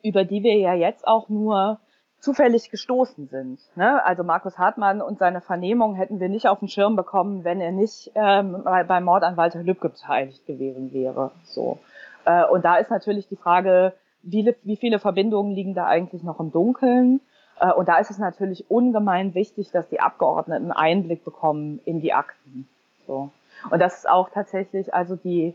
über 0.02 0.24
die 0.24 0.42
wir 0.42 0.56
ja 0.56 0.74
jetzt 0.74 1.06
auch 1.06 1.28
nur 1.28 1.78
zufällig 2.20 2.70
gestoßen 2.70 3.28
sind. 3.28 3.60
Ne? 3.76 4.02
Also 4.04 4.24
Markus 4.24 4.58
Hartmann 4.58 5.02
und 5.02 5.18
seine 5.18 5.42
Vernehmung 5.42 5.94
hätten 5.94 6.20
wir 6.20 6.30
nicht 6.30 6.48
auf 6.48 6.60
den 6.60 6.68
Schirm 6.68 6.96
bekommen, 6.96 7.44
wenn 7.44 7.60
er 7.60 7.70
nicht 7.70 8.10
ähm, 8.14 8.62
bei, 8.64 8.82
beim 8.82 9.04
Mord 9.04 9.22
an 9.22 9.36
Walter 9.36 9.62
Lübcke 9.62 9.90
beteiligt 9.90 10.46
gewesen 10.46 10.92
wäre. 10.92 11.32
So. 11.44 11.78
Äh, 12.24 12.46
und 12.46 12.64
da 12.64 12.76
ist 12.76 12.90
natürlich 12.90 13.28
die 13.28 13.36
Frage, 13.36 13.92
wie, 14.22 14.54
wie 14.62 14.76
viele 14.76 14.98
Verbindungen 14.98 15.52
liegen 15.52 15.74
da 15.74 15.86
eigentlich 15.86 16.22
noch 16.22 16.40
im 16.40 16.50
Dunkeln? 16.50 17.20
Äh, 17.60 17.72
und 17.72 17.88
da 17.88 17.98
ist 17.98 18.10
es 18.10 18.18
natürlich 18.18 18.70
ungemein 18.70 19.34
wichtig, 19.34 19.70
dass 19.70 19.88
die 19.88 20.00
Abgeordneten 20.00 20.72
Einblick 20.72 21.24
bekommen 21.24 21.80
in 21.84 22.00
die 22.00 22.12
Akten. 22.12 22.68
So. 23.06 23.30
Und 23.70 23.80
das 23.80 23.98
ist 23.98 24.08
auch 24.08 24.30
tatsächlich 24.30 24.92
also 24.94 25.16
die, 25.16 25.54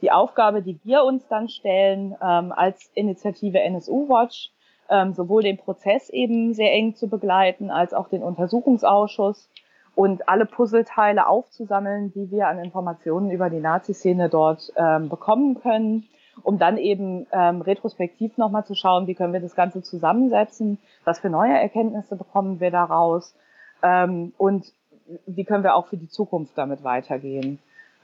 die 0.00 0.10
Aufgabe, 0.12 0.62
die 0.62 0.78
wir 0.84 1.04
uns 1.04 1.26
dann 1.28 1.48
stellen 1.48 2.14
ähm, 2.22 2.52
als 2.52 2.90
Initiative 2.94 3.60
NSU 3.60 4.08
Watch, 4.08 4.50
ähm, 4.88 5.12
sowohl 5.12 5.42
den 5.42 5.58
Prozess 5.58 6.10
eben 6.10 6.54
sehr 6.54 6.72
eng 6.72 6.94
zu 6.94 7.08
begleiten, 7.08 7.70
als 7.70 7.94
auch 7.94 8.08
den 8.08 8.22
Untersuchungsausschuss 8.22 9.48
und 9.94 10.28
alle 10.28 10.46
Puzzleteile 10.46 11.26
aufzusammeln, 11.26 12.12
die 12.14 12.30
wir 12.30 12.48
an 12.48 12.58
Informationen 12.58 13.30
über 13.30 13.50
die 13.50 13.60
Nazi-Szene 13.60 14.28
dort 14.28 14.72
ähm, 14.76 15.08
bekommen 15.08 15.60
können 15.60 16.08
um 16.42 16.58
dann 16.58 16.76
eben 16.76 17.26
ähm, 17.32 17.60
retrospektiv 17.62 18.36
nochmal 18.36 18.64
zu 18.64 18.74
schauen, 18.74 19.06
wie 19.06 19.14
können 19.14 19.32
wir 19.32 19.40
das 19.40 19.54
Ganze 19.54 19.82
zusammensetzen, 19.82 20.78
was 21.04 21.20
für 21.20 21.30
neue 21.30 21.58
Erkenntnisse 21.58 22.16
bekommen 22.16 22.60
wir 22.60 22.70
daraus 22.70 23.34
ähm, 23.82 24.32
und 24.38 24.72
wie 25.26 25.44
können 25.44 25.64
wir 25.64 25.74
auch 25.74 25.86
für 25.86 25.96
die 25.96 26.08
Zukunft 26.08 26.56
damit 26.56 26.84
weitergehen. 26.84 27.58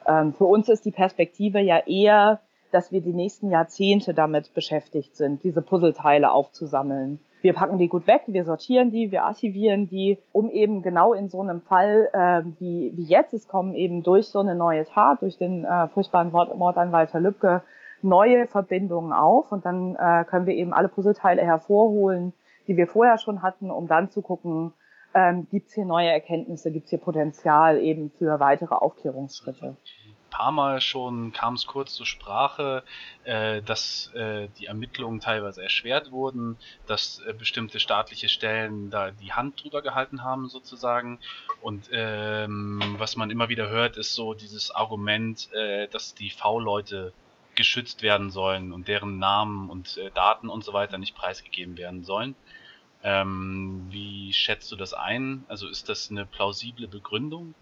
Ähm, 0.07 0.32
für 0.34 0.45
uns 0.45 0.68
ist 0.68 0.84
die 0.84 0.91
Perspektive 0.91 1.61
ja 1.61 1.78
eher, 1.78 2.41
dass 2.72 2.93
wir 2.93 3.01
die 3.01 3.12
nächsten 3.12 3.51
Jahrzehnte 3.51 4.14
damit 4.14 4.53
beschäftigt 4.55 5.16
sind, 5.16 5.43
diese 5.45 5.62
Puzzleteile 5.62 6.30
aufzusammeln. 6.30 7.20
Wir 7.43 7.53
packen 7.53 7.78
die 7.78 7.89
gut 7.89 8.07
weg, 8.07 8.22
wir 8.26 8.45
sortieren 8.45 8.91
die, 8.91 9.12
wir 9.12 9.24
archivieren 9.24 9.89
die, 9.89 10.18
um 10.32 10.51
eben 10.51 10.82
genau 10.82 11.12
in 11.12 11.28
so 11.28 11.41
einem 11.41 11.61
Fall 11.61 12.09
äh, 12.12 12.43
wie, 12.59 12.93
wie 12.97 13.05
jetzt, 13.05 13.34
es 13.34 13.47
kommen 13.47 13.74
eben 13.74 14.03
durch 14.03 14.28
so 14.28 14.41
eine 14.41 14.55
neue 14.55 14.84
Tat, 14.84 15.22
durch 15.22 15.39
den 15.39 15.64
äh, 15.64 15.89
furchtbaren 15.89 16.32
Mord, 16.32 16.76
an 16.76 16.93
Walter 16.93 17.20
Lübcke, 17.20 17.62
neue 18.07 18.47
Verbindungen 18.47 19.13
auf 19.13 19.53
und 19.53 19.65
dann 19.67 19.97
äh, 19.97 20.25
können 20.25 20.47
wir 20.47 20.55
eben 20.55 20.73
alle 20.73 20.89
Puzzleteile 20.89 21.43
hervorholen, 21.43 22.33
die 22.67 22.77
wir 22.77 22.87
vorher 22.87 23.19
schon 23.19 23.43
hatten, 23.43 23.71
um 23.71 23.89
dann 23.89 24.11
zu 24.11 24.23
gucken, 24.23 24.73
ähm, 25.15 25.47
gibt 25.51 25.69
es 25.69 25.75
hier 25.75 25.85
neue 25.85 26.11
Erkenntnisse, 26.11 26.71
gibt 26.71 26.85
es 26.85 26.91
hier 26.91 27.01
Potenzial 27.01 27.79
eben 27.79 28.11
für 28.11 28.41
weitere 28.41 28.75
Aufklärungsschritte 28.75 29.77
paar 30.37 30.53
Mal 30.53 30.83
schon 30.83 31.33
kam 31.33 31.55
es 31.55 31.67
kurz 31.67 31.95
zur 31.95 32.05
Sprache, 32.05 32.83
äh, 33.25 33.63
dass 33.63 34.13
äh, 34.15 34.49
die 34.59 34.67
Ermittlungen 34.67 35.21
teilweise 35.21 35.63
erschwert 35.63 36.11
wurden, 36.11 36.59
dass 36.87 37.21
äh, 37.27 37.33
bestimmte 37.33 37.81
staatliche 37.81 38.29
Stellen 38.29 38.91
da 38.91 39.13
die 39.13 39.33
Hand 39.33 39.63
drüber 39.63 39.81
gehalten 39.81 40.23
haben 40.23 40.49
sozusagen. 40.49 41.19
Und 41.63 41.89
ähm, 41.91 42.97
was 42.99 43.17
man 43.17 43.31
immer 43.31 43.49
wieder 43.49 43.71
hört, 43.71 43.97
ist 43.97 44.15
so 44.15 44.35
dieses 44.35 44.71
Argument, 44.71 45.49
äh, 45.55 45.89
dass 45.89 46.15
die 46.15 46.29
V-Leute 46.29 47.15
geschützt 47.57 48.03
werden 48.03 48.31
sollen 48.31 48.73
und 48.73 48.89
deren 48.89 49.19
Namen 49.19 49.71
und 49.71 49.97
äh, 49.99 50.11
Daten 50.11 50.49
und 50.49 50.65
so 50.65 50.73
weiter 50.73 50.99
nicht 50.99 51.17
preisgegeben 51.17 51.77
werden 51.77 52.05
sollen. 52.05 52.35
Ähm, 53.03 53.87
wie 53.91 54.33
schätzt 54.33 54.71
du 54.73 54.77
das 54.77 54.95
ein? 54.95 55.45
Also 55.49 55.69
ist 55.69 55.89
das 55.89 56.11
eine 56.11 56.27
plausible 56.27 56.89
Begründung? 56.89 57.55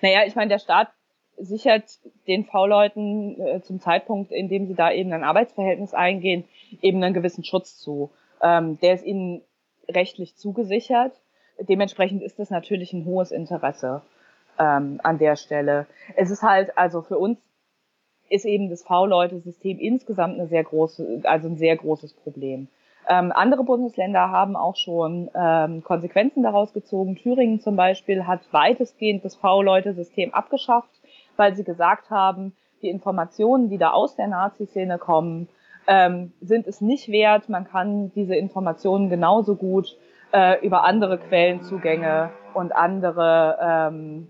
Naja, 0.00 0.24
ich 0.26 0.34
meine, 0.34 0.48
der 0.48 0.58
Staat 0.58 0.90
sichert 1.36 1.98
den 2.26 2.44
V-Leuten 2.44 3.40
äh, 3.40 3.62
zum 3.62 3.80
Zeitpunkt, 3.80 4.30
in 4.30 4.48
dem 4.48 4.66
sie 4.66 4.74
da 4.74 4.92
eben 4.92 5.12
ein 5.12 5.24
Arbeitsverhältnis 5.24 5.94
eingehen, 5.94 6.44
eben 6.82 7.02
einen 7.02 7.14
gewissen 7.14 7.44
Schutz 7.44 7.78
zu. 7.78 8.10
Ähm, 8.42 8.78
der 8.80 8.94
ist 8.94 9.04
ihnen 9.04 9.42
rechtlich 9.88 10.36
zugesichert. 10.36 11.12
Dementsprechend 11.58 12.22
ist 12.22 12.38
das 12.38 12.50
natürlich 12.50 12.92
ein 12.92 13.04
hohes 13.04 13.32
Interesse 13.32 14.02
ähm, 14.58 15.00
an 15.02 15.18
der 15.18 15.36
Stelle. 15.36 15.86
Es 16.16 16.30
ist 16.30 16.42
halt, 16.42 16.76
also 16.76 17.02
für 17.02 17.18
uns 17.18 17.38
ist 18.30 18.46
eben 18.46 18.70
das 18.70 18.82
V-Leute-System 18.82 19.78
insgesamt 19.78 20.38
eine 20.38 20.46
sehr 20.46 20.64
große, 20.64 21.20
also 21.24 21.48
ein 21.48 21.56
sehr 21.56 21.76
großes 21.76 22.14
Problem. 22.14 22.68
Ähm, 23.08 23.32
andere 23.32 23.64
Bundesländer 23.64 24.30
haben 24.30 24.56
auch 24.56 24.76
schon 24.76 25.30
ähm, 25.34 25.82
Konsequenzen 25.82 26.42
daraus 26.42 26.72
gezogen. 26.72 27.16
Thüringen 27.16 27.60
zum 27.60 27.76
Beispiel 27.76 28.26
hat 28.26 28.40
weitestgehend 28.52 29.24
das 29.24 29.34
V-Leute-System 29.36 30.32
abgeschafft 30.32 31.00
weil 31.40 31.56
sie 31.56 31.64
gesagt 31.64 32.10
haben, 32.10 32.52
die 32.82 32.90
Informationen, 32.90 33.70
die 33.70 33.78
da 33.78 33.90
aus 33.92 34.14
der 34.14 34.28
Nazi-Szene 34.28 34.98
kommen, 34.98 35.48
ähm, 35.86 36.32
sind 36.42 36.66
es 36.66 36.82
nicht 36.82 37.08
wert. 37.08 37.48
Man 37.48 37.64
kann 37.64 38.12
diese 38.14 38.34
Informationen 38.34 39.08
genauso 39.08 39.56
gut 39.56 39.96
äh, 40.32 40.64
über 40.64 40.84
andere 40.84 41.16
Quellenzugänge 41.16 42.30
und 42.52 42.72
andere, 42.72 43.58
ähm, 43.60 44.28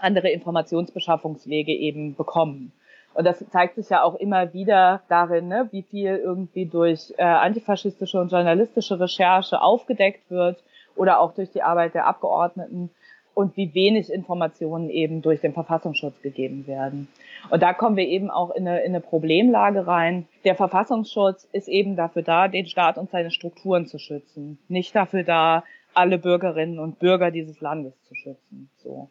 andere 0.00 0.30
Informationsbeschaffungswege 0.30 1.72
eben 1.72 2.16
bekommen. 2.16 2.72
Und 3.14 3.24
das 3.24 3.44
zeigt 3.50 3.74
sich 3.74 3.88
ja 3.90 4.02
auch 4.02 4.14
immer 4.14 4.52
wieder 4.52 5.02
darin, 5.08 5.48
ne, 5.48 5.68
wie 5.72 5.82
viel 5.82 6.16
irgendwie 6.16 6.66
durch 6.66 7.12
äh, 7.16 7.22
antifaschistische 7.22 8.20
und 8.20 8.30
journalistische 8.30 9.00
Recherche 9.00 9.60
aufgedeckt 9.60 10.30
wird 10.30 10.62
oder 10.94 11.20
auch 11.20 11.34
durch 11.34 11.50
die 11.50 11.62
Arbeit 11.62 11.94
der 11.94 12.06
Abgeordneten 12.06 12.90
und 13.34 13.56
wie 13.56 13.72
wenig 13.72 14.12
Informationen 14.12 14.90
eben 14.90 15.22
durch 15.22 15.40
den 15.40 15.52
Verfassungsschutz 15.52 16.20
gegeben 16.22 16.66
werden. 16.66 17.06
Und 17.50 17.62
da 17.62 17.72
kommen 17.72 17.96
wir 17.96 18.06
eben 18.06 18.30
auch 18.30 18.50
in 18.50 18.66
eine, 18.66 18.80
in 18.80 18.90
eine 18.92 19.00
Problemlage 19.00 19.86
rein. 19.86 20.26
Der 20.44 20.56
Verfassungsschutz 20.56 21.48
ist 21.52 21.68
eben 21.68 21.94
dafür 21.94 22.22
da, 22.22 22.48
den 22.48 22.66
Staat 22.66 22.98
und 22.98 23.10
seine 23.10 23.30
Strukturen 23.30 23.86
zu 23.86 24.00
schützen, 24.00 24.58
nicht 24.66 24.92
dafür 24.94 25.22
da, 25.22 25.62
alle 25.94 26.18
Bürgerinnen 26.18 26.80
und 26.80 26.98
Bürger 26.98 27.30
dieses 27.30 27.60
Landes 27.60 27.94
zu 28.04 28.14
schützen. 28.16 28.70
So. 28.78 29.08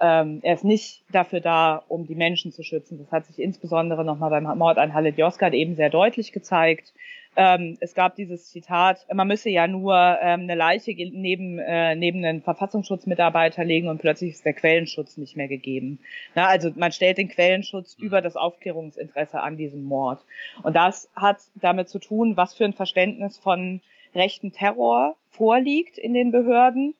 Ähm, 0.00 0.40
er 0.42 0.54
ist 0.54 0.64
nicht 0.64 1.02
dafür 1.12 1.40
da, 1.40 1.82
um 1.88 2.06
die 2.06 2.14
Menschen 2.14 2.52
zu 2.52 2.62
schützen. 2.62 2.98
Das 2.98 3.12
hat 3.12 3.26
sich 3.26 3.38
insbesondere 3.38 4.04
nochmal 4.04 4.30
beim 4.30 4.44
Mord 4.58 4.78
an 4.78 4.94
Halle 4.94 5.10
Yozgat 5.10 5.52
eben 5.52 5.76
sehr 5.76 5.90
deutlich 5.90 6.32
gezeigt. 6.32 6.92
Ähm, 7.36 7.76
es 7.80 7.94
gab 7.94 8.16
dieses 8.16 8.50
Zitat, 8.50 9.06
man 9.12 9.28
müsse 9.28 9.50
ja 9.50 9.68
nur 9.68 9.94
ähm, 9.94 10.40
eine 10.40 10.56
Leiche 10.56 10.92
neben, 10.92 11.58
äh, 11.60 11.94
neben 11.94 12.24
einen 12.24 12.42
Verfassungsschutzmitarbeiter 12.42 13.64
legen 13.64 13.88
und 13.88 14.00
plötzlich 14.00 14.32
ist 14.32 14.44
der 14.44 14.52
Quellenschutz 14.52 15.16
nicht 15.16 15.36
mehr 15.36 15.46
gegeben. 15.46 16.00
Na, 16.34 16.46
also 16.46 16.72
man 16.74 16.90
stellt 16.90 17.18
den 17.18 17.28
Quellenschutz 17.28 17.98
mhm. 17.98 18.06
über 18.06 18.20
das 18.20 18.36
Aufklärungsinteresse 18.36 19.40
an 19.40 19.56
diesem 19.56 19.84
Mord. 19.84 20.24
Und 20.62 20.74
das 20.74 21.08
hat 21.14 21.38
damit 21.54 21.88
zu 21.88 22.00
tun, 22.00 22.36
was 22.36 22.54
für 22.54 22.64
ein 22.64 22.72
Verständnis 22.72 23.38
von 23.38 23.80
rechten 24.14 24.50
Terror 24.52 25.16
vorliegt 25.28 25.98
in 25.98 26.14
den 26.14 26.32
Behörden 26.32 26.94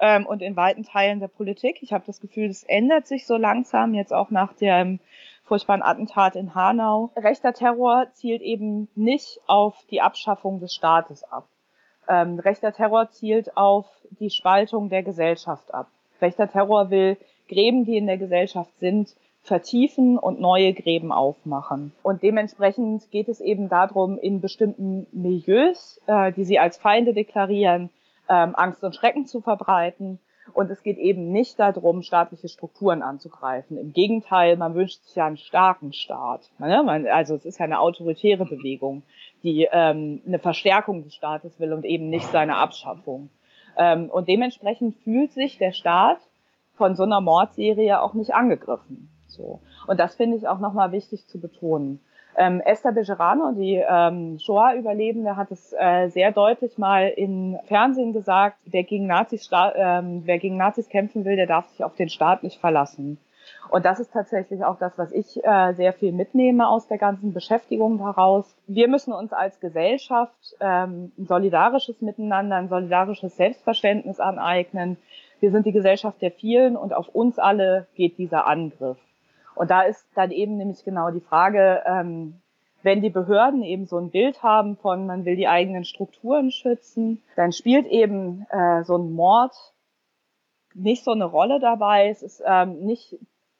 ähm, 0.00 0.26
und 0.26 0.42
in 0.42 0.56
weiten 0.56 0.84
Teilen 0.84 1.20
der 1.20 1.28
Politik. 1.28 1.82
Ich 1.82 1.92
habe 1.92 2.04
das 2.06 2.20
Gefühl, 2.20 2.48
es 2.50 2.64
ändert 2.64 3.06
sich 3.06 3.26
so 3.26 3.36
langsam, 3.36 3.94
jetzt 3.94 4.12
auch 4.12 4.30
nach 4.30 4.52
dem 4.54 5.00
furchtbaren 5.44 5.82
Attentat 5.82 6.36
in 6.36 6.54
Hanau. 6.54 7.10
Rechter 7.16 7.52
Terror 7.52 8.06
zielt 8.12 8.42
eben 8.42 8.88
nicht 8.94 9.40
auf 9.46 9.76
die 9.90 10.00
Abschaffung 10.00 10.60
des 10.60 10.74
Staates 10.74 11.24
ab. 11.24 11.46
Ähm, 12.08 12.38
rechter 12.38 12.72
Terror 12.72 13.10
zielt 13.10 13.56
auf 13.56 13.86
die 14.20 14.30
Spaltung 14.30 14.88
der 14.88 15.02
Gesellschaft 15.02 15.72
ab. 15.72 15.88
Rechter 16.20 16.50
Terror 16.50 16.90
will 16.90 17.16
Gräben, 17.48 17.84
die 17.84 17.96
in 17.96 18.06
der 18.06 18.18
Gesellschaft 18.18 18.70
sind, 18.78 19.14
vertiefen 19.42 20.18
und 20.18 20.40
neue 20.40 20.72
Gräben 20.72 21.12
aufmachen. 21.12 21.92
Und 22.02 22.22
dementsprechend 22.22 23.10
geht 23.10 23.28
es 23.28 23.40
eben 23.40 23.68
darum, 23.68 24.18
in 24.18 24.40
bestimmten 24.40 25.06
Milieus, 25.12 26.00
äh, 26.06 26.32
die 26.32 26.44
sie 26.44 26.58
als 26.58 26.78
Feinde 26.78 27.12
deklarieren, 27.12 27.90
ähm, 28.28 28.54
Angst 28.54 28.82
und 28.84 28.94
Schrecken 28.94 29.26
zu 29.26 29.40
verbreiten 29.40 30.18
und 30.52 30.70
es 30.70 30.82
geht 30.82 30.98
eben 30.98 31.32
nicht 31.32 31.58
darum, 31.58 32.02
staatliche 32.02 32.48
Strukturen 32.48 33.02
anzugreifen. 33.02 33.78
Im 33.78 33.92
Gegenteil, 33.92 34.56
man 34.56 34.74
wünscht 34.74 35.02
sich 35.02 35.16
ja 35.16 35.26
einen 35.26 35.38
starken 35.38 35.92
Staat. 35.92 36.50
Ne? 36.58 37.08
Also 37.12 37.34
es 37.34 37.44
ist 37.44 37.58
ja 37.58 37.64
eine 37.64 37.80
autoritäre 37.80 38.44
Bewegung, 38.44 39.02
die 39.42 39.66
ähm, 39.72 40.20
eine 40.26 40.38
Verstärkung 40.38 41.02
des 41.02 41.14
Staates 41.14 41.58
will 41.58 41.72
und 41.72 41.84
eben 41.84 42.10
nicht 42.10 42.26
seine 42.26 42.56
Abschaffung. 42.56 43.30
Ähm, 43.76 44.10
und 44.10 44.28
dementsprechend 44.28 44.96
fühlt 45.02 45.32
sich 45.32 45.58
der 45.58 45.72
Staat 45.72 46.18
von 46.76 46.94
so 46.94 47.04
einer 47.04 47.20
Mordserie 47.20 48.00
auch 48.00 48.14
nicht 48.14 48.34
angegriffen. 48.34 49.08
So. 49.26 49.60
Und 49.86 49.98
das 49.98 50.14
finde 50.14 50.36
ich 50.36 50.46
auch 50.46 50.58
nochmal 50.58 50.92
wichtig 50.92 51.26
zu 51.26 51.40
betonen. 51.40 52.00
Ähm, 52.36 52.60
Esther 52.60 52.92
Bejerano, 52.92 53.52
die 53.52 53.82
ähm, 53.88 54.38
Shoah-Überlebende, 54.38 55.36
hat 55.36 55.50
es 55.50 55.72
äh, 55.78 56.08
sehr 56.08 56.32
deutlich 56.32 56.78
mal 56.78 57.08
im 57.08 57.58
Fernsehen 57.66 58.12
gesagt, 58.12 58.56
wer 58.66 58.82
gegen, 58.82 59.06
Nazis, 59.06 59.48
ähm, 59.52 60.22
wer 60.24 60.38
gegen 60.38 60.56
Nazis 60.56 60.88
kämpfen 60.88 61.24
will, 61.24 61.36
der 61.36 61.46
darf 61.46 61.66
sich 61.68 61.84
auf 61.84 61.94
den 61.94 62.08
Staat 62.08 62.42
nicht 62.42 62.60
verlassen. 62.60 63.18
Und 63.70 63.84
das 63.84 64.00
ist 64.00 64.12
tatsächlich 64.12 64.64
auch 64.64 64.78
das, 64.78 64.96
was 64.98 65.12
ich 65.12 65.42
äh, 65.44 65.72
sehr 65.74 65.92
viel 65.92 66.12
mitnehme 66.12 66.68
aus 66.68 66.86
der 66.86 66.98
ganzen 66.98 67.32
Beschäftigung 67.32 67.98
daraus. 67.98 68.56
Wir 68.66 68.88
müssen 68.88 69.12
uns 69.12 69.32
als 69.32 69.60
Gesellschaft 69.60 70.56
ähm, 70.60 71.12
ein 71.18 71.26
solidarisches 71.26 72.00
Miteinander, 72.00 72.56
ein 72.56 72.68
solidarisches 72.68 73.36
Selbstverständnis 73.36 74.20
aneignen. 74.20 74.96
Wir 75.40 75.50
sind 75.50 75.66
die 75.66 75.72
Gesellschaft 75.72 76.22
der 76.22 76.30
vielen 76.30 76.76
und 76.76 76.94
auf 76.94 77.08
uns 77.08 77.38
alle 77.38 77.86
geht 77.94 78.18
dieser 78.18 78.46
Angriff. 78.46 78.98
Und 79.54 79.70
da 79.70 79.82
ist 79.82 80.06
dann 80.14 80.30
eben 80.30 80.56
nämlich 80.56 80.84
genau 80.84 81.10
die 81.10 81.20
Frage, 81.20 81.82
ähm, 81.86 82.40
wenn 82.82 83.00
die 83.00 83.10
Behörden 83.10 83.62
eben 83.62 83.86
so 83.86 83.98
ein 83.98 84.10
Bild 84.10 84.42
haben 84.42 84.76
von, 84.76 85.06
man 85.06 85.24
will 85.24 85.36
die 85.36 85.48
eigenen 85.48 85.84
Strukturen 85.84 86.50
schützen, 86.50 87.22
dann 87.34 87.52
spielt 87.52 87.86
eben 87.86 88.46
äh, 88.50 88.84
so 88.84 88.96
ein 88.96 89.12
Mord 89.12 89.54
nicht 90.74 91.04
so 91.04 91.12
eine 91.12 91.24
Rolle 91.24 91.60
dabei. 91.60 92.08
Es 92.08 92.22
ist 92.22 92.42
ähm, 92.44 92.84
nicht 92.84 93.16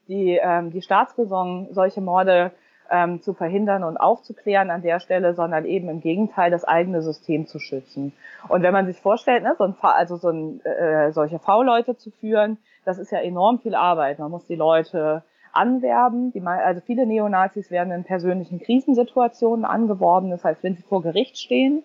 die, 0.09 0.38
ähm, 0.42 0.70
die 0.70 0.82
Staatsräson, 0.82 1.68
solche 1.70 2.01
Morde 2.01 2.53
ähm, 2.90 3.22
zu 3.22 3.32
verhindern 3.32 3.82
und 3.82 3.97
aufzuklären 3.97 4.70
an 4.70 4.82
der 4.82 5.01
Stelle, 5.01 5.34
sondern 5.34 5.64
eben 5.64 5.88
im 5.88 6.01
Gegenteil 6.01 6.51
das 6.51 6.64
eigene 6.64 7.01
System 7.01 7.47
zu 7.47 7.59
schützen. 7.59 8.12
Und 8.49 8.62
wenn 8.62 8.72
man 8.72 8.86
sich 8.86 9.01
vorstellt, 9.01 9.42
ne, 9.42 9.55
so 9.57 9.64
ein, 9.64 9.74
also 9.80 10.16
so 10.16 10.28
ein, 10.28 10.61
äh, 10.64 11.12
solche 11.12 11.38
V-Leute 11.38 11.97
zu 11.97 12.11
führen, 12.11 12.59
das 12.84 12.99
ist 12.99 13.11
ja 13.11 13.20
enorm 13.20 13.59
viel 13.61 13.74
Arbeit. 13.74 14.18
Man 14.18 14.30
muss 14.30 14.47
die 14.47 14.57
Leute 14.57 15.22
anwerben. 15.57 16.32
Die, 16.32 16.40
also 16.42 16.80
viele 16.84 17.07
Neonazis 17.07 17.70
werden 17.70 17.92
in 17.92 18.05
persönlichen 18.05 18.61
Krisensituationen 18.61 19.64
angeworben. 19.64 20.30
Das 20.30 20.44
heißt, 20.44 20.62
wenn 20.62 20.76
sie 20.76 20.82
vor 20.82 21.02
Gericht 21.02 21.38
stehen, 21.38 21.82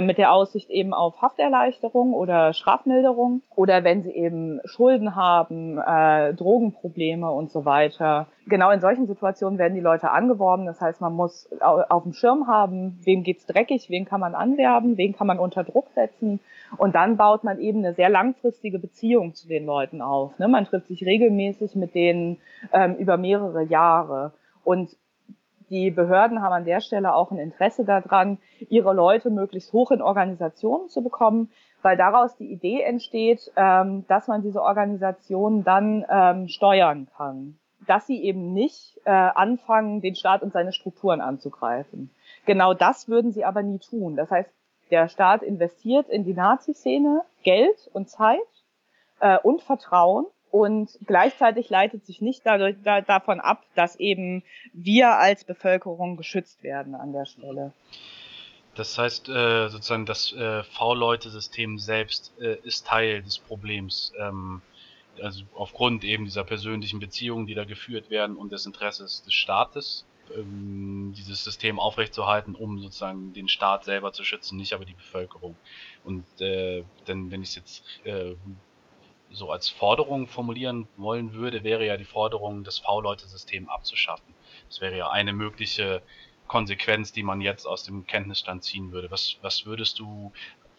mit 0.00 0.18
der 0.18 0.32
Aussicht 0.32 0.70
eben 0.70 0.94
auf 0.94 1.20
Hafterleichterung 1.20 2.14
oder 2.14 2.52
Strafmilderung 2.52 3.42
oder 3.56 3.82
wenn 3.82 4.02
sie 4.02 4.12
eben 4.12 4.60
Schulden 4.64 5.16
haben, 5.16 5.78
äh, 5.78 6.32
Drogenprobleme 6.34 7.28
und 7.28 7.50
so 7.50 7.64
weiter. 7.64 8.28
Genau 8.46 8.70
in 8.70 8.80
solchen 8.80 9.06
Situationen 9.06 9.58
werden 9.58 9.74
die 9.74 9.80
Leute 9.80 10.10
angeworben. 10.10 10.66
Das 10.66 10.80
heißt, 10.80 11.00
man 11.00 11.14
muss 11.14 11.48
auf 11.60 12.04
dem 12.04 12.12
Schirm 12.12 12.46
haben, 12.46 13.00
wem 13.02 13.24
geht's 13.24 13.46
dreckig, 13.46 13.90
wen 13.90 14.04
kann 14.04 14.20
man 14.20 14.36
anwerben, 14.36 14.96
wen 14.96 15.16
kann 15.16 15.26
man 15.26 15.40
unter 15.40 15.64
Druck 15.64 15.88
setzen. 15.94 16.38
Und 16.76 16.94
dann 16.94 17.16
baut 17.16 17.42
man 17.42 17.58
eben 17.58 17.80
eine 17.80 17.94
sehr 17.94 18.10
langfristige 18.10 18.78
Beziehung 18.78 19.34
zu 19.34 19.48
den 19.48 19.66
Leuten 19.66 20.02
auf. 20.02 20.38
Ne? 20.38 20.46
Man 20.46 20.66
trifft 20.66 20.86
sich 20.86 21.04
regelmäßig 21.04 21.74
mit 21.74 21.94
denen 21.96 22.38
ähm, 22.72 22.94
über 22.94 23.16
mehrere 23.16 23.64
Jahre. 23.64 24.32
Und 24.62 24.90
die 25.70 25.90
Behörden 25.90 26.42
haben 26.42 26.52
an 26.52 26.64
der 26.64 26.80
Stelle 26.80 27.14
auch 27.14 27.30
ein 27.30 27.38
Interesse 27.38 27.84
daran, 27.84 28.38
ihre 28.68 28.92
Leute 28.92 29.30
möglichst 29.30 29.72
hoch 29.72 29.92
in 29.92 30.02
Organisationen 30.02 30.88
zu 30.88 31.02
bekommen, 31.02 31.50
weil 31.82 31.96
daraus 31.96 32.36
die 32.36 32.50
Idee 32.50 32.82
entsteht, 32.82 33.50
ähm, 33.56 34.04
dass 34.08 34.28
man 34.28 34.42
diese 34.42 34.62
Organisationen 34.62 35.64
dann 35.64 36.04
ähm, 36.10 36.48
steuern 36.48 37.08
kann. 37.16 37.56
dass 37.86 38.06
sie 38.06 38.22
eben 38.22 38.52
nicht 38.52 39.00
äh, 39.04 39.10
anfangen, 39.10 40.02
den 40.02 40.14
Staat 40.14 40.42
und 40.42 40.52
seine 40.52 40.72
Strukturen 40.72 41.22
anzugreifen. 41.22 42.10
Genau 42.44 42.74
das 42.74 43.08
würden 43.08 43.32
sie 43.32 43.44
aber 43.44 43.62
nie 43.62 43.78
tun. 43.78 44.16
Das 44.16 44.30
heißt, 44.30 44.50
der 44.90 45.08
Staat 45.08 45.42
investiert 45.42 46.08
in 46.08 46.24
die 46.24 46.34
Nazi-Szene 46.34 47.22
Geld 47.42 47.88
und 47.94 48.10
Zeit 48.10 48.38
äh, 49.20 49.38
und 49.38 49.62
Vertrauen 49.62 50.26
und 50.50 50.90
gleichzeitig 51.06 51.70
leitet 51.70 52.06
sich 52.06 52.20
nicht 52.20 52.42
dadurch, 52.44 52.76
da, 52.82 53.00
davon 53.00 53.40
ab, 53.40 53.64
dass 53.74 53.96
eben 53.96 54.42
wir 54.72 55.10
als 55.12 55.44
Bevölkerung 55.44 56.16
geschützt 56.16 56.62
werden 56.62 56.94
an 56.94 57.12
der 57.12 57.26
Stelle. 57.26 57.72
Das 58.74 58.96
heißt, 58.96 59.28
äh, 59.28 59.68
sozusagen 59.68 60.06
das 60.06 60.32
äh, 60.32 60.62
V-Leute-System 60.62 61.78
selbst 61.78 62.32
äh, 62.40 62.56
ist 62.62 62.86
Teil 62.86 63.22
des 63.22 63.38
Problems. 63.38 64.12
Ähm, 64.18 64.62
also 65.20 65.44
aufgrund 65.54 66.04
eben 66.04 66.24
dieser 66.24 66.44
persönlichen 66.44 67.00
Beziehungen, 67.00 67.46
die 67.46 67.54
da 67.54 67.64
geführt 67.64 68.10
werden 68.10 68.36
und 68.36 68.52
des 68.52 68.66
Interesses 68.66 69.22
des 69.22 69.34
Staates, 69.34 70.06
ähm, 70.34 71.12
dieses 71.16 71.44
System 71.44 71.78
aufrechtzuerhalten, 71.78 72.54
um 72.54 72.78
sozusagen 72.78 73.32
den 73.32 73.48
Staat 73.48 73.84
selber 73.84 74.12
zu 74.12 74.24
schützen, 74.24 74.56
nicht 74.56 74.72
aber 74.72 74.84
die 74.84 74.94
Bevölkerung. 74.94 75.56
Und 76.04 76.24
äh, 76.40 76.84
denn 77.08 77.30
wenn 77.30 77.42
ich 77.42 77.50
es 77.50 77.54
jetzt 77.56 77.84
äh, 78.04 78.34
so 79.30 79.50
als 79.50 79.68
Forderung 79.68 80.26
formulieren 80.26 80.88
wollen 80.96 81.34
würde, 81.34 81.64
wäre 81.64 81.86
ja 81.86 81.96
die 81.96 82.04
Forderung, 82.04 82.64
das 82.64 82.78
V-Leute-System 82.78 83.68
abzuschaffen. 83.68 84.34
Das 84.68 84.80
wäre 84.80 84.96
ja 84.96 85.10
eine 85.10 85.32
mögliche 85.32 86.02
Konsequenz, 86.46 87.12
die 87.12 87.22
man 87.22 87.40
jetzt 87.40 87.66
aus 87.66 87.84
dem 87.84 88.06
Kenntnisstand 88.06 88.64
ziehen 88.64 88.90
würde. 88.92 89.10
Was, 89.10 89.36
was 89.42 89.66
würdest 89.66 89.98
du 90.00 90.32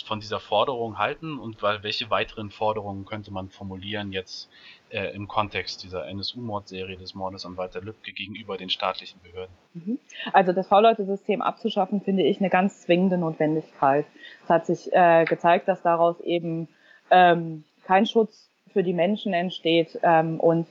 von 0.04 0.20
dieser 0.20 0.40
Forderung 0.40 0.98
halten 0.98 1.38
und 1.38 1.62
welche 1.62 2.10
weiteren 2.10 2.50
Forderungen 2.50 3.06
könnte 3.06 3.32
man 3.32 3.50
formulieren 3.50 4.12
jetzt 4.12 4.50
äh, 4.90 5.14
im 5.14 5.28
Kontext 5.28 5.84
dieser 5.84 6.08
NSU-Mordserie 6.08 6.98
des 6.98 7.14
Mordes 7.14 7.46
an 7.46 7.56
Walter 7.56 7.82
Lübcke 7.82 8.12
gegenüber 8.12 8.58
den 8.58 8.70
staatlichen 8.70 9.22
Behörden? 9.22 9.56
Mhm. 9.74 10.00
Also 10.34 10.54
das 10.54 10.68
V-Leute-System 10.68 11.42
abzuschaffen, 11.42 12.02
finde 12.02 12.24
ich 12.24 12.40
eine 12.40 12.50
ganz 12.50 12.82
zwingende 12.82 13.18
Notwendigkeit. 13.18 14.06
Es 14.44 14.50
hat 14.50 14.66
sich 14.66 14.92
äh, 14.92 15.26
gezeigt, 15.26 15.68
dass 15.68 15.82
daraus 15.82 16.20
eben 16.22 16.68
ähm, 17.12 17.64
kein 17.86 18.06
Schutz 18.06 18.50
für 18.72 18.84
die 18.84 18.94
Menschen 18.94 19.34
entsteht 19.34 20.00
ähm, 20.04 20.40
und 20.40 20.68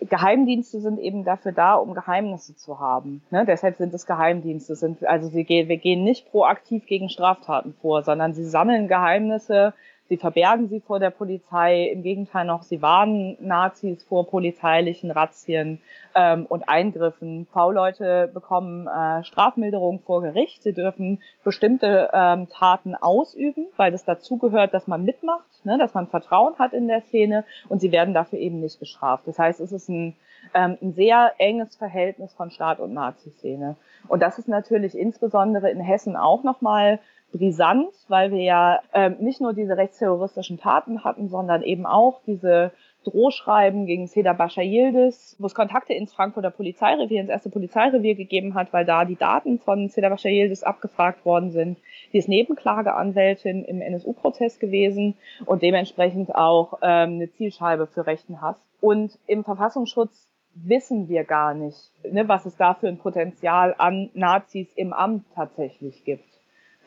Geheimdienste 0.00 0.80
sind 0.80 0.98
eben 0.98 1.24
dafür 1.24 1.52
da, 1.52 1.74
um 1.74 1.94
Geheimnisse 1.94 2.56
zu 2.56 2.78
haben. 2.78 3.22
Ne? 3.30 3.44
Deshalb 3.46 3.76
sind 3.76 3.92
es 3.94 4.06
Geheimdienste. 4.06 4.76
Sind, 4.76 5.04
also 5.04 5.28
sie 5.28 5.44
gehen, 5.44 5.68
wir 5.68 5.76
gehen 5.76 6.04
nicht 6.04 6.30
proaktiv 6.30 6.86
gegen 6.86 7.08
Straftaten 7.08 7.74
vor, 7.80 8.02
sondern 8.02 8.32
sie 8.32 8.44
sammeln 8.44 8.88
Geheimnisse, 8.88 9.74
Sie 10.08 10.16
verbergen 10.16 10.68
sie 10.68 10.80
vor 10.80 10.98
der 10.98 11.10
Polizei. 11.10 11.90
Im 11.92 12.02
Gegenteil 12.02 12.46
noch, 12.46 12.62
sie 12.62 12.80
warnen 12.80 13.36
Nazis 13.40 14.02
vor 14.02 14.26
polizeilichen 14.26 15.10
Razzien 15.10 15.80
ähm, 16.14 16.46
und 16.46 16.66
Eingriffen. 16.68 17.46
V-Leute 17.52 18.30
bekommen 18.32 18.86
äh, 18.86 19.22
Strafmilderung 19.24 20.00
vor 20.00 20.22
Gericht. 20.22 20.62
Sie 20.62 20.72
dürfen 20.72 21.20
bestimmte 21.44 22.08
ähm, 22.14 22.48
Taten 22.48 22.94
ausüben, 22.94 23.66
weil 23.76 23.92
das 23.92 24.04
dazugehört, 24.04 24.72
dass 24.72 24.86
man 24.86 25.04
mitmacht, 25.04 25.64
ne, 25.64 25.76
dass 25.76 25.92
man 25.92 26.06
Vertrauen 26.06 26.58
hat 26.58 26.72
in 26.72 26.88
der 26.88 27.02
Szene 27.02 27.44
und 27.68 27.80
sie 27.80 27.92
werden 27.92 28.14
dafür 28.14 28.38
eben 28.38 28.60
nicht 28.60 28.80
bestraft. 28.80 29.26
Das 29.26 29.38
heißt, 29.38 29.60
es 29.60 29.72
ist 29.72 29.90
ein, 29.90 30.16
ähm, 30.54 30.78
ein 30.80 30.92
sehr 30.94 31.32
enges 31.36 31.76
Verhältnis 31.76 32.32
von 32.32 32.50
Staat 32.50 32.80
und 32.80 32.94
Nazi-Szene. 32.94 33.76
Und 34.08 34.22
das 34.22 34.38
ist 34.38 34.48
natürlich 34.48 34.96
insbesondere 34.96 35.70
in 35.70 35.80
Hessen 35.80 36.16
auch 36.16 36.44
nochmal 36.44 36.98
brisant, 37.32 37.92
weil 38.08 38.30
wir 38.30 38.42
ja 38.42 38.80
ähm, 38.94 39.16
nicht 39.20 39.40
nur 39.40 39.52
diese 39.52 39.76
rechtsterroristischen 39.76 40.58
Taten 40.58 41.04
hatten, 41.04 41.28
sondern 41.28 41.62
eben 41.62 41.86
auch 41.86 42.20
diese 42.26 42.72
Drohschreiben 43.04 43.86
gegen 43.86 44.06
Seda 44.06 44.32
Bascha 44.32 44.62
Yildiz, 44.62 45.36
wo 45.38 45.46
es 45.46 45.54
Kontakte 45.54 45.94
ins 45.94 46.12
Frankfurter 46.12 46.50
Polizeirevier, 46.50 47.20
ins 47.20 47.30
erste 47.30 47.48
Polizeirevier 47.48 48.14
gegeben 48.14 48.54
hat, 48.54 48.72
weil 48.72 48.84
da 48.84 49.04
die 49.04 49.16
Daten 49.16 49.58
von 49.58 49.88
Seda 49.88 50.08
Bascha 50.08 50.28
Yildiz 50.28 50.62
abgefragt 50.62 51.24
worden 51.24 51.50
sind. 51.50 51.78
Die 52.12 52.18
ist 52.18 52.28
Nebenklageanwältin 52.28 53.64
im 53.64 53.80
NSU-Prozess 53.80 54.58
gewesen 54.58 55.14
und 55.46 55.62
dementsprechend 55.62 56.34
auch 56.34 56.78
ähm, 56.82 57.14
eine 57.14 57.30
Zielscheibe 57.32 57.86
für 57.86 58.06
rechten 58.06 58.40
Hass. 58.40 58.60
Und 58.80 59.18
im 59.26 59.44
Verfassungsschutz 59.44 60.28
wissen 60.54 61.08
wir 61.08 61.24
gar 61.24 61.54
nicht, 61.54 61.92
ne, 62.10 62.28
was 62.28 62.46
es 62.46 62.56
da 62.56 62.74
für 62.74 62.88
ein 62.88 62.98
Potenzial 62.98 63.74
an 63.78 64.10
Nazis 64.14 64.72
im 64.74 64.92
Amt 64.92 65.24
tatsächlich 65.34 66.04
gibt. 66.04 66.37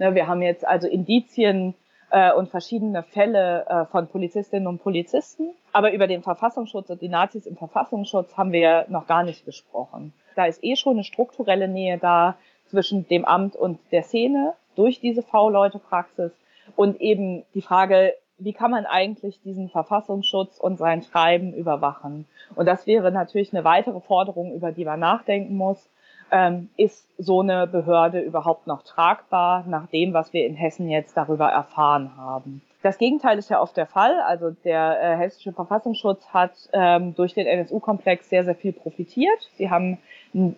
Ne, 0.02 0.16
wir 0.16 0.26
haben 0.26 0.42
jetzt 0.42 0.68
also 0.68 0.88
Indizien 0.88 1.76
äh, 2.10 2.34
und 2.34 2.50
verschiedene 2.50 3.04
Fälle 3.04 3.68
äh, 3.70 3.86
von 3.86 4.08
Polizistinnen 4.08 4.66
und 4.66 4.82
Polizisten, 4.82 5.52
aber 5.74 5.94
über 5.94 6.08
den 6.08 6.24
Verfassungsschutz 6.24 6.90
und 6.90 7.04
die 7.04 7.08
Nazis 7.08 7.46
im 7.46 7.56
Verfassungsschutz 7.56 8.36
haben 8.36 8.52
wir 8.52 8.88
noch 8.90 9.06
gar 9.06 9.22
nicht 9.22 9.46
gesprochen. 9.46 10.12
Da 10.36 10.46
ist 10.46 10.64
eh 10.64 10.76
schon 10.76 10.94
eine 10.94 11.04
strukturelle 11.04 11.68
Nähe 11.68 12.00
da 12.00 12.36
zwischen 12.66 13.08
dem 13.10 13.26
Amt 13.26 13.56
und 13.56 13.78
der 13.92 14.02
Szene 14.02 14.56
durch 14.76 15.00
diese 15.02 15.22
V-Leute-Praxis 15.22 16.32
und 16.76 17.00
eben 17.00 17.44
die 17.54 17.62
Frage, 17.62 18.16
wie 18.40 18.54
kann 18.54 18.72
man 18.72 18.88
eigentlich 18.88 19.40
diesen 19.44 19.70
Verfassungsschutz 19.70 20.58
und 20.58 20.78
sein 20.78 21.04
Schreiben 21.04 21.54
überwachen? 21.54 22.26
Und 22.56 22.66
das 22.66 22.88
wäre 22.88 23.12
natürlich 23.12 23.54
eine 23.54 23.66
weitere 23.66 24.00
Forderung, 24.00 24.56
über 24.56 24.72
die 24.72 24.86
man 24.86 25.00
nachdenken 25.00 25.56
muss 25.56 25.92
ähm, 26.32 26.70
ist 26.78 27.08
so 27.18 27.42
eine 27.42 27.68
Behörde 27.68 28.20
überhaupt 28.22 28.68
noch 28.68 28.84
tragbar, 28.84 29.66
nach 29.68 29.88
dem, 29.88 30.14
was 30.14 30.34
wir 30.34 30.46
in 30.46 30.56
Hessen 30.56 30.90
jetzt 30.90 31.16
darüber 31.16 31.50
erfahren 31.50 32.12
haben. 32.18 32.62
Das 32.82 32.98
Gegenteil 32.98 33.38
ist 33.38 33.50
ja 33.50 33.62
oft 33.62 33.78
der 33.78 33.86
Fall. 33.86 34.20
Also 34.22 34.52
der 34.64 35.00
äh, 35.02 35.18
hessische 35.18 35.54
Verfassungsschutz 35.54 36.28
hat 36.30 36.54
ähm, 36.74 37.14
durch 37.16 37.34
den 37.34 37.46
NSU-Komplex 37.46 38.30
sehr, 38.30 38.44
sehr 38.44 38.56
viel 38.56 38.74
profitiert. 38.74 39.50
Sie 39.54 39.70
haben 39.70 40.00
ein 40.34 40.56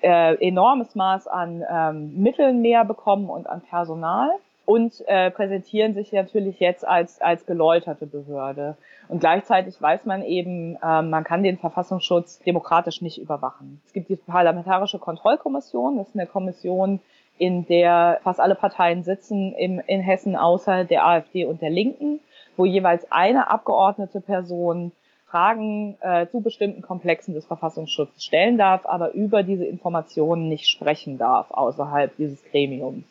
äh, 0.00 0.34
enormes 0.36 0.94
Maß 0.94 1.26
an 1.26 1.62
ähm, 1.68 2.22
Mitteln 2.22 2.62
mehr 2.62 2.84
bekommen 2.84 3.28
und 3.28 3.46
an 3.46 3.60
Personal 3.60 4.30
und 4.68 5.02
äh, 5.06 5.30
präsentieren 5.30 5.94
sich 5.94 6.12
natürlich 6.12 6.60
jetzt 6.60 6.86
als, 6.86 7.22
als 7.22 7.46
geläuterte 7.46 8.04
Behörde. 8.04 8.76
Und 9.08 9.20
gleichzeitig 9.20 9.80
weiß 9.80 10.04
man 10.04 10.22
eben, 10.22 10.76
äh, 10.82 11.00
man 11.00 11.24
kann 11.24 11.42
den 11.42 11.56
Verfassungsschutz 11.56 12.40
demokratisch 12.40 13.00
nicht 13.00 13.16
überwachen. 13.16 13.80
Es 13.86 13.94
gibt 13.94 14.10
die 14.10 14.16
Parlamentarische 14.16 14.98
Kontrollkommission, 14.98 15.96
das 15.96 16.08
ist 16.08 16.16
eine 16.16 16.26
Kommission, 16.26 17.00
in 17.38 17.64
der 17.64 18.20
fast 18.22 18.40
alle 18.40 18.56
Parteien 18.56 19.04
sitzen 19.04 19.54
im, 19.54 19.80
in 19.86 20.02
Hessen 20.02 20.36
außer 20.36 20.84
der 20.84 21.06
AfD 21.06 21.46
und 21.46 21.62
der 21.62 21.70
Linken, 21.70 22.20
wo 22.58 22.66
jeweils 22.66 23.10
eine 23.10 23.50
abgeordnete 23.50 24.20
Person 24.20 24.92
Fragen 25.30 25.96
äh, 26.02 26.26
zu 26.26 26.42
bestimmten 26.42 26.82
Komplexen 26.82 27.32
des 27.32 27.46
Verfassungsschutzes 27.46 28.22
stellen 28.22 28.58
darf, 28.58 28.84
aber 28.84 29.12
über 29.12 29.42
diese 29.42 29.64
Informationen 29.64 30.50
nicht 30.50 30.68
sprechen 30.68 31.16
darf 31.16 31.50
außerhalb 31.52 32.14
dieses 32.18 32.44
Gremiums. 32.50 33.06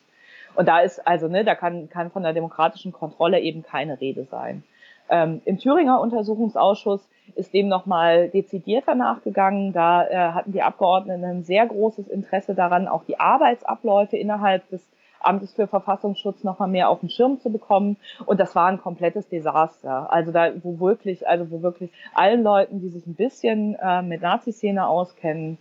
Und 0.55 0.67
da 0.67 0.79
ist 0.79 1.05
also, 1.07 1.27
ne, 1.27 1.43
da 1.43 1.55
kann, 1.55 1.89
kann 1.89 2.11
von 2.11 2.23
der 2.23 2.33
demokratischen 2.33 2.91
Kontrolle 2.91 3.39
eben 3.39 3.63
keine 3.63 3.99
Rede 3.99 4.25
sein. 4.25 4.63
Ähm, 5.09 5.41
Im 5.45 5.57
Thüringer 5.59 6.01
Untersuchungsausschuss 6.01 7.07
ist 7.35 7.53
dem 7.53 7.67
nochmal 7.67 8.29
dezidierter 8.29 8.95
nachgegangen. 8.95 9.73
Da 9.73 10.07
äh, 10.07 10.15
hatten 10.33 10.51
die 10.51 10.61
Abgeordneten 10.61 11.23
ein 11.23 11.43
sehr 11.43 11.65
großes 11.65 12.07
Interesse 12.07 12.55
daran, 12.55 12.87
auch 12.87 13.03
die 13.03 13.19
Arbeitsabläufe 13.19 14.17
innerhalb 14.17 14.67
des 14.69 14.87
Amtes 15.19 15.53
für 15.53 15.67
Verfassungsschutz 15.67 16.43
nochmal 16.43 16.67
mehr 16.67 16.89
auf 16.89 16.99
den 16.99 17.09
Schirm 17.09 17.39
zu 17.39 17.51
bekommen. 17.51 17.97
Und 18.25 18.39
das 18.39 18.55
war 18.55 18.67
ein 18.67 18.79
komplettes 18.79 19.27
Desaster. 19.27 20.11
Also 20.11 20.31
da, 20.31 20.51
wo 20.63 20.79
wirklich, 20.79 21.27
also 21.27 21.49
wo 21.49 21.61
wirklich 21.61 21.91
allen 22.13 22.43
Leuten, 22.43 22.79
die 22.81 22.89
sich 22.89 23.05
ein 23.07 23.15
bisschen 23.15 23.75
äh, 23.75 24.01
mit 24.01 24.21
Nazi-Szene 24.21 24.87
auskennen, 24.87 25.57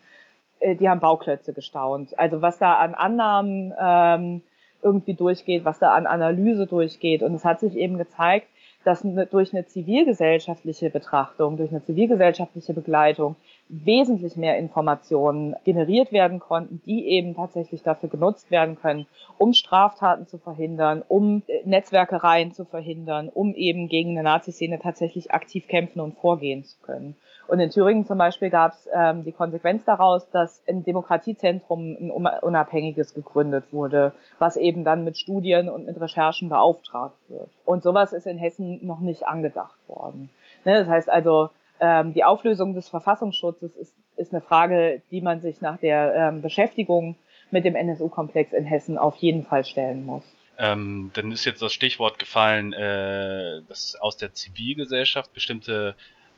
äh, 0.61 0.77
die 0.77 0.89
haben 0.89 1.01
Bauklötze 1.01 1.53
gestaunt. 1.53 2.19
Also 2.19 2.43
was 2.43 2.59
da 2.59 2.75
an 2.75 2.95
Annahmen 2.95 3.73
ähm, 3.81 4.43
irgendwie 4.83 5.15
durchgeht, 5.15 5.65
was 5.65 5.79
da 5.79 5.95
an 5.95 6.07
Analyse 6.07 6.67
durchgeht. 6.67 7.23
Und 7.23 7.35
es 7.35 7.45
hat 7.45 7.61
sich 7.61 7.77
eben 7.77 7.99
gezeigt, 7.99 8.47
dass 8.87 9.03
durch 9.33 9.53
eine 9.53 9.67
zivilgesellschaftliche 9.67 10.91
Betrachtung, 10.91 11.57
durch 11.57 11.71
eine 11.71 11.85
zivilgesellschaftliche 11.85 12.73
Begleitung 12.73 13.35
wesentlich 13.69 14.37
mehr 14.37 14.59
Informationen 14.59 15.57
generiert 15.65 16.13
werden 16.13 16.39
konnten, 16.39 16.81
die 16.87 17.05
eben 17.09 17.35
tatsächlich 17.35 17.83
dafür 17.83 18.09
genutzt 18.09 18.53
werden 18.53 18.77
können, 18.77 19.07
um 19.39 19.55
Straftaten 19.55 20.29
zu 20.29 20.39
verhindern, 20.39 21.03
um 21.09 21.43
äh, 21.49 21.63
Netzwerkereien 21.65 22.53
zu 22.53 22.65
verhindern, 22.65 23.29
um 23.29 23.55
eben 23.55 23.89
gegen 23.89 24.11
eine 24.11 24.23
Nazi-Szene 24.23 24.79
tatsächlich 24.79 25.33
aktiv 25.33 25.67
kämpfen 25.67 25.99
und 25.99 26.15
vorgehen 26.19 26.63
zu 26.65 26.77
können. 26.81 27.17
Und 27.49 27.61
in 27.61 27.71
Thüringen 27.71 28.05
zum 28.05 28.19
Beispiel 28.19 28.51
gab 28.51 28.73
es 28.73 28.89
ähm, 28.93 29.25
die 29.25 29.33
Konsequenz 29.33 29.85
daraus, 29.85 30.29
dass 30.31 30.63
ein 30.69 30.85
Demokratiezentrum 30.85 31.97
ein 31.99 32.11
unabhängiges 32.11 33.15
gegründet 33.15 33.73
wurde, 33.73 34.13
was 34.39 34.57
eben 34.57 34.85
dann 34.85 35.05
mit 35.05 35.17
Studien 35.17 35.69
und 35.69 35.87
mit 35.87 36.01
Recherchen 36.01 36.49
beauftragt 36.49 37.17
wird. 37.29 37.49
Und 37.65 37.83
sowas 37.83 38.13
ist 38.13 38.27
in 38.27 38.39
Hessen 38.39 38.85
noch 38.85 39.01
nicht 39.01 39.27
angedacht 39.27 39.79
worden. 39.87 40.31
Ne? 40.65 40.75
Das 40.81 40.89
heißt 40.89 41.09
also, 41.09 41.51
ähm, 41.81 42.15
die 42.15 42.25
Auflösung 42.25 42.75
des 42.75 42.89
Verfassungsschutzes 42.89 43.77
ist, 43.77 43.95
ist 44.17 44.33
eine 44.33 44.41
Frage, 44.41 45.03
die 45.11 45.21
man 45.21 45.41
sich 45.41 45.61
nach 45.61 45.79
der 45.79 46.15
ähm, 46.15 46.43
Beschäftigung 46.43 47.17
mit 47.51 47.65
dem 47.65 47.77
NSU-Komplex 47.77 48.53
in 48.53 48.65
Hessen 48.65 48.99
auf 48.99 49.17
jeden 49.17 49.45
Fall 49.45 49.65
stellen 49.65 50.05
muss. 50.05 50.25
Ähm, 50.59 51.11
dann 51.15 51.33
ist 51.33 51.45
jetzt 51.45 51.61
das 51.61 51.75
Stichwort 51.75 52.19
gefallen, 52.19 52.73
äh, 52.73 53.61
dass 53.69 53.95
aus 54.01 54.17
der 54.17 54.33
Zivilgesellschaft 54.33 55.33
bestimmte 55.35 55.95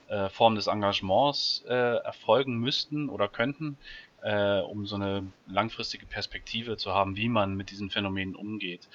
äh, 0.08 0.28
Formen 0.28 0.56
des 0.56 0.66
Engagements 0.66 1.64
äh, 1.68 1.72
erfolgen 1.72 2.58
müssten 2.58 3.08
oder 3.08 3.28
könnten, 3.28 3.76
äh, 4.22 4.60
um 4.60 4.86
so 4.86 4.96
eine 4.96 5.26
langfristige 5.46 6.06
Perspektive 6.06 6.76
zu 6.76 6.92
haben, 6.92 7.16
wie 7.16 7.28
man 7.28 7.56
mit 7.56 7.70
diesen 7.70 7.90
Phänomenen 7.90 8.34
umgeht. 8.34 8.88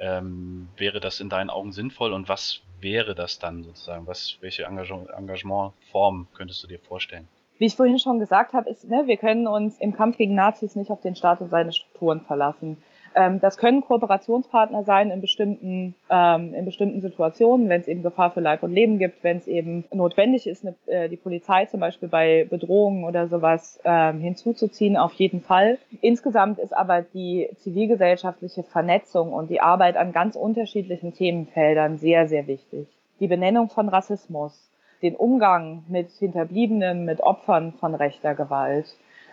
Ähm, 0.00 0.68
wäre 0.76 1.00
das 1.00 1.20
in 1.20 1.28
deinen 1.28 1.50
Augen 1.50 1.72
sinnvoll 1.72 2.12
und 2.12 2.28
was 2.28 2.60
wäre 2.80 3.14
das 3.14 3.38
dann 3.38 3.64
sozusagen? 3.64 4.06
Was, 4.06 4.36
welche 4.40 4.64
Engagement, 4.64 5.10
Engagementform 5.10 6.28
könntest 6.34 6.62
du 6.62 6.68
dir 6.68 6.78
vorstellen? 6.78 7.26
Wie 7.58 7.66
ich 7.66 7.74
vorhin 7.74 7.98
schon 7.98 8.20
gesagt 8.20 8.52
habe, 8.52 8.70
ist, 8.70 8.88
ne, 8.88 9.02
wir 9.06 9.16
können 9.16 9.48
uns 9.48 9.78
im 9.80 9.92
Kampf 9.92 10.16
gegen 10.16 10.36
Nazis 10.36 10.76
nicht 10.76 10.92
auf 10.92 11.00
den 11.00 11.16
Staat 11.16 11.40
und 11.40 11.50
seine 11.50 11.72
Strukturen 11.72 12.20
verlassen. 12.20 12.76
Ähm, 13.14 13.40
das 13.40 13.56
können 13.56 13.82
Kooperationspartner 13.82 14.84
sein 14.84 15.10
in 15.10 15.20
bestimmten, 15.20 15.94
ähm, 16.10 16.54
in 16.54 16.64
bestimmten 16.64 17.00
Situationen, 17.00 17.68
wenn 17.68 17.80
es 17.80 17.88
eben 17.88 18.02
Gefahr 18.02 18.30
für 18.30 18.40
Leib 18.40 18.62
und 18.62 18.72
Leben 18.72 18.98
gibt, 18.98 19.24
wenn 19.24 19.38
es 19.38 19.46
eben 19.46 19.84
notwendig 19.92 20.46
ist, 20.46 20.64
eine, 20.64 20.74
äh, 20.86 21.08
die 21.08 21.16
Polizei 21.16 21.66
zum 21.66 21.80
Beispiel 21.80 22.08
bei 22.08 22.46
Bedrohungen 22.48 23.04
oder 23.04 23.28
sowas 23.28 23.80
ähm, 23.84 24.20
hinzuzuziehen, 24.20 24.96
auf 24.96 25.14
jeden 25.14 25.40
Fall. 25.40 25.78
Insgesamt 26.00 26.58
ist 26.58 26.76
aber 26.76 27.02
die 27.02 27.48
zivilgesellschaftliche 27.56 28.62
Vernetzung 28.62 29.32
und 29.32 29.50
die 29.50 29.60
Arbeit 29.60 29.96
an 29.96 30.12
ganz 30.12 30.36
unterschiedlichen 30.36 31.14
Themenfeldern 31.14 31.98
sehr, 31.98 32.28
sehr 32.28 32.46
wichtig. 32.46 32.86
Die 33.20 33.28
Benennung 33.28 33.68
von 33.68 33.88
Rassismus, 33.88 34.70
den 35.02 35.16
Umgang 35.16 35.84
mit 35.88 36.10
Hinterbliebenen, 36.10 37.04
mit 37.04 37.20
Opfern 37.20 37.72
von 37.72 37.94
rechter 37.94 38.34
Gewalt, 38.34 38.86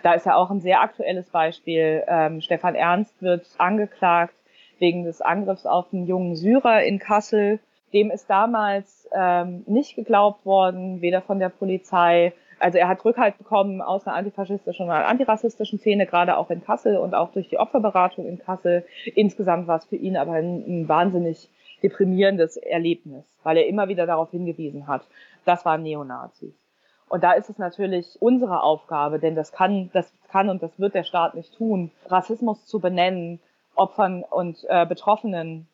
da 0.05 0.13
ist 0.13 0.27
ja 0.27 0.35
auch 0.35 0.51
ein 0.51 0.61
sehr 0.61 0.81
aktuelles 0.81 1.31
Beispiel. 1.31 2.03
Ähm, 2.07 2.39
Stefan 2.39 2.75
Ernst 2.75 3.19
wird 3.23 3.47
angeklagt 3.57 4.35
wegen 4.77 5.03
des 5.03 5.19
Angriffs 5.19 5.65
auf 5.65 5.91
einen 5.91 6.05
jungen 6.05 6.35
Syrer 6.35 6.83
in 6.83 6.99
Kassel. 6.99 7.59
Dem 7.91 8.11
ist 8.11 8.29
damals 8.29 9.09
ähm, 9.13 9.63
nicht 9.65 9.95
geglaubt 9.95 10.45
worden, 10.45 11.01
weder 11.01 11.23
von 11.23 11.39
der 11.39 11.49
Polizei. 11.49 12.33
Also 12.59 12.77
er 12.77 12.87
hat 12.87 13.03
Rückhalt 13.03 13.39
bekommen 13.39 13.81
aus 13.81 14.05
einer 14.05 14.15
antifaschistischen 14.15 14.85
oder 14.85 15.07
antirassistischen 15.07 15.79
Szene, 15.79 16.05
gerade 16.05 16.37
auch 16.37 16.51
in 16.51 16.63
Kassel 16.63 16.97
und 16.97 17.15
auch 17.15 17.31
durch 17.31 17.49
die 17.49 17.57
Opferberatung 17.57 18.27
in 18.27 18.37
Kassel. 18.37 18.85
Insgesamt 19.15 19.65
war 19.65 19.79
es 19.79 19.85
für 19.85 19.95
ihn 19.95 20.17
aber 20.17 20.33
ein, 20.33 20.63
ein 20.67 20.87
wahnsinnig 20.87 21.49
deprimierendes 21.81 22.57
Erlebnis, 22.57 23.25
weil 23.41 23.57
er 23.57 23.65
immer 23.65 23.87
wieder 23.87 24.05
darauf 24.05 24.29
hingewiesen 24.29 24.85
hat, 24.85 25.01
das 25.45 25.65
waren 25.65 25.81
Neonazis. 25.81 26.64
Und 27.09 27.23
da 27.23 27.33
ist 27.33 27.49
es 27.49 27.57
natürlich 27.57 28.17
unsere 28.19 28.63
Aufgabe, 28.63 29.19
denn 29.19 29.35
das 29.35 29.51
kann, 29.51 29.89
das 29.93 30.11
kann 30.31 30.49
und 30.49 30.63
das 30.63 30.79
wird 30.79 30.95
der 30.95 31.03
Staat 31.03 31.35
nicht 31.35 31.55
tun, 31.55 31.91
Rassismus 32.07 32.65
zu 32.65 32.79
benennen, 32.79 33.39
Opfern 33.75 34.23
und 34.23 34.65
äh, 34.69 34.85
Betroffenen 34.85 35.67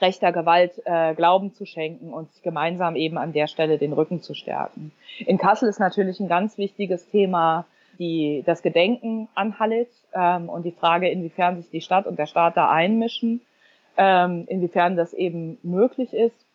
rechter 0.00 0.32
Gewalt 0.32 0.80
äh, 0.84 1.14
Glauben 1.14 1.52
zu 1.52 1.66
schenken 1.66 2.14
und 2.14 2.28
gemeinsam 2.42 2.96
eben 2.96 3.18
an 3.18 3.32
der 3.32 3.46
Stelle 3.46 3.78
den 3.78 3.92
Rücken 3.92 4.22
zu 4.22 4.34
stärken. 4.34 4.92
In 5.18 5.38
Kassel 5.38 5.68
ist 5.68 5.80
natürlich 5.80 6.20
ein 6.20 6.28
ganz 6.28 6.56
wichtiges 6.56 7.08
Thema 7.08 7.66
die, 7.98 8.42
das 8.46 8.62
Gedenken 8.62 9.28
an 9.34 9.58
Halit 9.58 9.90
ähm, 10.14 10.48
und 10.48 10.64
die 10.64 10.72
Frage, 10.72 11.08
inwiefern 11.10 11.56
sich 11.56 11.70
die 11.70 11.80
Stadt 11.80 12.06
und 12.06 12.18
der 12.18 12.26
Staat 12.26 12.56
da 12.56 12.70
einmischen, 12.70 13.42
ähm, 13.96 14.44
inwiefern 14.48 14.96
das 14.96 15.12
eben 15.12 15.58
möglich 15.62 16.14
ist. 16.14 16.46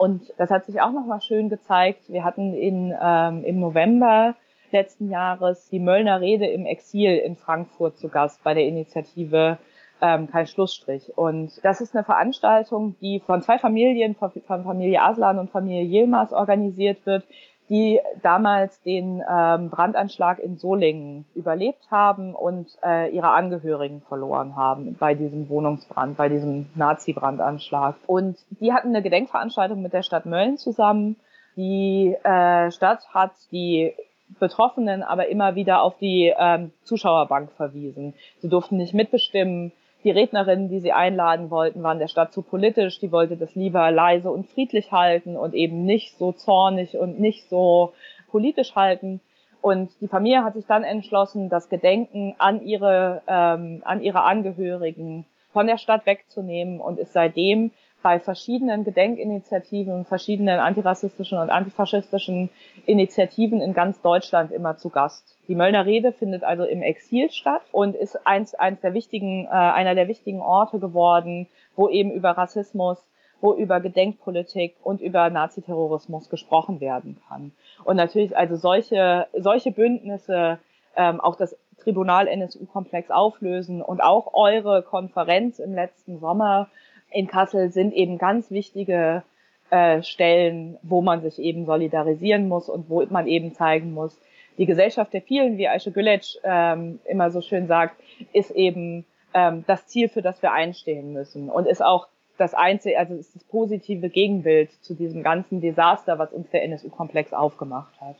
Und 0.00 0.32
das 0.38 0.48
hat 0.48 0.64
sich 0.64 0.80
auch 0.80 0.92
nochmal 0.92 1.20
schön 1.20 1.50
gezeigt. 1.50 2.08
Wir 2.08 2.24
hatten 2.24 2.54
in, 2.54 2.96
ähm, 2.98 3.44
im 3.44 3.60
November 3.60 4.34
letzten 4.70 5.10
Jahres 5.10 5.68
die 5.68 5.78
Möllner 5.78 6.22
Rede 6.22 6.46
im 6.46 6.64
Exil 6.64 7.18
in 7.18 7.36
Frankfurt 7.36 7.98
zu 7.98 8.08
Gast 8.08 8.42
bei 8.42 8.54
der 8.54 8.64
Initiative 8.64 9.58
ähm, 10.00 10.26
Kein 10.30 10.46
Schlussstrich. 10.46 11.18
Und 11.18 11.62
das 11.64 11.82
ist 11.82 11.94
eine 11.94 12.02
Veranstaltung, 12.02 12.96
die 13.02 13.20
von 13.20 13.42
zwei 13.42 13.58
Familien, 13.58 14.14
von 14.14 14.64
Familie 14.64 15.02
Aslan 15.02 15.38
und 15.38 15.50
Familie 15.50 15.84
Yilmaz 15.84 16.32
organisiert 16.32 17.04
wird, 17.04 17.24
die 17.70 18.00
damals 18.22 18.82
den 18.82 19.22
ähm, 19.30 19.70
Brandanschlag 19.70 20.40
in 20.40 20.58
Solingen 20.58 21.24
überlebt 21.36 21.88
haben 21.88 22.34
und 22.34 22.66
äh, 22.84 23.08
ihre 23.14 23.30
Angehörigen 23.30 24.02
verloren 24.02 24.56
haben 24.56 24.96
bei 24.98 25.14
diesem 25.14 25.48
Wohnungsbrand, 25.48 26.16
bei 26.16 26.28
diesem 26.28 26.66
Nazi-Brandanschlag. 26.74 27.94
Und 28.08 28.38
die 28.50 28.72
hatten 28.72 28.88
eine 28.88 29.02
Gedenkveranstaltung 29.02 29.80
mit 29.80 29.92
der 29.92 30.02
Stadt 30.02 30.26
Mölln 30.26 30.58
zusammen. 30.58 31.14
Die 31.56 32.16
äh, 32.24 32.72
Stadt 32.72 33.08
hat 33.14 33.32
die 33.52 33.94
Betroffenen 34.40 35.04
aber 35.04 35.28
immer 35.28 35.54
wieder 35.54 35.82
auf 35.82 35.96
die 35.98 36.32
ähm, 36.36 36.72
Zuschauerbank 36.82 37.52
verwiesen. 37.52 38.14
Sie 38.40 38.48
durften 38.48 38.78
nicht 38.78 38.94
mitbestimmen, 38.94 39.72
die 40.04 40.10
Rednerinnen, 40.10 40.68
die 40.68 40.80
sie 40.80 40.92
einladen 40.92 41.50
wollten, 41.50 41.82
waren 41.82 41.98
der 41.98 42.08
Stadt 42.08 42.32
zu 42.32 42.42
politisch. 42.42 42.98
Die 43.00 43.12
wollte 43.12 43.36
das 43.36 43.54
lieber 43.54 43.90
leise 43.90 44.30
und 44.30 44.46
friedlich 44.48 44.92
halten 44.92 45.36
und 45.36 45.54
eben 45.54 45.84
nicht 45.84 46.16
so 46.16 46.32
zornig 46.32 46.96
und 46.96 47.20
nicht 47.20 47.48
so 47.48 47.92
politisch 48.30 48.74
halten. 48.74 49.20
Und 49.60 49.90
die 50.00 50.08
Familie 50.08 50.42
hat 50.42 50.54
sich 50.54 50.66
dann 50.66 50.84
entschlossen, 50.84 51.50
das 51.50 51.68
Gedenken 51.68 52.34
an 52.38 52.62
ihre, 52.62 53.22
ähm, 53.26 53.82
an 53.84 54.00
ihre 54.00 54.22
Angehörigen 54.22 55.26
von 55.52 55.66
der 55.66 55.76
Stadt 55.76 56.06
wegzunehmen 56.06 56.80
und 56.80 56.98
ist 56.98 57.12
seitdem 57.12 57.72
bei 58.02 58.18
verschiedenen 58.18 58.84
Gedenkinitiativen, 58.84 60.04
verschiedenen 60.04 60.58
antirassistischen 60.58 61.38
und 61.38 61.50
antifaschistischen 61.50 62.50
Initiativen 62.86 63.60
in 63.60 63.74
ganz 63.74 64.00
Deutschland 64.00 64.52
immer 64.52 64.76
zu 64.76 64.90
Gast. 64.90 65.36
Die 65.48 65.54
Möllner 65.54 65.86
Rede 65.86 66.12
findet 66.12 66.44
also 66.44 66.64
im 66.64 66.82
Exil 66.82 67.30
statt 67.30 67.62
und 67.72 67.94
ist 67.94 68.26
eins, 68.26 68.54
eins 68.54 68.80
der 68.80 68.94
wichtigen, 68.94 69.46
äh, 69.46 69.50
einer 69.50 69.94
der 69.94 70.08
wichtigen 70.08 70.40
Orte 70.40 70.78
geworden, 70.78 71.46
wo 71.76 71.88
eben 71.88 72.10
über 72.10 72.30
Rassismus, 72.30 72.98
wo 73.40 73.54
über 73.54 73.80
Gedenkpolitik 73.80 74.76
und 74.82 75.00
über 75.00 75.30
Naziterrorismus 75.30 76.28
gesprochen 76.28 76.80
werden 76.80 77.20
kann. 77.28 77.52
Und 77.84 77.96
natürlich 77.96 78.36
also 78.36 78.56
solche, 78.56 79.26
solche 79.36 79.72
Bündnisse, 79.72 80.58
ähm, 80.96 81.20
auch 81.20 81.36
das 81.36 81.56
Tribunal 81.82 82.28
NSU-Komplex 82.28 83.10
auflösen 83.10 83.82
und 83.82 84.02
auch 84.02 84.34
eure 84.34 84.82
Konferenz 84.82 85.58
im 85.58 85.74
letzten 85.74 86.18
Sommer 86.18 86.68
in 87.10 87.26
Kassel 87.26 87.70
sind 87.70 87.92
eben 87.94 88.18
ganz 88.18 88.50
wichtige 88.50 89.22
äh, 89.70 90.02
Stellen, 90.02 90.78
wo 90.82 91.00
man 91.00 91.22
sich 91.22 91.38
eben 91.38 91.66
solidarisieren 91.66 92.48
muss 92.48 92.68
und 92.68 92.88
wo 92.88 93.04
man 93.06 93.26
eben 93.26 93.54
zeigen 93.54 93.92
muss, 93.92 94.18
die 94.58 94.66
Gesellschaft 94.66 95.12
der 95.12 95.22
vielen, 95.22 95.58
wie 95.58 95.68
Aisha 95.68 95.90
Gülec 95.90 96.38
ähm, 96.44 97.00
immer 97.04 97.30
so 97.30 97.40
schön 97.40 97.66
sagt, 97.66 97.94
ist 98.32 98.50
eben 98.50 99.06
ähm, 99.32 99.64
das 99.66 99.86
Ziel, 99.86 100.08
für 100.08 100.22
das 100.22 100.42
wir 100.42 100.52
einstehen 100.52 101.12
müssen 101.12 101.48
und 101.48 101.66
ist 101.66 101.82
auch 101.82 102.08
das 102.36 102.54
einzige, 102.54 102.98
also 102.98 103.14
ist 103.14 103.34
das 103.34 103.44
positive 103.44 104.08
Gegenbild 104.08 104.70
zu 104.82 104.94
diesem 104.94 105.22
ganzen 105.22 105.60
Desaster, 105.60 106.18
was 106.18 106.32
uns 106.32 106.48
der 106.50 106.64
NSU-Komplex 106.64 107.32
aufgemacht 107.32 108.00
hat. 108.00 108.16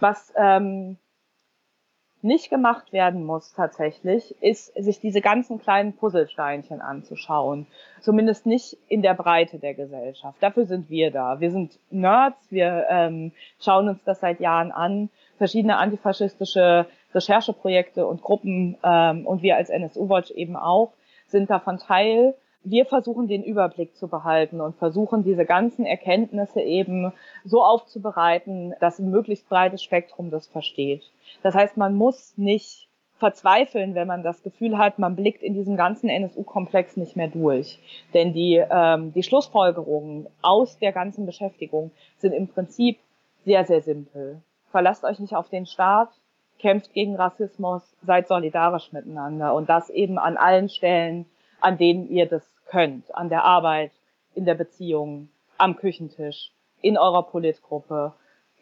Was 0.00 0.32
ähm, 0.36 0.96
nicht 2.22 2.50
gemacht 2.50 2.92
werden 2.92 3.24
muss 3.24 3.52
tatsächlich, 3.52 4.34
ist, 4.40 4.74
sich 4.74 5.00
diese 5.00 5.20
ganzen 5.20 5.60
kleinen 5.60 5.94
Puzzlesteinchen 5.94 6.80
anzuschauen. 6.80 7.66
Zumindest 8.00 8.46
nicht 8.46 8.76
in 8.88 9.02
der 9.02 9.14
Breite 9.14 9.58
der 9.58 9.74
Gesellschaft. 9.74 10.36
Dafür 10.40 10.66
sind 10.66 10.88
wir 10.88 11.10
da. 11.10 11.40
Wir 11.40 11.50
sind 11.50 11.78
Nerds, 11.90 12.38
wir 12.50 12.86
ähm, 12.88 13.32
schauen 13.60 13.88
uns 13.88 14.04
das 14.04 14.20
seit 14.20 14.40
Jahren 14.40 14.72
an. 14.72 15.10
Verschiedene 15.38 15.76
antifaschistische 15.76 16.86
Rechercheprojekte 17.14 18.06
und 18.06 18.22
Gruppen 18.22 18.76
ähm, 18.84 19.26
und 19.26 19.42
wir 19.42 19.56
als 19.56 19.70
NSU 19.70 20.08
Watch 20.08 20.30
eben 20.30 20.56
auch 20.56 20.92
sind 21.26 21.50
davon 21.50 21.78
Teil 21.78 22.34
wir 22.64 22.86
versuchen 22.86 23.28
den 23.28 23.42
Überblick 23.42 23.96
zu 23.96 24.08
behalten 24.08 24.60
und 24.60 24.76
versuchen 24.76 25.24
diese 25.24 25.44
ganzen 25.44 25.84
Erkenntnisse 25.84 26.60
eben 26.60 27.12
so 27.44 27.62
aufzubereiten, 27.62 28.74
dass 28.80 28.98
ein 28.98 29.10
möglichst 29.10 29.48
breites 29.48 29.82
Spektrum 29.82 30.30
das 30.30 30.46
versteht. 30.46 31.02
Das 31.42 31.54
heißt, 31.54 31.76
man 31.76 31.94
muss 31.94 32.34
nicht 32.36 32.88
verzweifeln, 33.22 33.94
wenn 33.94 34.08
man 34.08 34.24
das 34.24 34.42
Gefühl 34.42 34.78
hat, 34.78 34.98
man 34.98 35.14
blickt 35.14 35.42
in 35.42 35.54
diesem 35.54 35.76
ganzen 35.76 36.08
NSU-Komplex 36.08 36.96
nicht 36.96 37.14
mehr 37.14 37.28
durch. 37.28 37.78
Denn 38.14 38.32
die, 38.32 38.62
ähm, 38.68 39.12
die 39.12 39.22
Schlussfolgerungen 39.22 40.26
aus 40.42 40.78
der 40.78 40.92
ganzen 40.92 41.24
Beschäftigung 41.24 41.92
sind 42.18 42.32
im 42.32 42.48
Prinzip 42.48 42.98
sehr, 43.44 43.64
sehr 43.64 43.80
simpel. 43.80 44.42
Verlasst 44.72 45.04
euch 45.04 45.20
nicht 45.20 45.36
auf 45.36 45.48
den 45.48 45.66
Staat, 45.66 46.08
kämpft 46.58 46.92
gegen 46.94 47.14
Rassismus, 47.14 47.82
seid 48.02 48.26
solidarisch 48.26 48.92
miteinander 48.92 49.54
und 49.54 49.68
das 49.68 49.88
eben 49.90 50.18
an 50.18 50.36
allen 50.36 50.68
Stellen, 50.68 51.26
an 51.62 51.78
denen 51.78 52.08
ihr 52.08 52.26
das 52.26 52.44
könnt, 52.66 53.14
an 53.14 53.28
der 53.28 53.44
Arbeit, 53.44 53.92
in 54.34 54.44
der 54.44 54.54
Beziehung, 54.54 55.28
am 55.58 55.76
Küchentisch, 55.76 56.52
in 56.80 56.98
eurer 56.98 57.22
Politgruppe, 57.22 58.12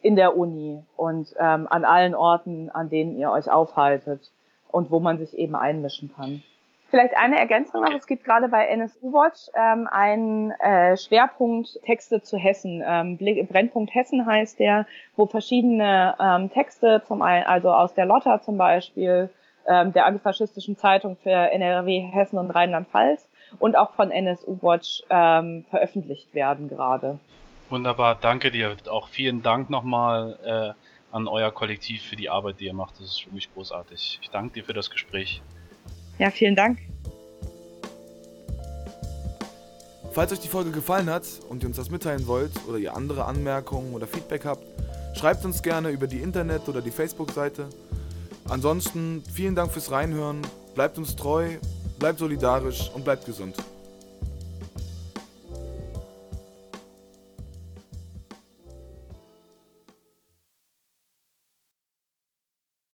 in 0.03 0.17
der 0.17 0.37
Uni 0.37 0.83
und 0.97 1.35
ähm, 1.39 1.67
an 1.69 1.85
allen 1.85 2.15
Orten, 2.15 2.71
an 2.71 2.89
denen 2.89 3.17
ihr 3.19 3.31
euch 3.31 3.51
aufhaltet 3.51 4.31
und 4.71 4.91
wo 4.91 5.01
man 5.01 5.19
sich 5.19 5.37
eben 5.37 5.55
einmischen 5.55 6.13
kann. 6.15 6.43
Vielleicht 6.91 7.17
eine 7.17 7.39
Ergänzung 7.39 7.83
noch. 7.83 7.95
Es 7.95 8.07
gibt 8.09 8.25
gerade 8.25 8.49
bei 8.49 8.67
NSU 8.67 9.13
Watch 9.13 9.49
ähm, 9.55 9.89
einen 9.91 10.51
äh, 10.51 10.97
Schwerpunkt 10.97 11.79
Texte 11.85 12.21
zu 12.21 12.37
Hessen. 12.37 12.83
Ähm, 12.85 13.17
Brennpunkt 13.17 13.95
Hessen 13.95 14.27
heißt 14.27 14.59
der, 14.59 14.87
wo 15.15 15.27
verschiedene 15.27 16.17
ähm, 16.21 16.51
Texte, 16.51 17.03
zum 17.07 17.23
einen, 17.23 17.47
also 17.47 17.71
aus 17.71 17.95
der 17.95 18.07
Lotta 18.07 18.43
zum 18.43 18.59
Beispiel, 18.59 19.31
ähm, 19.71 19.93
der 19.93 20.05
antifaschistischen 20.05 20.77
Zeitung 20.77 21.17
für 21.23 21.31
NRW, 21.31 22.01
Hessen 22.13 22.39
und 22.39 22.51
Rheinland-Pfalz, 22.51 23.27
und 23.59 23.77
auch 23.77 23.95
von 23.95 24.11
NSU 24.11 24.59
Watch 24.63 25.03
ähm, 25.11 25.65
veröffentlicht 25.71 26.35
werden 26.35 26.69
gerade. 26.69 27.19
Wunderbar, 27.69 28.17
danke 28.21 28.51
dir. 28.51 28.77
Auch 28.89 29.09
vielen 29.09 29.43
Dank 29.43 29.71
nochmal 29.71 30.39
äh, 30.45 31.15
an 31.15 31.29
euer 31.29 31.51
Kollektiv 31.51 32.03
für 32.03 32.17
die 32.17 32.29
Arbeit, 32.29 32.61
die 32.61 32.67
ihr 32.67 32.75
macht. 32.75 32.95
Das 32.95 33.07
ist 33.07 33.27
wirklich 33.27 33.53
großartig. 33.55 34.19
Ich 34.23 34.31
danke 34.31 34.55
dir 34.55 34.65
für 34.65 34.73
das 34.73 34.91
Gespräch. 34.91 35.41
Ja, 36.19 36.31
vielen 36.31 36.57
Dank. 36.57 36.79
Falls 40.13 40.33
euch 40.33 40.41
die 40.41 40.49
Folge 40.49 40.73
gefallen 40.73 41.09
hat 41.09 41.25
und 41.49 41.63
ihr 41.63 41.69
uns 41.69 41.77
das 41.77 41.91
mitteilen 41.91 42.27
wollt 42.27 42.53
oder 42.69 42.79
ihr 42.79 42.97
andere 42.97 43.25
Anmerkungen 43.25 43.95
oder 43.95 44.09
Feedback 44.09 44.45
habt, 44.45 44.65
schreibt 45.17 45.45
uns 45.45 45.63
gerne 45.63 45.91
über 45.91 46.09
die 46.09 46.19
Internet- 46.19 46.69
oder 46.69 46.83
die 46.83 46.91
Facebook-Seite. 46.91 47.69
Ansonsten 48.51 49.23
vielen 49.33 49.55
Dank 49.55 49.71
fürs 49.71 49.93
Reinhören, 49.93 50.43
bleibt 50.75 50.99
uns 50.99 51.15
treu, 51.15 51.59
bleibt 52.01 52.19
solidarisch 52.19 52.91
und 52.93 53.05
bleibt 53.05 53.25
gesund. 53.25 53.55